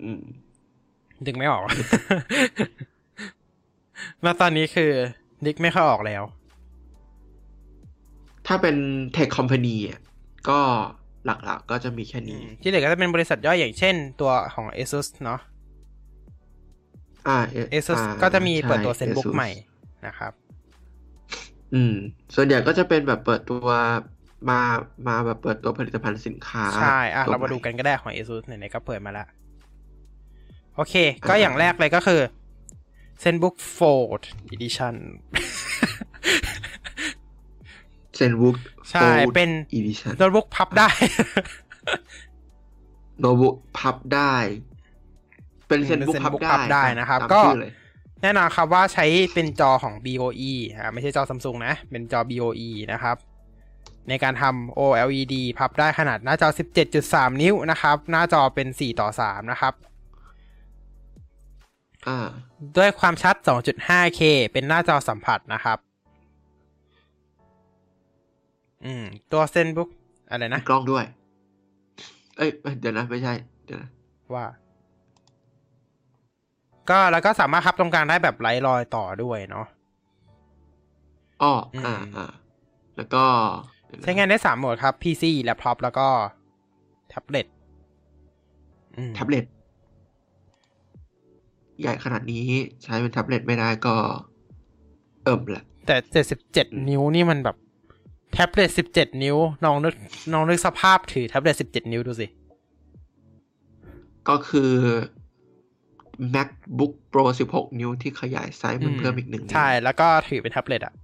[0.03, 0.23] อืม
[1.27, 1.63] ดึกไม่ออก
[4.23, 4.91] แล้วตอนนี้คือ
[5.47, 6.23] นึกไม่ค่อยออกแล้ว
[8.47, 8.77] ถ้าเป็น
[9.17, 9.99] Tech Company อะ
[10.49, 10.59] ก็
[11.25, 15.41] หลักๆก็จะมีแค่นี้ ที่เหลือก็จะเป็นบริษัทย่อยอย่างเช่น ตัวของ ASUS เนาะ
[17.29, 17.39] อ่า
[17.73, 19.51] ASUS อ่าก็จะมีใช่เปิดตัว ZenBook ASUS ใหม่
[20.07, 20.33] นะครับ
[21.75, 21.95] อืม
[22.35, 23.67] ส่วนใหญ่ก็จะเป็นแบบเปิดตัว
[24.51, 24.61] มา
[25.09, 29.27] มาแบบเปิดตัวผลิตภัณฑ์สินค้า ใช่ อะตัวเรามาใหดูกันก็ได้ของ ASUS ไหนๆก็เปิดมาแล้ว
[30.77, 30.95] โอเค
[31.29, 32.21] ก็อย่างแรกเลยก็คือ
[33.23, 34.23] ZenBook Fold
[34.55, 34.95] Edition
[38.17, 38.57] ZenBook
[38.91, 40.89] ใช่ เป็น edition โน้ตบุ๊กพับได้
[43.21, 44.35] โน้ตบุ๊กพับได้
[45.69, 47.73] เป็น ZenBook เป็นพับ ZenBook ได้พับได้นะครับก็ตามชื่อเลย
[48.23, 53.17] แน่นอนครับว่าใช้เป็นจอของ BOE อ่าไม่ใช่จอซัมซุงนะ เป็นจอ BOE นะครับ
[54.09, 56.49] ในการทำ OLED พับได้ขนาดหน้าจอ
[56.95, 59.98] 17.3 นิ้วนะครับ หน้าจอเป็น 4 ต่อ 3 นะครับอ่า
[62.77, 64.21] ด้วยความชัด 2.5K
[64.53, 65.79] เป็นหน้าจอสัมผัสนะครับ
[68.85, 69.91] อืม ตัว ZenBook
[70.31, 71.05] อะไรมีนะ กล้องด้วย
[72.37, 72.51] เอ้ย
[72.81, 73.33] เดี๋ยวนะ ไม่ใช่
[73.65, 73.89] เดี๋ยวนะ
[74.35, 74.45] ว่า
[76.91, 79.67] ก็แล้วก็สามารถพับตรงกลางได้แบบไร้รอยต่อด้วยเนาะ
[81.43, 82.31] อ้ออืมอ่าอ่า
[82.97, 83.25] แล้วก็
[83.87, 86.09] เดี๋ยวนะใช้งานได้สามโหมดครับ PC แล็ปท็อปแล้วก็
[87.09, 87.47] แท็บเล็ต
[88.97, 89.45] อืมแท็บเล็ต
[91.81, 92.45] ใหญ่ขนาดนี้
[92.83, 93.95] ใช้เป็นแท็บเล็ตไม่ได้ก็
[95.25, 97.57] เอิ่มแหละ แต่เจ็ดสิบเจ็ดนิ้วนี่มันแบบ
[98.33, 99.95] แท็บเล็ตสิบเจ็ดนิ้วน้องนึก
[100.33, 102.27] น้องนึกสภาพถือแท็บเล็ตสิบเจ็ดนิ้วดูสิ
[104.29, 104.73] ก็คือ
[106.35, 110.95] MacBook Pro 16นิ้วที่ขยายไซส์มันเพิ่มอีกหนึ่งนิ้วใช่ แล้วก็ถือเป็นแท็บเล็ตอะ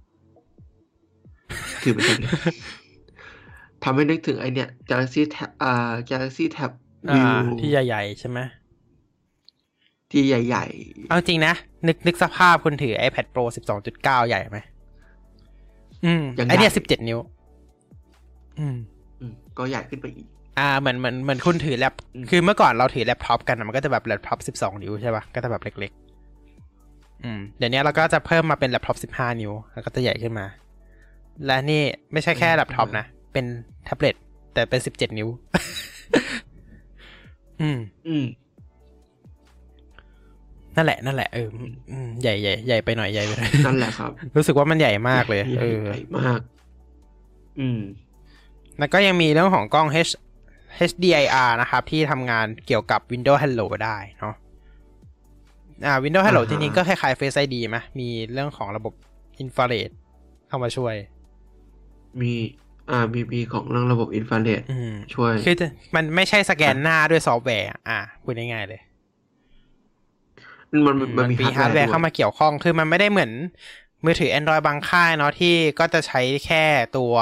[1.83, 2.55] ถือเป็นแท็บเล็ต
[3.83, 6.71] ทำให้นึกถึงไอเนี้ย Galaxy Tab อ่า Galaxy Tab
[7.09, 8.39] อ่า View ที่ใหญ่ ๆ ใช่ไหม
[10.11, 10.65] ที่ใหญ่
[11.07, 11.53] เอาจริงนะ
[11.87, 13.43] นึกนึกสภาพคุณถือ iPad Pro
[13.83, 14.59] 12.9 ใหญ่ไหม
[16.05, 17.19] อืมยังไอเนี้ยใหญ่17 นิ้ว
[18.59, 20.27] อืมๆอืมก็ใหญ่ขึ้นไปอีก
[20.59, 25.91] อ่าเหมือนเหมือนเหมือนคุณถือแล็ปอืมคือเมื่อก่อนเราถือแล็ปท็อปกันอะมันก็จะแบบแล็ปท็อป 12 นิ้วใช่ปะก็จะแบบเล็ก
[26.57, 30.45] ๆ อืม เดี๋ยวนี้เราก็จะเพิ่มมาเป็นแล็ปท็อป 15 นิ้ว แล้วก็จะใหญ่ขึ้นมา
[31.45, 31.81] และนี่
[32.13, 33.45] ไม่ใช่แค่แล็ปท็อปนะ เป็น
[33.85, 34.15] แท็บเล็ต
[34.53, 35.29] แต่เป็น 17 นิ้ว
[37.61, 38.25] อืม อืม
[40.75, 41.47] นั่นแหละนั่นแหละเออ
[41.91, 46.39] อืมใหญ่ใหญ่ใหญ่ไปหน่อยใหญ่ไปหน่อยนั่นแหละครับ รู้สึกว่ามันใหญ่มากเลยใหญ่เออใหญ่มาก
[47.59, 47.79] อืม
[48.79, 50.13] แล้วก็ยังมีเรื่องของกล้อง H
[50.89, 54.35] HDIR นะครับ ที่ทำงานเกี่ยวกับ Windows Hello ได้เนาะ
[55.85, 58.93] อ่า Windows Hello อ่าฮะ จริงๆก็คล้ายๆ Face ID ไหมมีเรื่องของระบบ
[59.39, 59.89] อินฟราเรด
[60.47, 60.95] เข้ามาช่วย
[62.21, 62.31] มี
[62.91, 68.81] อ่ามีมีของเรื่องระบบอินฟราเรดอืมช่วย คือจะมันไม่ใช่สแกนหน้าด้วยซอฟต์แวร์ อะพูดง่ายๆเลย
[70.87, 73.31] มันมันมัมันนมีมีฮาร์ดแวร์เข้ามาเกี่ยวข้อง คือมันไม่ได้เหมือน
[74.05, 76.63] มือถือ Android บางค่ายเนาะที่ก็จะใช้แค่
[76.97, 77.13] ตัว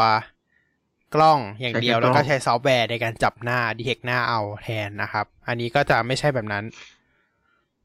[1.14, 6.64] กล้องอย่างเดียวแล้วก็ใช้ซอฟต์แวร์ในการจับหน้า detect หน้าเอาแทนนะครับ อันนี้ก็จะไม่ใช่แบบนั้น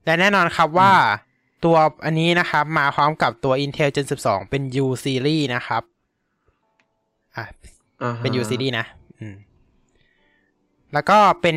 [0.05, 0.93] และแน่นอนครับว่า
[1.65, 5.82] ตัวอันนี้นะครับ มาพร้อมกับตัว Intel Gen 12 เป็น U series นะครับ
[7.36, 7.45] อะ
[8.03, 8.86] อ่าฮะเป็น U series นะ
[9.20, 9.36] อืม
[10.93, 11.57] แล้วก็เป็น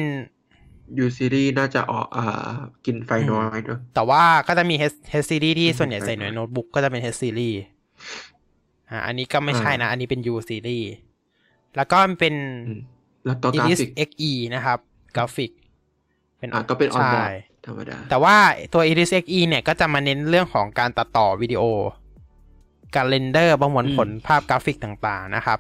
[1.04, 2.52] U series น่าจะออกอ่า
[2.86, 7.58] กินไฟน้อยเนอะแต่ว่าก็จะมี H H series ที่อืมส่วนใหญ่ใช่ใส่ในใช่โน้ตบุ๊กก็จะเป็น H series
[8.90, 10.88] อ่าอันนี้ก็ไม่ใช่นะอ่าอันนี้เป็น U series
[11.76, 12.36] แล้วก็เป็น
[12.66, 12.80] อืม
[13.26, 14.80] แล้วตัวกรา Iris ฟิก Xe นะครับ
[15.16, 15.52] กราฟิก
[16.40, 17.32] เป็นอะก็เป็นออนบอใช่
[17.66, 18.36] ธรรมดา แต่ว่า
[18.74, 21.64] ตัว Iris Xe เนี่ยก็จะมาเน้นเรื่องของการตัดต่อวิดีโอ
[22.96, 25.60] การ render ประมวลผลภาพกราฟิกต่างๆนะครับ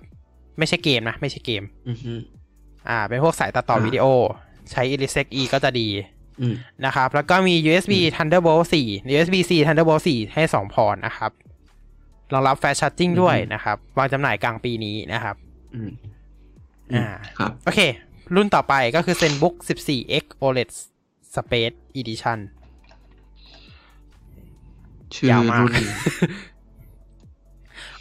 [0.57, 2.13] ไม่ใช่เกมนะ ไม่ใช่เกมอือฮึ
[2.89, 4.05] อ่า เป็นพวกสายตัดต่อวิดีโอ
[4.71, 5.87] ใช้ Iris Xe ก็จะดี
[6.41, 6.55] อืม
[6.85, 11.31] นะครับ แล้วก็มี USB Thunderbolt 4 USB-C Thunderbolt 4 ให้ 2 พอร์ตนะครับ
[12.33, 15.35] รองรับ Fast Charging ด้วยนะครับ วางจำหน่ายกลางปีนี้นะครับ
[15.75, 15.91] อืม
[16.93, 17.05] อ่า
[17.37, 17.79] ครับโอเค
[18.35, 20.69] รุ่นต่อไปก็คือ ZenBook 14X OLED
[21.35, 22.39] Space Edition
[25.13, 25.85] ชื่อยาวมากรุ่น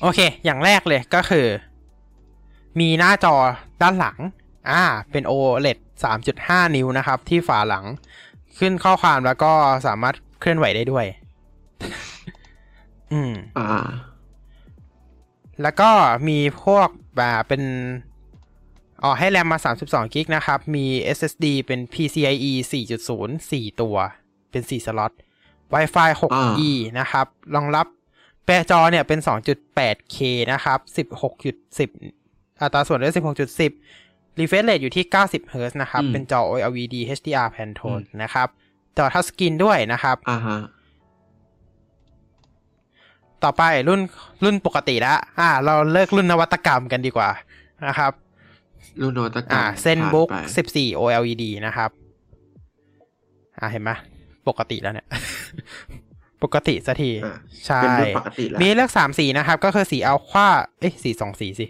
[0.00, 1.46] โอเค อย่างแรกเลยก็คือ
[2.80, 3.34] มีหน้าจอ
[3.82, 4.18] ด้านหลัง
[4.68, 5.78] อ่า เป็น OLED
[6.26, 7.84] 3.5 นิ้วนะครับ ที่ฝาหลัง
[8.58, 9.52] ขึ้นข้อความแล้วก็
[9.86, 11.06] สามารถเคลื่อนไหวได้ด้วย
[13.12, 13.88] อืม อ่า
[15.62, 15.90] แล้วก็
[16.28, 17.62] มีพวกแบบเป็น
[19.02, 23.96] อ๋อให้แรมมา 32กิกนะครับ มี SSD เป็น PCIe 4.0 4 ตัว
[24.50, 25.12] เป็น 4 สล็อต
[25.74, 27.86] Wi-Fi อ่า 6E นะครับ รองรับ
[28.44, 30.18] แปรจอเนี่ยเป็น 2.8K
[30.52, 30.78] นะครับ
[31.50, 38.48] 16.10 อัตราส่วนด้วย16.10 refresh rate อยู่ที่ 90 Hz นะครับอืมเป็นจอ OLED HDR Pantone นะครับ
[38.98, 40.58] จอทัชสกรีนด้วยนะครับ อ่าฮะ
[43.44, 44.00] ต่อไปรุ่น
[44.44, 47.30] รุ่นปกติแล้วอ่า เราเลิกรุ่นนวัตกรรมกันดีกว่า
[47.86, 48.12] นะครับ
[49.02, 51.90] รุ่นนวัตกรรอ่ามเซนบุ๊กผ่านไป14 OLED นะครับ
[53.58, 53.90] อ่าเห็นไหม
[54.48, 55.06] ปกติแล้วเนี่ย
[56.42, 57.36] ปกติสักทีอ่า
[57.66, 60.48] ใช่เป็นรุ่นปกติแล้วมีเลือกสามสีนะครับ ก็คือสีอัลควา
[60.80, 61.66] เอ้ยสีสองสีสิ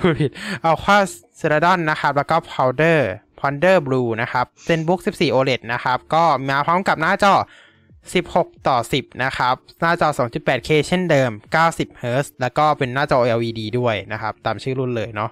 [0.00, 0.30] พูดผิด
[0.64, 0.98] อัลควา
[1.36, 7.34] เซราดอนนะครับ แล้วก็พาวเดอร์Ponder Blue นะครับ Zenbook 14 OLED นะครับ ก็มาพร้อมกับหน้าจอ
[8.00, 11.30] 16 ต่อ 10 นะครับ หน้าจอ 2.8K เช่นเดิม
[11.66, 15.30] 90 Hz แล้วก็เป็นหน้าจอ LED ด้วยนะครับ ตามชื่อรุ่นเลยเนาะ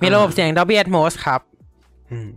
[0.00, 1.40] มีระบบเสียง Dolby Atmos ครับ
[2.10, 2.28] อืม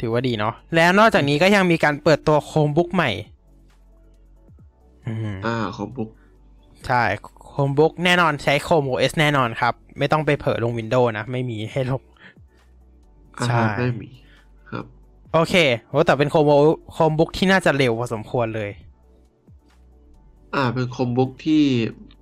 [0.00, 3.10] ถือว่าดีเนาะแล้วนอกจากนี้ก็ยังมีการเปิดตัว Chromebook ใหม่
[5.06, 6.10] อืมอ่า Chromebook
[6.86, 7.02] ใช่
[7.52, 12.02] Chromebook แน่นอนใช้โคม OS แน่นอนครับ ไม่ต้องไปเผลอลง Windows นะ ไม่มีให้ลง
[13.38, 14.10] อ่าใช่ฮะไม่มี
[14.70, 14.84] ครับ
[15.34, 15.54] โอเค
[15.88, 16.50] โหแต่เป็นโคม
[16.92, 18.70] โคมบุ๊กที่น่าจะเร็วพอสมควรเลย
[20.54, 21.62] อ่า เป็นคอมบุ๊กที่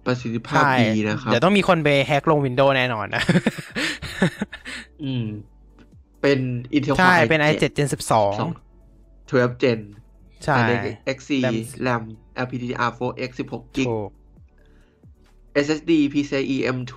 [0.05, 3.23] ปประสิทธิภาพใช่ดีนะครับเดี๋ยวต้องมีคนไปแฮกลงวินโดว์แน่นอนนะ
[5.05, 5.27] อืม
[6.23, 6.39] เป็น
[6.77, 7.94] Intel ใช่ Core เป็น i7 Gen 12
[9.31, 9.81] 12 Gen
[10.44, 10.57] ใช่
[11.16, 12.02] XC RAM RAM
[12.44, 14.11] LPDDR4X 16 g b ถูก
[15.65, 16.95] SSD PCIe M2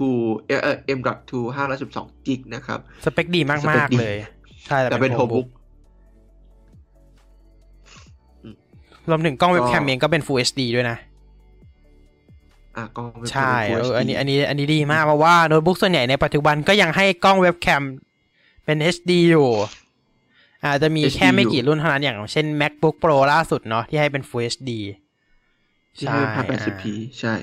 [0.47, 1.31] เอ่อ M.2
[1.77, 4.17] 512 g b นะครับ สเปคดีสเปมาคกดีๆเลย
[4.65, 5.47] ใช่แต่เป็นโท Chromebook บุ๊ก
[9.09, 10.97] รวมถึงกล้องเว็บก็แคมเองก็เป็น Full HD ด้วยนะ
[12.77, 17.83] อะก็เป็นใช่ Full เออ HD อันนี้อันนี้อันนี้ดีมากเพราะว่าโน้ตบุ๊กส่วนใหญ่ในปัจจุบันก็ยังให้กล้องเว็บแคม
[18.65, 19.49] เป็น HD อยู่
[20.65, 24.69] อาจจะมี HD แค่ไม่อยู่กี่รุ่นเท่านั้นอย่างเช่น MacBook Pro ล่าสุดเนาะที่ให้เป็น Full HD
[25.97, 26.83] ที่ให้พันแปดสิบ p
[27.19, 27.33] ใช่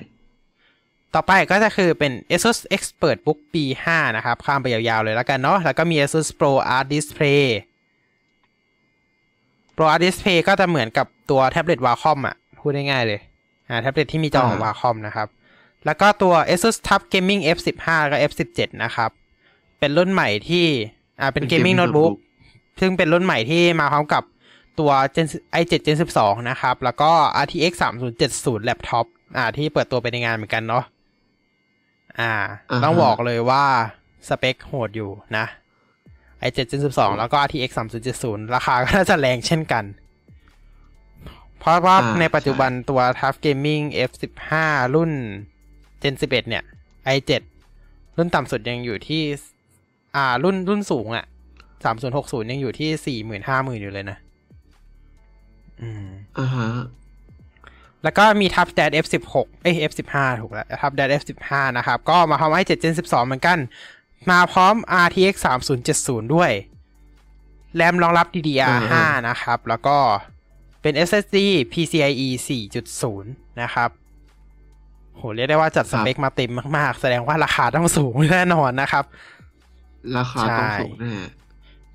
[1.14, 3.84] ต่อไปก็จะคือเป็น ASUS Expert Book B5
[4.16, 7.44] นะครับ ข้ามไปยาวๆเลยแล้วกันเนาะ แล้วก็มี ASUS Pro Art Display
[9.76, 13.20] Pro Art Display ก็จะเหมือนกับตัวแท็บเล็ต Wacom อะ พูดง่ายๆเลย
[13.68, 15.28] อ่า แท็บเล็ตที่มีจอของอ่า Wacom นะครับ
[15.86, 19.10] แล้วก็ตัว ASUS TUF Gaming F15 แล้วก็ F17 นะครับ
[19.78, 20.66] เป็นรุ่นใหม่ที่
[21.20, 22.12] อ่า เป็น Gaming Notebook
[22.80, 24.22] ซึ่งเป็นรุ่นใหม่ที่มาพร้อมกับ
[24.78, 25.26] ตัว Gen
[25.60, 27.10] i7 Gen 12 นะครับ แล้วก็
[27.44, 27.72] RTX
[28.20, 29.06] 3070 Laptop
[29.36, 30.84] อ่า ที่เปิดตัวไปในงานเหมือนกันเนาะ
[32.18, 32.32] อ่า
[32.70, 33.64] อ่าฮะต้องบอกเลยว่า
[34.28, 35.46] สเปคโหดอยู่นะ
[36.46, 37.70] i7 Gen 12 แล้วก็ RTX
[38.12, 39.84] 3070 ราคาก็น่าจะแรงเช่นกัน
[41.58, 44.52] เพราะว่าอ่าในปัจจุบันใช่ตัว TUF Gaming F15
[44.94, 45.12] รุ่น
[46.02, 46.64] Gen 11 เนี่ย
[47.16, 47.30] i7
[48.16, 49.22] รุ่นต่ำสุดยังอยู่ที่
[50.16, 51.24] อ่า รุ่นรุ่นสูงอะ่ะ
[51.92, 54.18] 3060 ยังอยู่ที่40,000 50,000 อยู่เลยนะ
[55.80, 56.08] อืม
[56.38, 56.68] อ่าฮะ
[58.04, 63.26] แล้วก็มี Tough Dad F16 เอ้ย F15 ถูกแล้ว Tough Dad F15 นะครับ ก็มาพร้อม i7 Gen 12
[63.26, 63.58] เหมือนกัน
[64.30, 64.74] มาพร้อม
[65.04, 65.34] RTX
[65.84, 66.50] 3070 ด้วย
[67.76, 68.94] แรมรองรับ DDR5
[69.28, 69.96] นะครับ แล้วก็
[70.82, 71.38] เป็น SSD
[71.72, 72.28] PCIe
[72.78, 73.22] 4.0
[73.62, 73.90] นะครับ
[75.16, 79.04] โหเรียกได้ว่าจัดสเปคมาเต็มมากๆ แสดงว่าราคาต้องสูงแน่นอนนะครับ
[80.18, 81.14] ราคาต้องใช่สูงแน่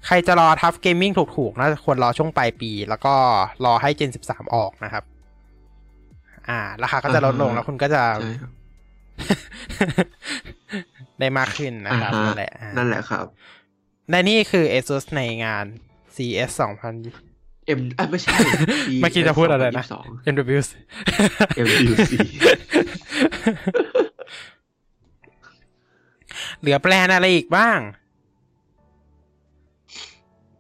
[0.05, 3.13] ใครจะรอ Tough Gaming ถูกๆน่าจะควรรอช่วงปลายปี แล้วก็
[3.65, 5.03] รอให้ Gen 13 ออกนะครับ
[6.49, 8.51] อ่า ราคาก็จะลดลงอ่าฮะแล้วคุณก็จะใช่ครับ
[11.19, 13.25] ได้มากขึ้นนะครับอ่าฮนั่นแหละอ่านั่นแหละครับ
[14.09, 15.65] และนี่คือ ASUS ในงาน
[16.15, 18.35] CS 2000 M อะไม่ใช่
[19.01, 19.85] เมื่อกี้จะพูดอะไรนะ
[20.25, 20.71] 2022 MWC
[21.65, 22.11] MWC
[26.59, 27.79] เหลือแปลนอะไรอีกบ้าง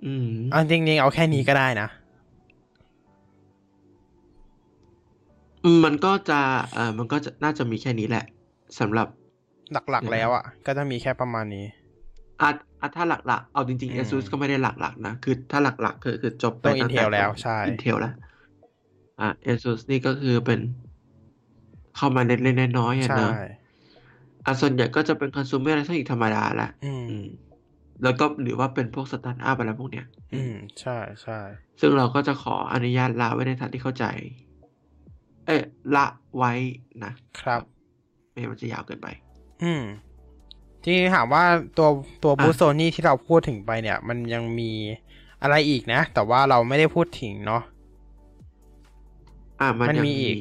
[0.05, 1.87] อืมเอาจริงๆ เอาแค่นี้ก็ได้นะ
[5.83, 6.39] มันก็จะ
[6.73, 8.25] เออมันก็จะน่าจะมีแค่นี้แหละ
[8.79, 9.07] สำหรับ
[9.91, 11.65] หลักๆแล้วอะ ก็จะมีแค่ประมาณนี้
[12.41, 12.49] อะ
[12.81, 18.13] อะถ้าหลักๆ เอาจริงอืมๆ ASUS ก็ไม่ได้หลักๆนะ คือถ้าหลักๆ คือคือจบไปต้องตั้งแต่ Intel แล้วใช่ Intel แล้ว
[19.21, 20.59] อะ ASUS นี่ก็คือเป็น
[21.95, 23.33] เข้ามาเล็กๆน้อยๆอะใช่เนอะ
[24.45, 27.27] อะส่วนใหญ่ก็จะเป็นคอน sumer อะไรทั้งอีกธรรมดาแหละอืมอืม
[28.03, 31.39] แล้วก็หรือว่าเป็นพวกสตาร์ทอัพอะไรพวกเนี้ย อืม ใช่ใช่
[31.81, 34.05] ซึ่งเราก็จะขออนุญาตละไว้ในฐานที่เข้าใจ
[35.45, 35.59] เอ้ย
[35.95, 36.05] ละ
[36.37, 36.53] ไว้
[37.03, 37.61] นะครับ
[38.31, 39.07] ไม่งั้นมันจะยาวเกินไป
[39.63, 39.83] อืม
[40.83, 41.43] ที่ถามว่า
[41.77, 41.87] ตัว
[42.23, 44.71] ตัวอะบูโซนี่ที่เราพูดถึงไปเนี่ย มันยังมี
[45.41, 47.61] อะไรอีกนะ แต่ว่าเราไม่ได้พูดถึงเนาะ
[49.59, 50.37] อะมันมันยังมีมีอีก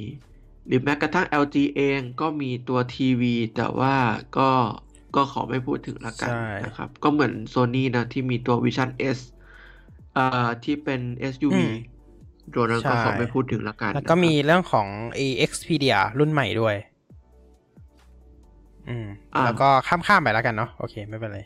[0.66, 3.94] หรือแม้กระทั่ง LG เองก็มีตัวทีวี แต่ว่า
[4.38, 4.50] ก็
[5.16, 9.18] ก็ขอไม่พูดถึงละกันใช่นะครับ ก็เหมือน Sony นะ ที่มีตัว Vision S
[10.14, 11.00] เอ่อที่เป็น
[11.32, 11.58] SUV
[12.54, 14.86] ตัวนั้นก็ขอไม่พูดถึงละกัน แล้วก็มีนะครับเรื่องของ
[15.18, 16.74] a Xperia รุ่นใหม่ด้วย
[18.88, 21.40] อืมอ่าแล้วก็ข้ามๆไปแล้วกันเนาะ โอเค ไม่เป็นไร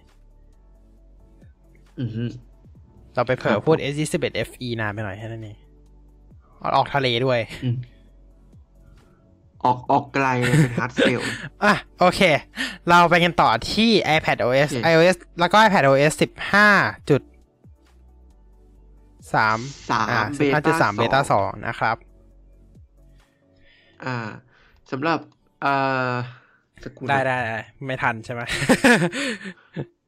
[2.00, 2.24] อือฮึ
[3.14, 5.56] เราไปเผลอครับพูด S21 FE นานไปหน่อยแค่นั้นเอง
[6.76, 7.76] ออกทะเลด้วยอืม
[9.64, 11.20] ออกออกไกลเลยเป็น hard sell
[11.64, 12.20] อะ โอเค
[12.88, 16.12] เราไปกันต่อที่ iPad OS โอเค iOS แล้วก็ iPad OS
[16.60, 17.20] 15จุด
[19.34, 19.58] สาม
[19.90, 21.96] สามอ่า beta 15จุดต้าสาม beta สองนะครับ
[24.04, 24.16] อ่า
[24.90, 25.18] สำหรับ
[25.62, 25.72] เอ่
[26.10, 26.12] อ
[26.82, 28.42] สักครู่นะได้ได้ได้ไม่ทันใช่ไหม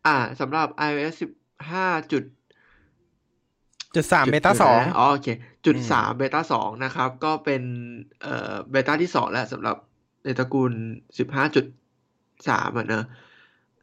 [0.07, 1.31] อ่าสำหรับ iOS สิบ
[1.71, 2.25] ห้าจุด
[3.95, 5.29] จุดสามเบต้าสองอ๋อโอเค
[5.67, 7.63] จุดอืมสามเบต้าสองนะครับ ก็เป็น
[8.23, 9.77] เอ่อเบต้าที่สองแล้วสำหรับ
[10.25, 10.73] ในตระกูล
[11.19, 11.65] สิบห้าจุด
[12.49, 13.05] สามอะเนอะ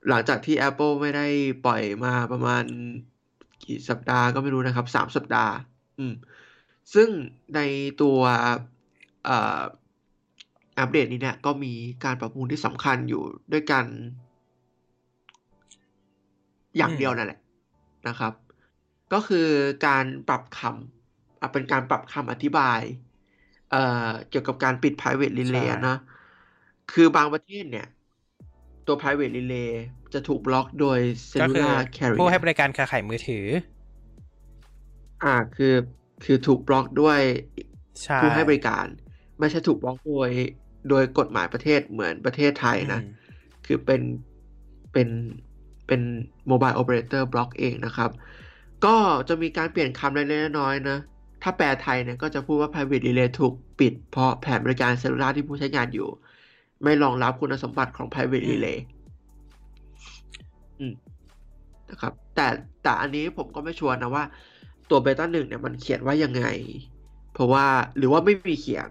[0.09, 1.27] หลังจากที่ Apple ไม่ได้
[1.65, 2.63] ปล่อยมาประมาณ
[3.67, 5.53] กี่สัปดาห์ก็ไม่รู้นะครับสามสัปดาห์
[5.97, 6.13] อืม
[6.93, 7.09] ซึ่ง
[7.55, 7.59] ใน
[8.01, 8.19] ตัว
[10.79, 11.73] อัปเดตนี้เนี่ยก็มี
[12.03, 13.23] การปรับปรุงที่สำคัญอยู่
[13.53, 13.85] ด้วยกัน
[16.77, 17.39] อย่างเดียวนั่นแหละ
[18.07, 18.33] นะครับ
[19.13, 19.47] ก็คือ
[19.87, 22.79] การปรับคำอะเป็นการปรับคำอธิบาย
[23.71, 25.97] เเกี่ยวกับการปิด private relay นะ
[26.93, 27.87] คือบางประเทศเนี่ย
[28.87, 29.71] ตัว private relay
[30.13, 30.99] จะถูกบล็อกโดย
[31.41, 33.45] ก็คือ cellular carrier ผู้ให้บริการเครือข่ายมือถือ
[35.23, 35.75] อ่าคือ
[36.23, 37.19] คือถูกบล็อกด้วย
[38.03, 38.85] ใช่ผู้ให้บริการ
[39.39, 40.29] ไม่ใช่ถูกบล็อกโดย
[40.89, 43.13] โดยกฎหมายประเทศเหมือนประเทศไทยนะอืม
[43.65, 44.01] คือเป็น
[44.93, 45.09] เป็น
[45.87, 46.01] เป็น
[46.47, 48.11] mobile operator บล็อกเองนะครับ
[48.85, 48.95] ก็
[49.29, 50.97] จะมีการเปลี่ยนคำเล็กๆน้อยๆนะ
[51.43, 56.09] ถ้าแปลไทยเนี่ยก็จะพูดว่า private relay ถูกปิด เพราะแผนบริการ cellular ที่ผู้ใช้งานอยู่
[56.83, 58.96] ไม่รองรับคุณสมบัติของ private relay อืม
[61.89, 62.47] นะครับ แต่
[62.83, 64.23] แต่อันนี้ผมก็ไม่ชัวร์นะว่า
[64.89, 66.45] ตัวเบต้าหนึ่งเนี่ยมันเขียนว่ายังไง
[67.33, 67.65] เพราะว่า
[67.97, 68.89] หรือว่าไม่มีเขียน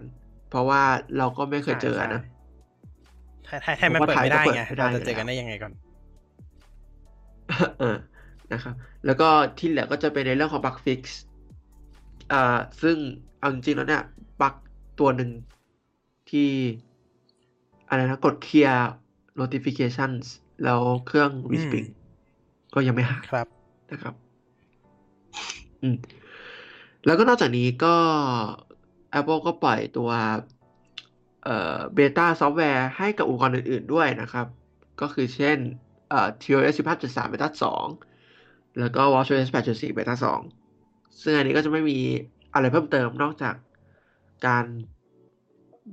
[0.49, 0.81] เพราะว่า
[1.17, 2.21] เราก็ไม่เคยเจอนะ
[3.45, 5.73] ไทยไทยไทยมันผมว่าเปิดไม่ได้ไทยก็ไงเปิดไม่ได้เราจะเจออยู่แล้วกันได้ยังไงก่อน
[7.79, 7.95] เออ
[8.53, 8.73] นะครับ
[9.05, 9.27] แล้วก็
[9.57, 11.01] ที่เหลือก็จะเป็นในเรื่องของ bug fix
[12.31, 12.97] อ่าซึ่ง
[13.39, 14.03] เอาจริงๆแล้วเนี่ย
[14.41, 14.55] บั๊ก
[14.99, 15.29] ตัวหนึ่ง
[16.29, 16.49] ที่
[17.89, 18.89] อะไรนะกดเคลียร์
[19.39, 20.25] notifications
[20.63, 21.89] แล้วเครื่อง respring
[22.73, 23.47] ก็ยังไม่หายครับ
[23.91, 24.13] นะครับ
[25.81, 25.97] อืม
[27.05, 27.95] แล้วก็นอกจากนี้ก็
[29.19, 30.09] Apple ก็ปล่อยตัว
[31.43, 34.47] เอ่อ beta software ให้กับอุปกรณ์อื่น ๆ ด้วยนะครับ
[35.01, 35.57] ก็คือเช่น
[36.09, 37.49] เอ่อ tvOS 15.3 beta
[38.11, 41.99] 2แล้วก็ watchOS 8.4 beta 2ซึ่งอันนี้ก็จะไม่มี
[42.53, 43.55] อะไรเพิ่มเติมนอกจาก
[44.45, 44.65] การ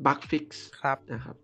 [0.04, 0.46] bug fix
[0.80, 1.43] ครับนะครับอ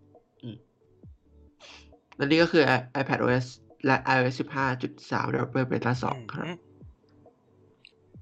[2.21, 2.63] และนี่ก็คือ
[3.01, 3.45] iPadOS
[3.85, 4.35] และ iOS
[4.79, 6.47] 15.3 Developer Beta 2 ครับ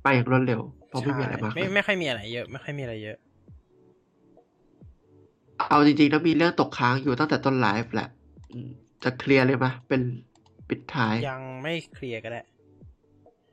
[0.03, 3.17] ไปอย่างรวดเร็ว เพราะไม่มีอะไรมากใช่ไม่เลยไม่ค่อยมีอะไรเยอะ ไม่ค่อยมีอะไรเยอะ
[5.69, 8.09] เอาจริงๆแล้วมีเรื่องตกค้างอยู่ตั้งแต่ต้นไลฟ์แหละ
[8.53, 8.69] อืม
[9.03, 10.01] จะเคลียร์เลยไหมเป็น
[10.69, 12.41] ปิดท้าย ยังไม่เคลียร์ก็ได้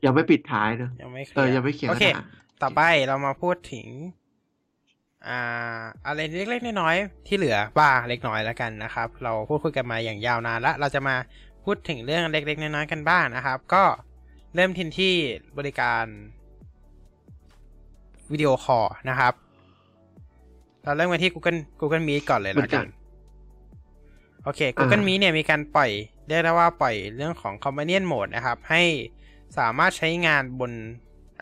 [0.05, 2.27] ยังไม่ปิดท้ายเนอะยังไม่เคลีเออยังไม่เคลียร์โอเคนะ
[2.63, 3.87] ต่อไปเรามาพูดถึง
[5.29, 6.21] อ่าอะไร
[6.51, 11.17] เล็กๆน้อยๆที่เหลือบ้างเล็กน้อยแล้วกันนะครับ เราพูดคุยกันมาอย่างยาวนานแล้วเราจะมา
[11.65, 13.85] พูดถึงเรื่องเล็กๆน้อยๆกันบ้างนะครับ ก็
[14.55, 15.15] เริ่มทินที่
[15.59, 16.05] บริการ
[18.33, 19.35] วิดีโอคอลนะครับ
[20.83, 22.87] เราเริ่มกันที่ Google Google Meet ก่อนเลยแล้วกัน
[24.45, 25.91] โอเค Google Meet เนี่ยมีการปล่อย
[26.27, 28.83] เรียกได้ว่าปล่อยเรื่องของ Companion Mode นะครับ ให้
[29.59, 30.73] สามารถใช้งานบน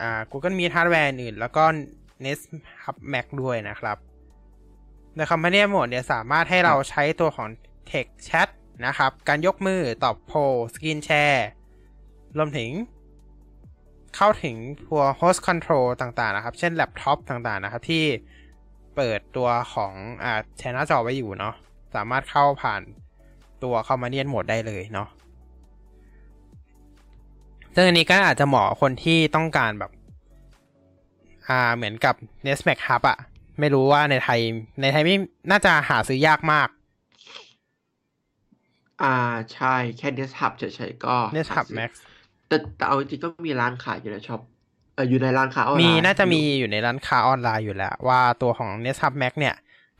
[0.00, 1.64] อ่า Google Meet Hardware อื่น แล้วก็
[2.24, 2.44] Nest
[2.84, 3.96] Hub Mac ด้วยนะครับ
[5.16, 7.48] ใน Companion Mode เนี่ยสามารถให้เราใช้ตัวของ
[7.90, 8.48] Text Chat
[8.86, 11.48] นะครับ การยกมือตอบโพลสกรีนแชร์
[12.38, 12.70] รวมถึง
[14.16, 14.56] เข้าถึง
[14.88, 18.04] ตัว host control ต่างๆ นะครับ เช่นแล็ปท็อปต่างๆ นะครับ ที่
[18.96, 19.92] เปิดตัวของ
[20.22, 21.54] อ่าแชร์หน้าจอไว้อยู่เนาะ
[21.94, 22.82] สามารถเข้าผ่าน
[23.62, 25.08] ตัว Companion Mode ได้เลยเนาะ
[27.74, 29.92] ซึ่งอันนี้ก็อาจจะเหมาะคนที่ต้องการแบบ
[31.48, 32.14] อ่าเหมือนกับ
[32.46, 33.18] Nest Mac Hub อะ
[33.60, 34.40] ไม่รู้ว่าในไทย
[34.80, 35.16] ในไทยไม่
[35.50, 36.68] น่าจะหาซื้อยากมาก
[39.02, 39.16] อ่า
[39.54, 41.90] ใช่แค่ Nest Hub เฉยๆก็ Nest หา Hub ซื้อ Max
[42.48, 44.40] แต่แต่เอาจริงๆก็มีร้านขายอยู่ในช็อป
[44.94, 49.54] เอออยู่ในร้านค้าออนไลน์มีน่าจะมีอยู่อยู่ในร้านค้าออนไลน์อยู่แล้ว ว่าตัวของ Nest Hub Max เนี่ย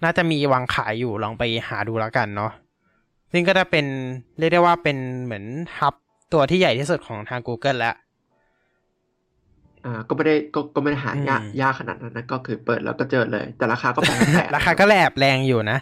[0.04, 2.52] น่าจะมีวางขายอยู่ลองไปหาดูแล้วกันเนาะ
[3.32, 3.86] ซึ่งก็จะเป็น
[4.38, 5.44] เรียกได้ว่าเป็นเหมือน
[5.78, 5.94] ฮับ
[6.32, 7.94] ตัวที่ใหญ่ที่สุดของทาง Google แล้ว
[9.84, 15.78] อ่าก็ไม่ได้ก็ก็ไม่ได้หายากอืมยากขนาดนั้นนะก็คือเปิดแล้วก็เจอเลย แต่ราคาก็แพงแปลกราคาก็แลบแรงอยู่นะ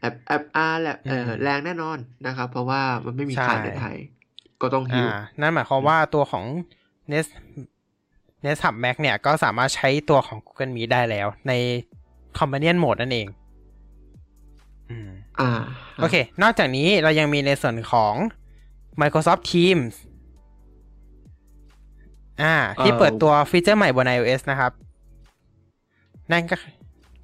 [0.00, 3.96] แอบแอบอาแหละเอออืมแรงแน่นอนนะครับ เพราะว่ามันไม่มีใช่ขายในไทย
[4.62, 6.44] ก็ต้องฮิอ่าวนั่นหมายความว่าตัวของ
[7.12, 7.30] Nest
[8.44, 11.52] Nest Hub Max เนี่ยก็สามารถใช้ตัวของ Google Meet ได้แล้ว ใน
[12.38, 13.26] Companion Mode นั่นเอง
[14.90, 15.10] อืม
[15.40, 15.50] อ่า
[15.96, 18.14] โอเค นอกจากนี้เรายังมีในส่วนของ
[19.00, 19.94] Microsoft Teams
[22.42, 24.72] อ่า ที่เปิดตัวฟีเจอร์ใหม่บน iOS นะครับ
[26.32, 26.56] นั่นก็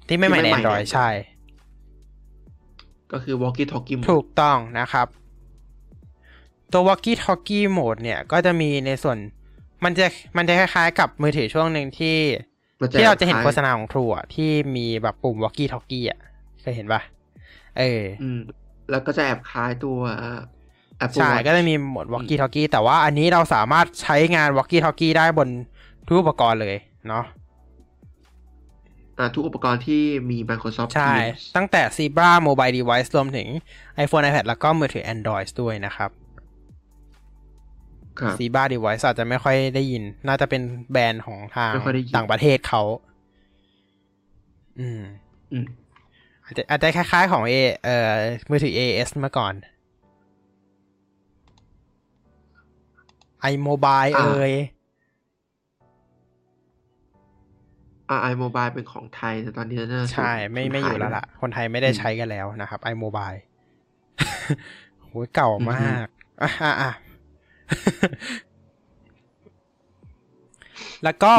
[0.07, 1.09] ที่ไม่ใหม่ใน Android ใช่
[3.11, 5.07] ก็คือ walkie talkie mode ถูกต้องนะครับ
[6.73, 9.17] ตัว Walkie Talkie Mode เนี่ย ก็จะมีในส่วน
[9.83, 10.07] มันจะ
[10.37, 12.17] มันจะคล้ายๆ กับมือถือช่วงหนึ่งที่
[12.81, 16.19] มันจะที่เราจะเห็นคล้ายโฆษณาของ True อะที่มีแบบปุ่ม Walkie Talkie อะ
[16.61, 17.01] เคยเห็นปะ
[17.77, 18.39] เอออืม
[18.91, 19.99] แล้วก็จะแอบคล้ายตัว
[21.03, 25.49] Apple ใช่ Watch ก็จะมีโหมด Walkie Talkie แต่ว่าอันนี้เราสามารถใช้งาน Walkie Talkie ได้บน
[26.07, 26.75] ทุกอุปกรณ์เลย
[27.07, 27.25] เนาะ
[29.17, 33.47] อ่าทุกอุปกรณ์ที่มี Microsoft ใช่ Teams ตั้งแต่ Zebra Mobile Device รวมถึง
[34.03, 36.11] iPhone iPad แล้วก็มือถือ Android ด้วยนะครับ
[38.19, 40.61] ครับ Zebra Device อาจจะไม่ค่อยได้ยิน น่าจะเป็น
[40.91, 42.83] แบรนด์ของทางไม่ค่อยได้ยิน ต่างประเทศเขา
[44.79, 45.01] อืม
[45.53, 45.65] อืม
[46.45, 47.53] อาจจะอาจจะคล้ายๆของ A
[47.83, 48.13] เอ่อ
[48.49, 49.53] มือถือ AS เมื่อก่อน
[53.51, 54.53] iMobile อ่าเอ่ย
[58.31, 63.39] i mobile เป็นของไทยแต่ตอนนี้น่าจะใช่ ไม่ไม่อยู่แล้วล่ะ คนไทยไม่ได้ใช้กันแล้วนะครับ iMobile
[65.01, 66.07] โหเก่ามาก
[66.41, 66.91] อะอะอะ
[71.03, 71.33] แล้วก็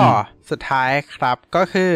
[0.50, 1.94] สุดท้ายครับก็คือ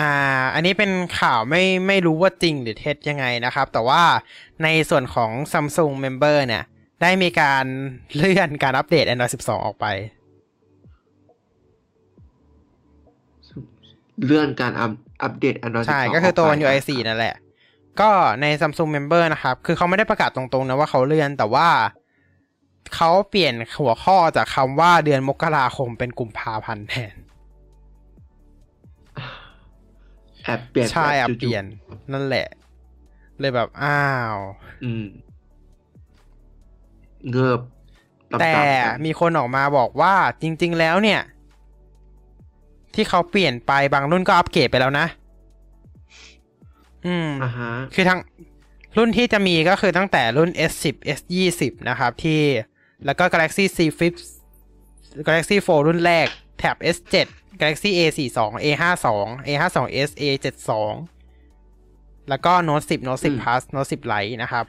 [0.00, 0.12] อ่า
[0.54, 0.90] อันนี้เป็น
[1.20, 4.02] ข่าวไม่ไม่รู้ว่าจริงหรือเท็จยังไงนะครับ แต่ว่า
[4.62, 6.64] ในส่วนของ Samsung Member เนี่ย
[7.02, 7.64] ได้มีการ
[8.16, 9.86] เลื่อนการอัปเดต Android 12 ออกไป
[14.24, 14.92] เลื่อนการอัป
[15.22, 17.34] อัปเดต Android ใช่12ก็คือตัวกไป One UI 4นั่นแหละ
[18.00, 18.10] ก็
[18.40, 21.68] ใน Samsung Member นะครับ คือเขาไม่ได้ประกาศตรงๆนะว่าเขาเลื่อนแต่ว่า
[22.94, 27.16] เขาเปลี่ยนหัวข้อจากคำว่าเดือนมกราคมเป็นกุมภาพันธ์แทน
[30.44, 31.64] แอบเปลี่ยนใช่อะแบบจู่ๆเปลี่ยน
[32.12, 32.46] นั่นแหละ
[33.40, 34.00] เลยแบบ อ้า
[34.32, 34.36] ว
[34.84, 35.04] อืม
[37.30, 37.60] เงือบ
[38.32, 41.20] ตามๆแต่กันมีคนออกมาบอกว่าจริง ๆ แล้วเนี่ย
[42.94, 45.06] ที่เขาเปลี่ยนไปบางรุ่นก็อัปเกรดไปแล้วนะ
[47.06, 48.20] อืมอ่าฮะคือทั้ง
[48.96, 52.40] รุ่นที่จะมีก็คือตั้งแต่รุ่น S10 S20 นะครับ ที่
[53.04, 54.14] แล้วก็ Galaxy C Flip
[55.26, 56.26] Galaxy 4 รุ่นแรก
[56.58, 57.14] แท็บ S7
[57.60, 59.06] Galaxy A42 A52
[59.46, 60.70] A52s A72
[62.28, 64.64] แล้วก็ Note 10 Note อืม10 Plus Note 10 Lite นะครับ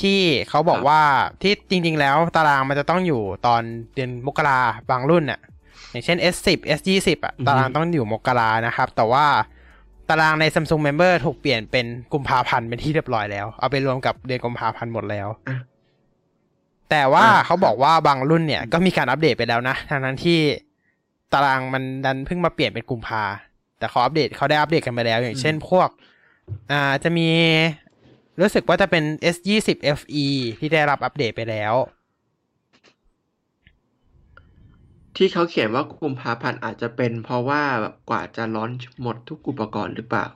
[0.00, 1.00] ที่เขาบอกว่า
[1.42, 3.62] ที่จริง ๆ แล้วตารางมันจะต้องอยู่ตอน
[3.94, 4.60] เดือนมกรา
[4.90, 5.40] บางรุ่นน่ะ
[5.90, 9.26] อย่างเช่น S10 S20 อะอือฮึตารางต้องอยู่มกรานะครับ แต่ว่า
[10.08, 15.56] ตารางใน Samsung Member ถูกเปลี่ยนเป็นกุมภาพันธ์เป็นที่เรียบร้อยแล้ว เอาไปรวมกับเดือนกุมภาพันธ์หมดแล้วอะ
[16.90, 20.38] แต่ว่าอ่าเขาบอกว่าบางรุ่นเนี่ยก็มีการอัปเดตไปแล้วนะทั้งนั้นที่
[21.32, 23.22] ตารางมันดันเพิ่งมาเปลี่ยนเป็นกุมภา
[23.78, 25.88] แต่เขาอัปเดตเขาได้อัปเดตกันไปแล้ว อย่างเช่นพวก
[26.72, 27.28] อ่าจะมี
[28.40, 29.04] รู้สึกว่าจะเป็น
[29.34, 30.26] S20 FE
[30.58, 31.74] ที่ได้รับอัปเดตไปแล้ว
[35.16, 40.26] ที่เขาเขียนว่ากุมภาพันธ์อาจจะเป็นเพราะว่าแบบกว่าจะลอนช์หมดทุกอุปกรณ์หรือเปล่า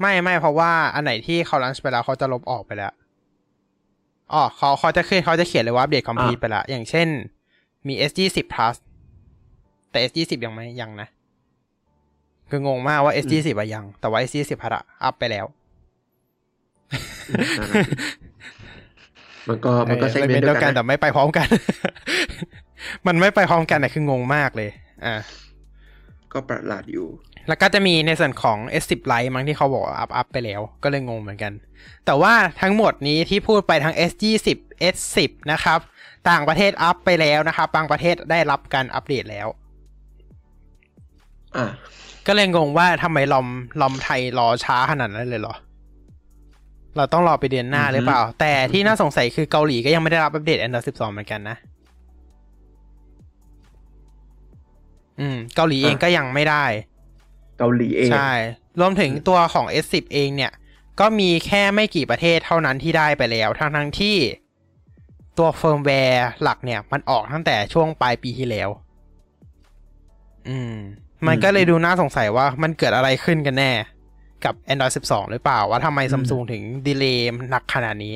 [0.00, 2.92] ไม่ไม่เพราะว่าอันไหนที่เขาลันช์ไปแล้วเขาจะลบออกไปแล้ว
[4.32, 7.08] อ๋อเขาเขาจะขึ้นเขาจะเขียนเลยว่าอัปเดตคอมพลีทอ่าไปแล้ว อย่างเช่น
[7.86, 8.76] มี S20 plus
[9.90, 11.08] แต่ S20 ยังไม่ยังนะ
[12.50, 15.57] คืองงมากว่า S20 อะยัง แต่ว่า S20 Plus อะอัพไปแล้วอื
[16.88, 17.94] มนั่นน่ะสิ
[19.48, 21.48] มันก็มันก็เออเซกเมนต์เดีเดียวกันแต่ไม่ไปพร้อมกัน
[23.06, 24.70] มันไม่ไปพร้อมกันอะคืองงมากเลย
[25.04, 25.14] อ่า
[26.32, 27.06] ก็ประหลาดอยู่
[27.48, 31.52] แล้วก็จะมีในส่วนของ S10 Lite มั้งที่เขาบอกว่าอัพอัพไปแล้ว ก็เลยงงเหมือนกัน
[32.06, 34.48] แต่ว่าทั้งหมดนี้ที่พูดไปทั้ง S20
[34.94, 35.78] S10 นะครับ
[36.30, 39.48] ต่างประเทศอัพไปแล้วนะครับ บางประเทศได้รับการอัปเดตแล้ว
[41.56, 41.66] อะ
[42.26, 43.46] ก็เลยงงว่าทำไม ROM
[43.80, 45.54] ROM ไทยรอช้าขนาดนั้นเลยเหรอ
[46.98, 51.56] เราต้องรอไปเดือนหน้าหรือเปล่า แต่ที่น่าสงสัยคือเกาหลีก็ยังไม่ได้รับอัปเดต Android 12 เหมือนกันนะ
[55.20, 56.64] อืม เกาหลีเองก็ยังไม่ได้
[57.58, 58.32] เกาหลีเอง ใช่
[58.80, 60.52] รวมถึงตัวของ S10 เองเนี่ย
[61.00, 64.16] ก็มีแค่ไม่กี่ประเทศเท่านั้นที่ได้ไปแล้ว ทั้งทั้งๆที่
[65.38, 68.68] ตัวเฟิร์มแวร์หลักเนี่ย มันออกตั้งแต่ช่วงปลายปีที่แล้ว
[70.48, 70.74] อืม
[71.26, 73.72] มันก็เลยดูน่าสงสัยว่ามันเกิดอะไรขึ้นกันแน่
[74.44, 78.14] กับ Android 12 หรือเปล่า ว่าทำไมซัมซุงถึงดีเลย์หนักขนาดนี้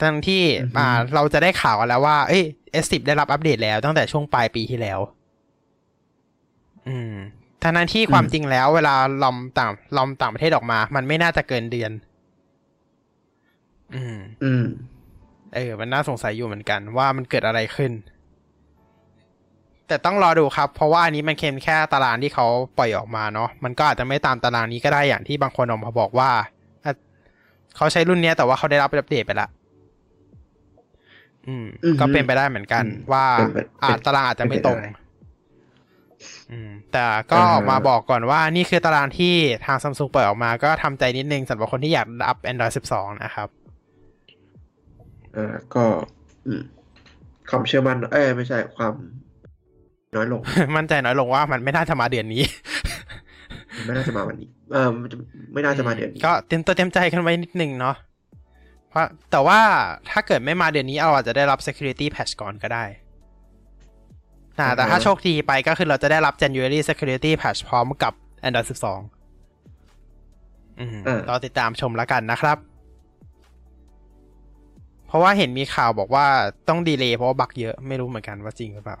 [0.00, 0.42] ทั้งที่
[0.76, 2.44] อ่าเราจะได้ข่าวกันแล้วว่า เอ้ย
[2.84, 4.98] S10 ได้รับอัปเดตแล้วตั้งแต่ช่วงปลายปีที่แล้ว
[6.88, 7.14] อืม
[7.62, 11.92] ทั้งนั้นที่ความจริงแล้วเวลาลอมต่างลอมต่างประเทศออกมา มันไม่น่าจะเกินเดือน
[13.94, 14.64] อืม อืม
[15.54, 17.92] เออ มันน่าสงสัยอยู่เหมือนกันว่ามันเกิดอะไรขึ้น
[19.92, 22.46] แต่ต้องรอดูครับ เพราะว่าอันนี้มันเค็มแค่ตารางที่เขา
[22.78, 26.30] ปล่อยออกมาเนาะมันก็อาจจะไม่ตามตารางนี้ก็ได้อย่างที่บางคนออกมาบอกว่า
[26.84, 26.92] อะ
[27.76, 29.48] เขาใช้รุ่นเนี้ยแต่ว่าเขาได้รับอัปเดตไปละ
[31.46, 35.00] อืมอือฮึก็เป็นไปได้เหมือนกันอืมว่าเป็นไปอาจตารางอาจจะไม่ตรงเป็นไปได้
[36.50, 39.34] อืม แต่ก็อ่าออกมาบอกก่อนว่านี่คือตารางที่
[39.66, 43.48] ทางซัมซุงเปิดออกมา ก็ทำใจนิดนึงสำหรับคนที่อยากอัพ Android 12 นะครับ
[45.36, 45.84] อ่าก็
[46.46, 46.62] อืม
[47.50, 48.94] ความเชื่อมั่นเอ้ยไม่ใช่ความ
[50.16, 50.40] น้อยลง
[50.76, 52.42] มั่นใจน้อยลงว่ามันไม่น่าจะมาเดือนนี้
[53.86, 55.16] ไม่น่าจะมาวันนี้ เออมันจะ
[55.52, 57.96] ไม่น่าจะมาเดือนนี้ ก็เตรียมตัวเตรียมใจกันไว้นิดนึงเนาะ
[58.88, 59.60] เพราะแต่ว่า
[60.10, 62.84] ถ้าเกิดไม่มาเดือนนี้เราอาจจะได้รับ security patch ก่อนก็ได้
[64.58, 68.12] นะแต่ถ้าโชคดีไปก็คือเราจะได้รับ January security patch พร้อมกับ
[68.46, 68.78] Android 12
[70.80, 72.58] อืมเออรอติดตามชมแล้วกันนะครับ
[75.06, 76.26] เพราะว่าเห็นมีข่าวบอกว่า
[76.68, 78.98] ต้อง delay เพราะว่า bug เยอะไม่รู้เหมือนกันว่าจริงหรือเปล่า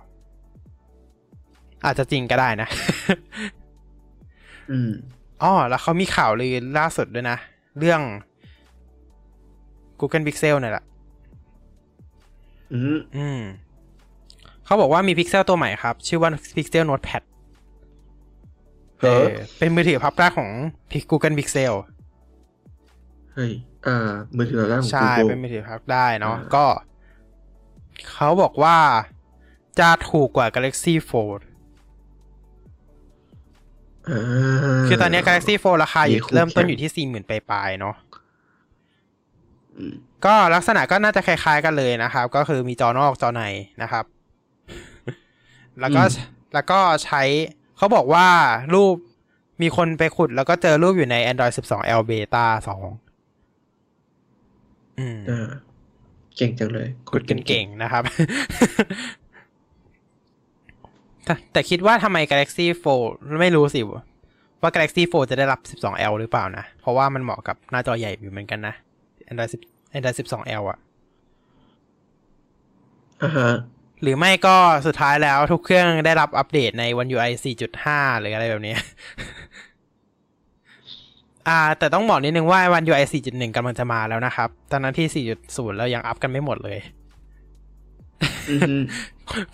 [1.84, 2.68] อาจจะจริงก็ได้นะ
[4.70, 4.90] อืม
[5.42, 7.36] อ๋อแล้วเขามีข่าวลือล่าสุดด้วยนะ
[7.78, 8.00] เรื่อง
[10.00, 10.84] Google Pixel เนี่ยแหละ
[12.72, 13.40] อืมอืม
[14.64, 17.22] เขาเขาบอกว่ามีพิกเซลตัวใหม่ครับ ชื่อว่า Pixel Notepad
[19.00, 19.26] เฮ้ย
[19.58, 20.48] เป็นมือถือพับได้ของ
[21.10, 21.74] Google Pixel
[23.34, 23.52] เฮ้ย
[23.86, 26.66] อ่ามือถือแรกของใช่ Google เป็นมือถือพับได้เนาะอ่าก็
[28.12, 28.78] เขาบอกว่า
[29.80, 31.51] จะถูกกว่า Galaxy Fold อ่า
[34.88, 37.94] คือตอนนี้ Galaxy Fold ราคาอยู่มีคู่เริ่มต้นแข่งอยู่ที่สี่หมื่นปลายๆเนาะ
[39.76, 43.42] อืมก็ลักษณะก็น่าจะคล้ายๆกันเลยนะครับ ก็คือมีจอนอกจอใน
[43.82, 44.04] นะครับ
[45.80, 46.02] แล้วก็
[46.54, 47.22] แล้วก็ใช้
[47.76, 48.26] เขาบอกว่า
[48.74, 48.96] รูป
[49.62, 52.44] มีคนไปขุด แล้วก็เจอรูปอยู่ใน Android 12 L Beta
[53.52, 55.48] 2อืมอ่า
[56.36, 58.02] เก่งจังเลยขุดกันเก่งนะครับ
[61.24, 63.80] แต่แต่คิดว่าทำไม Galaxy Fold ไม่รู้สิ
[64.62, 68.74] ว่า Galaxy Fold จะได้รับ 12L หรือเปล่านะ เพราะว่ามันเหมาะกับหน้าจอใหญ่อยู่เหมือนกันนะ
[69.30, 70.78] Android 10 Android 12L อะ
[73.22, 73.50] อ่าฮะ
[74.02, 77.30] หรือไม่ก็สุดท้ายแล้วทุกเครื่องได้รับอัปเดตใน One UI
[77.76, 78.74] 4.5 หรืออะไรแบบนี้
[81.48, 87.01] อ่า แต่ต้องบอกนิดนึงว่า One UI 4.1กำลังจะมาแล้วนะครับ ตอนนั้นที่ 4.0เรายังอัพกันไม่หมดเลยอืม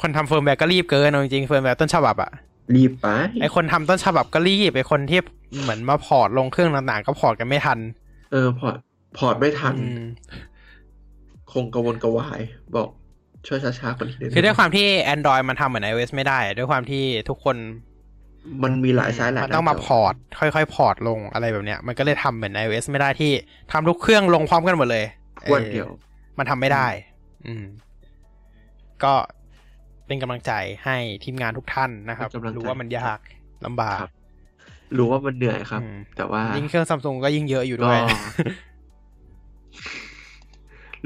[0.00, 2.30] คนทำเฟิร์มแวร์ก็รีบเกินเอาจริงๆเฟิร์มแวร์ต้นฉบับอะ
[2.76, 3.06] รีบไป
[3.40, 5.20] ไอคนทำต้นฉบับก็รีบไอคนที่
[5.62, 7.78] เหมือนมา port ลงเครื่องต่างๆ ก็ port กันไม่ทัน
[8.32, 8.76] เออ port
[9.18, 10.02] port ไม่ทันอืม
[11.52, 12.40] คงกระวนกระวาย
[12.76, 12.88] บอก
[13.46, 17.56] ช่วยช้าๆกว่านี้นิดนึงคือด้วยความที่ Android มันทำเหมือน iOS ไม่ได้ ด้วยความที่ทุกคน
[18.62, 23.32] มันมีหลายไซส์หลายหน้าจอ มันต้องมา port ค่อยๆ port ลงอะไรแบบเนี้ย มันก็เลยทำเหมือน iOS ไม่ได้ที่
[23.72, 25.04] ทำทุกเครื่องลงพร้อมกันหมดเลย
[25.52, 26.86] วันเดียวออมันทำไม่ได้
[27.46, 27.64] อืม
[29.04, 29.14] ก็
[30.06, 30.52] เป็นกำลังใจ
[30.84, 33.18] ให้ทีมงานทุกท่านนะครับเป็นกำลังใจรู้ว่ามันยาก
[33.66, 34.12] ลำบากครับ
[34.98, 38.00] รู้ว่ามันเหนื่อยครับอืมแต่ว่ายิ่งเครื่องซัมซุงก็ยิ่งเยอะอยู่ก็ด้วย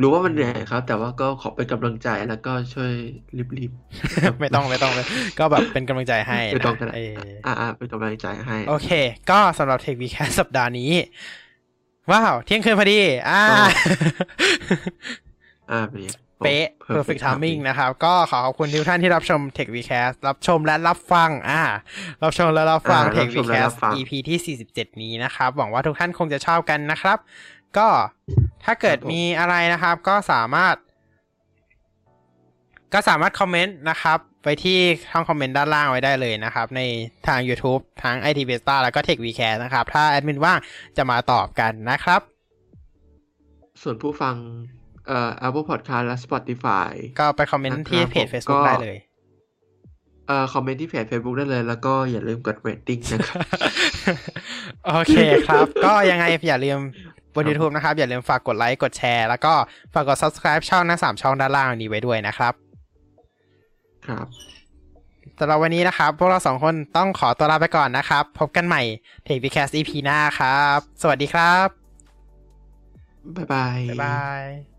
[0.01, 2.93] รู้ว่ามันเหนื่อยครับ แต่ว่าก็ขอเป็นกำลังใจแล้วก็ช่วย
[3.37, 3.73] รีบ
[4.41, 5.07] ไม่ต้องไม่ต้องเลย
[5.39, 7.17] ก็แบบเป็นกำลังใจให้ๆไม่นะต้องก็ได้เออ
[7.47, 8.91] อ่าอ่าเป็นกำลังใจให้ โอเค
[9.31, 10.91] ก็สำหรับเทควีแคสสัปดาห์นี้
[12.11, 12.99] ว้าว เที่ยงคืนพอดี
[13.29, 13.41] อ่า
[15.71, 16.09] อ่าเป็นไง
[16.45, 21.63] เป๊ะ perfect timing นะครับ ก็ขอขอบคุณทุกท่านที่รับชม Tech Vcast รับชมและรับฟัง อ่า
[22.23, 27.19] รับชมและรับฟังอ่า Tech รับชมและรับ Vcast ฟัง EP ที่ 47 นี้นะครับ หวังว่าทุกท่านคงจะชอบกันนะครับ
[27.79, 27.89] ก็
[28.65, 30.77] ถ้าเกิดครับผมมีอะไรนะครับ ก็สามารถ
[32.95, 34.79] ก็สามารถคอมเมนต์นะครับ ไปที่
[35.11, 36.81] ช่องคอมเมนต์ด้านล่างไว้ได้เลยนะครับ ใน
[37.27, 40.59] ทาง YouTube ทั้ง IT Beta แล้วก็ Tech Vcast นะครับ ถ้าแอดมินว่าง
[40.97, 42.21] จะมาตอบกันนะครับ
[43.83, 44.35] ส่วนผู้ฟัง
[44.82, 48.99] เอ่อ Apple Podcast และ Spotify ก็ไปคอมเมนต์ที่เพจนะครับผม Facebook ก็ได้เลย
[50.27, 53.45] เอ่อคอมเมนต์ที่เพจ Facebook ได้เลย แล้วก็อย่าลืมกด rating นะครับ
[54.87, 55.17] โอเค
[55.49, 56.79] ครับ ก็ยังไงอย่าลืม
[57.35, 59.55] บน YouTube นะครับ อย่าลืมฝากกดไลค์กดแชร์ แล้วก็
[59.95, 62.55] ฝากกด subscribe ช่องหน้าสามช่องด้านล่างนี้ไว้ด้วยนะครับ
[64.07, 64.27] ครับ
[65.39, 68.83] สำหรับวันนี้นะครับ พวกเราสองคนต้องขอตัวลาไปก่อนนะครับ พบกันใหม่
[69.25, 71.69] เทค c ี c a s t EP หน้าครับ สวัสดีครับ
[73.37, 74.72] บ๊ายบาย บ๊ายบาย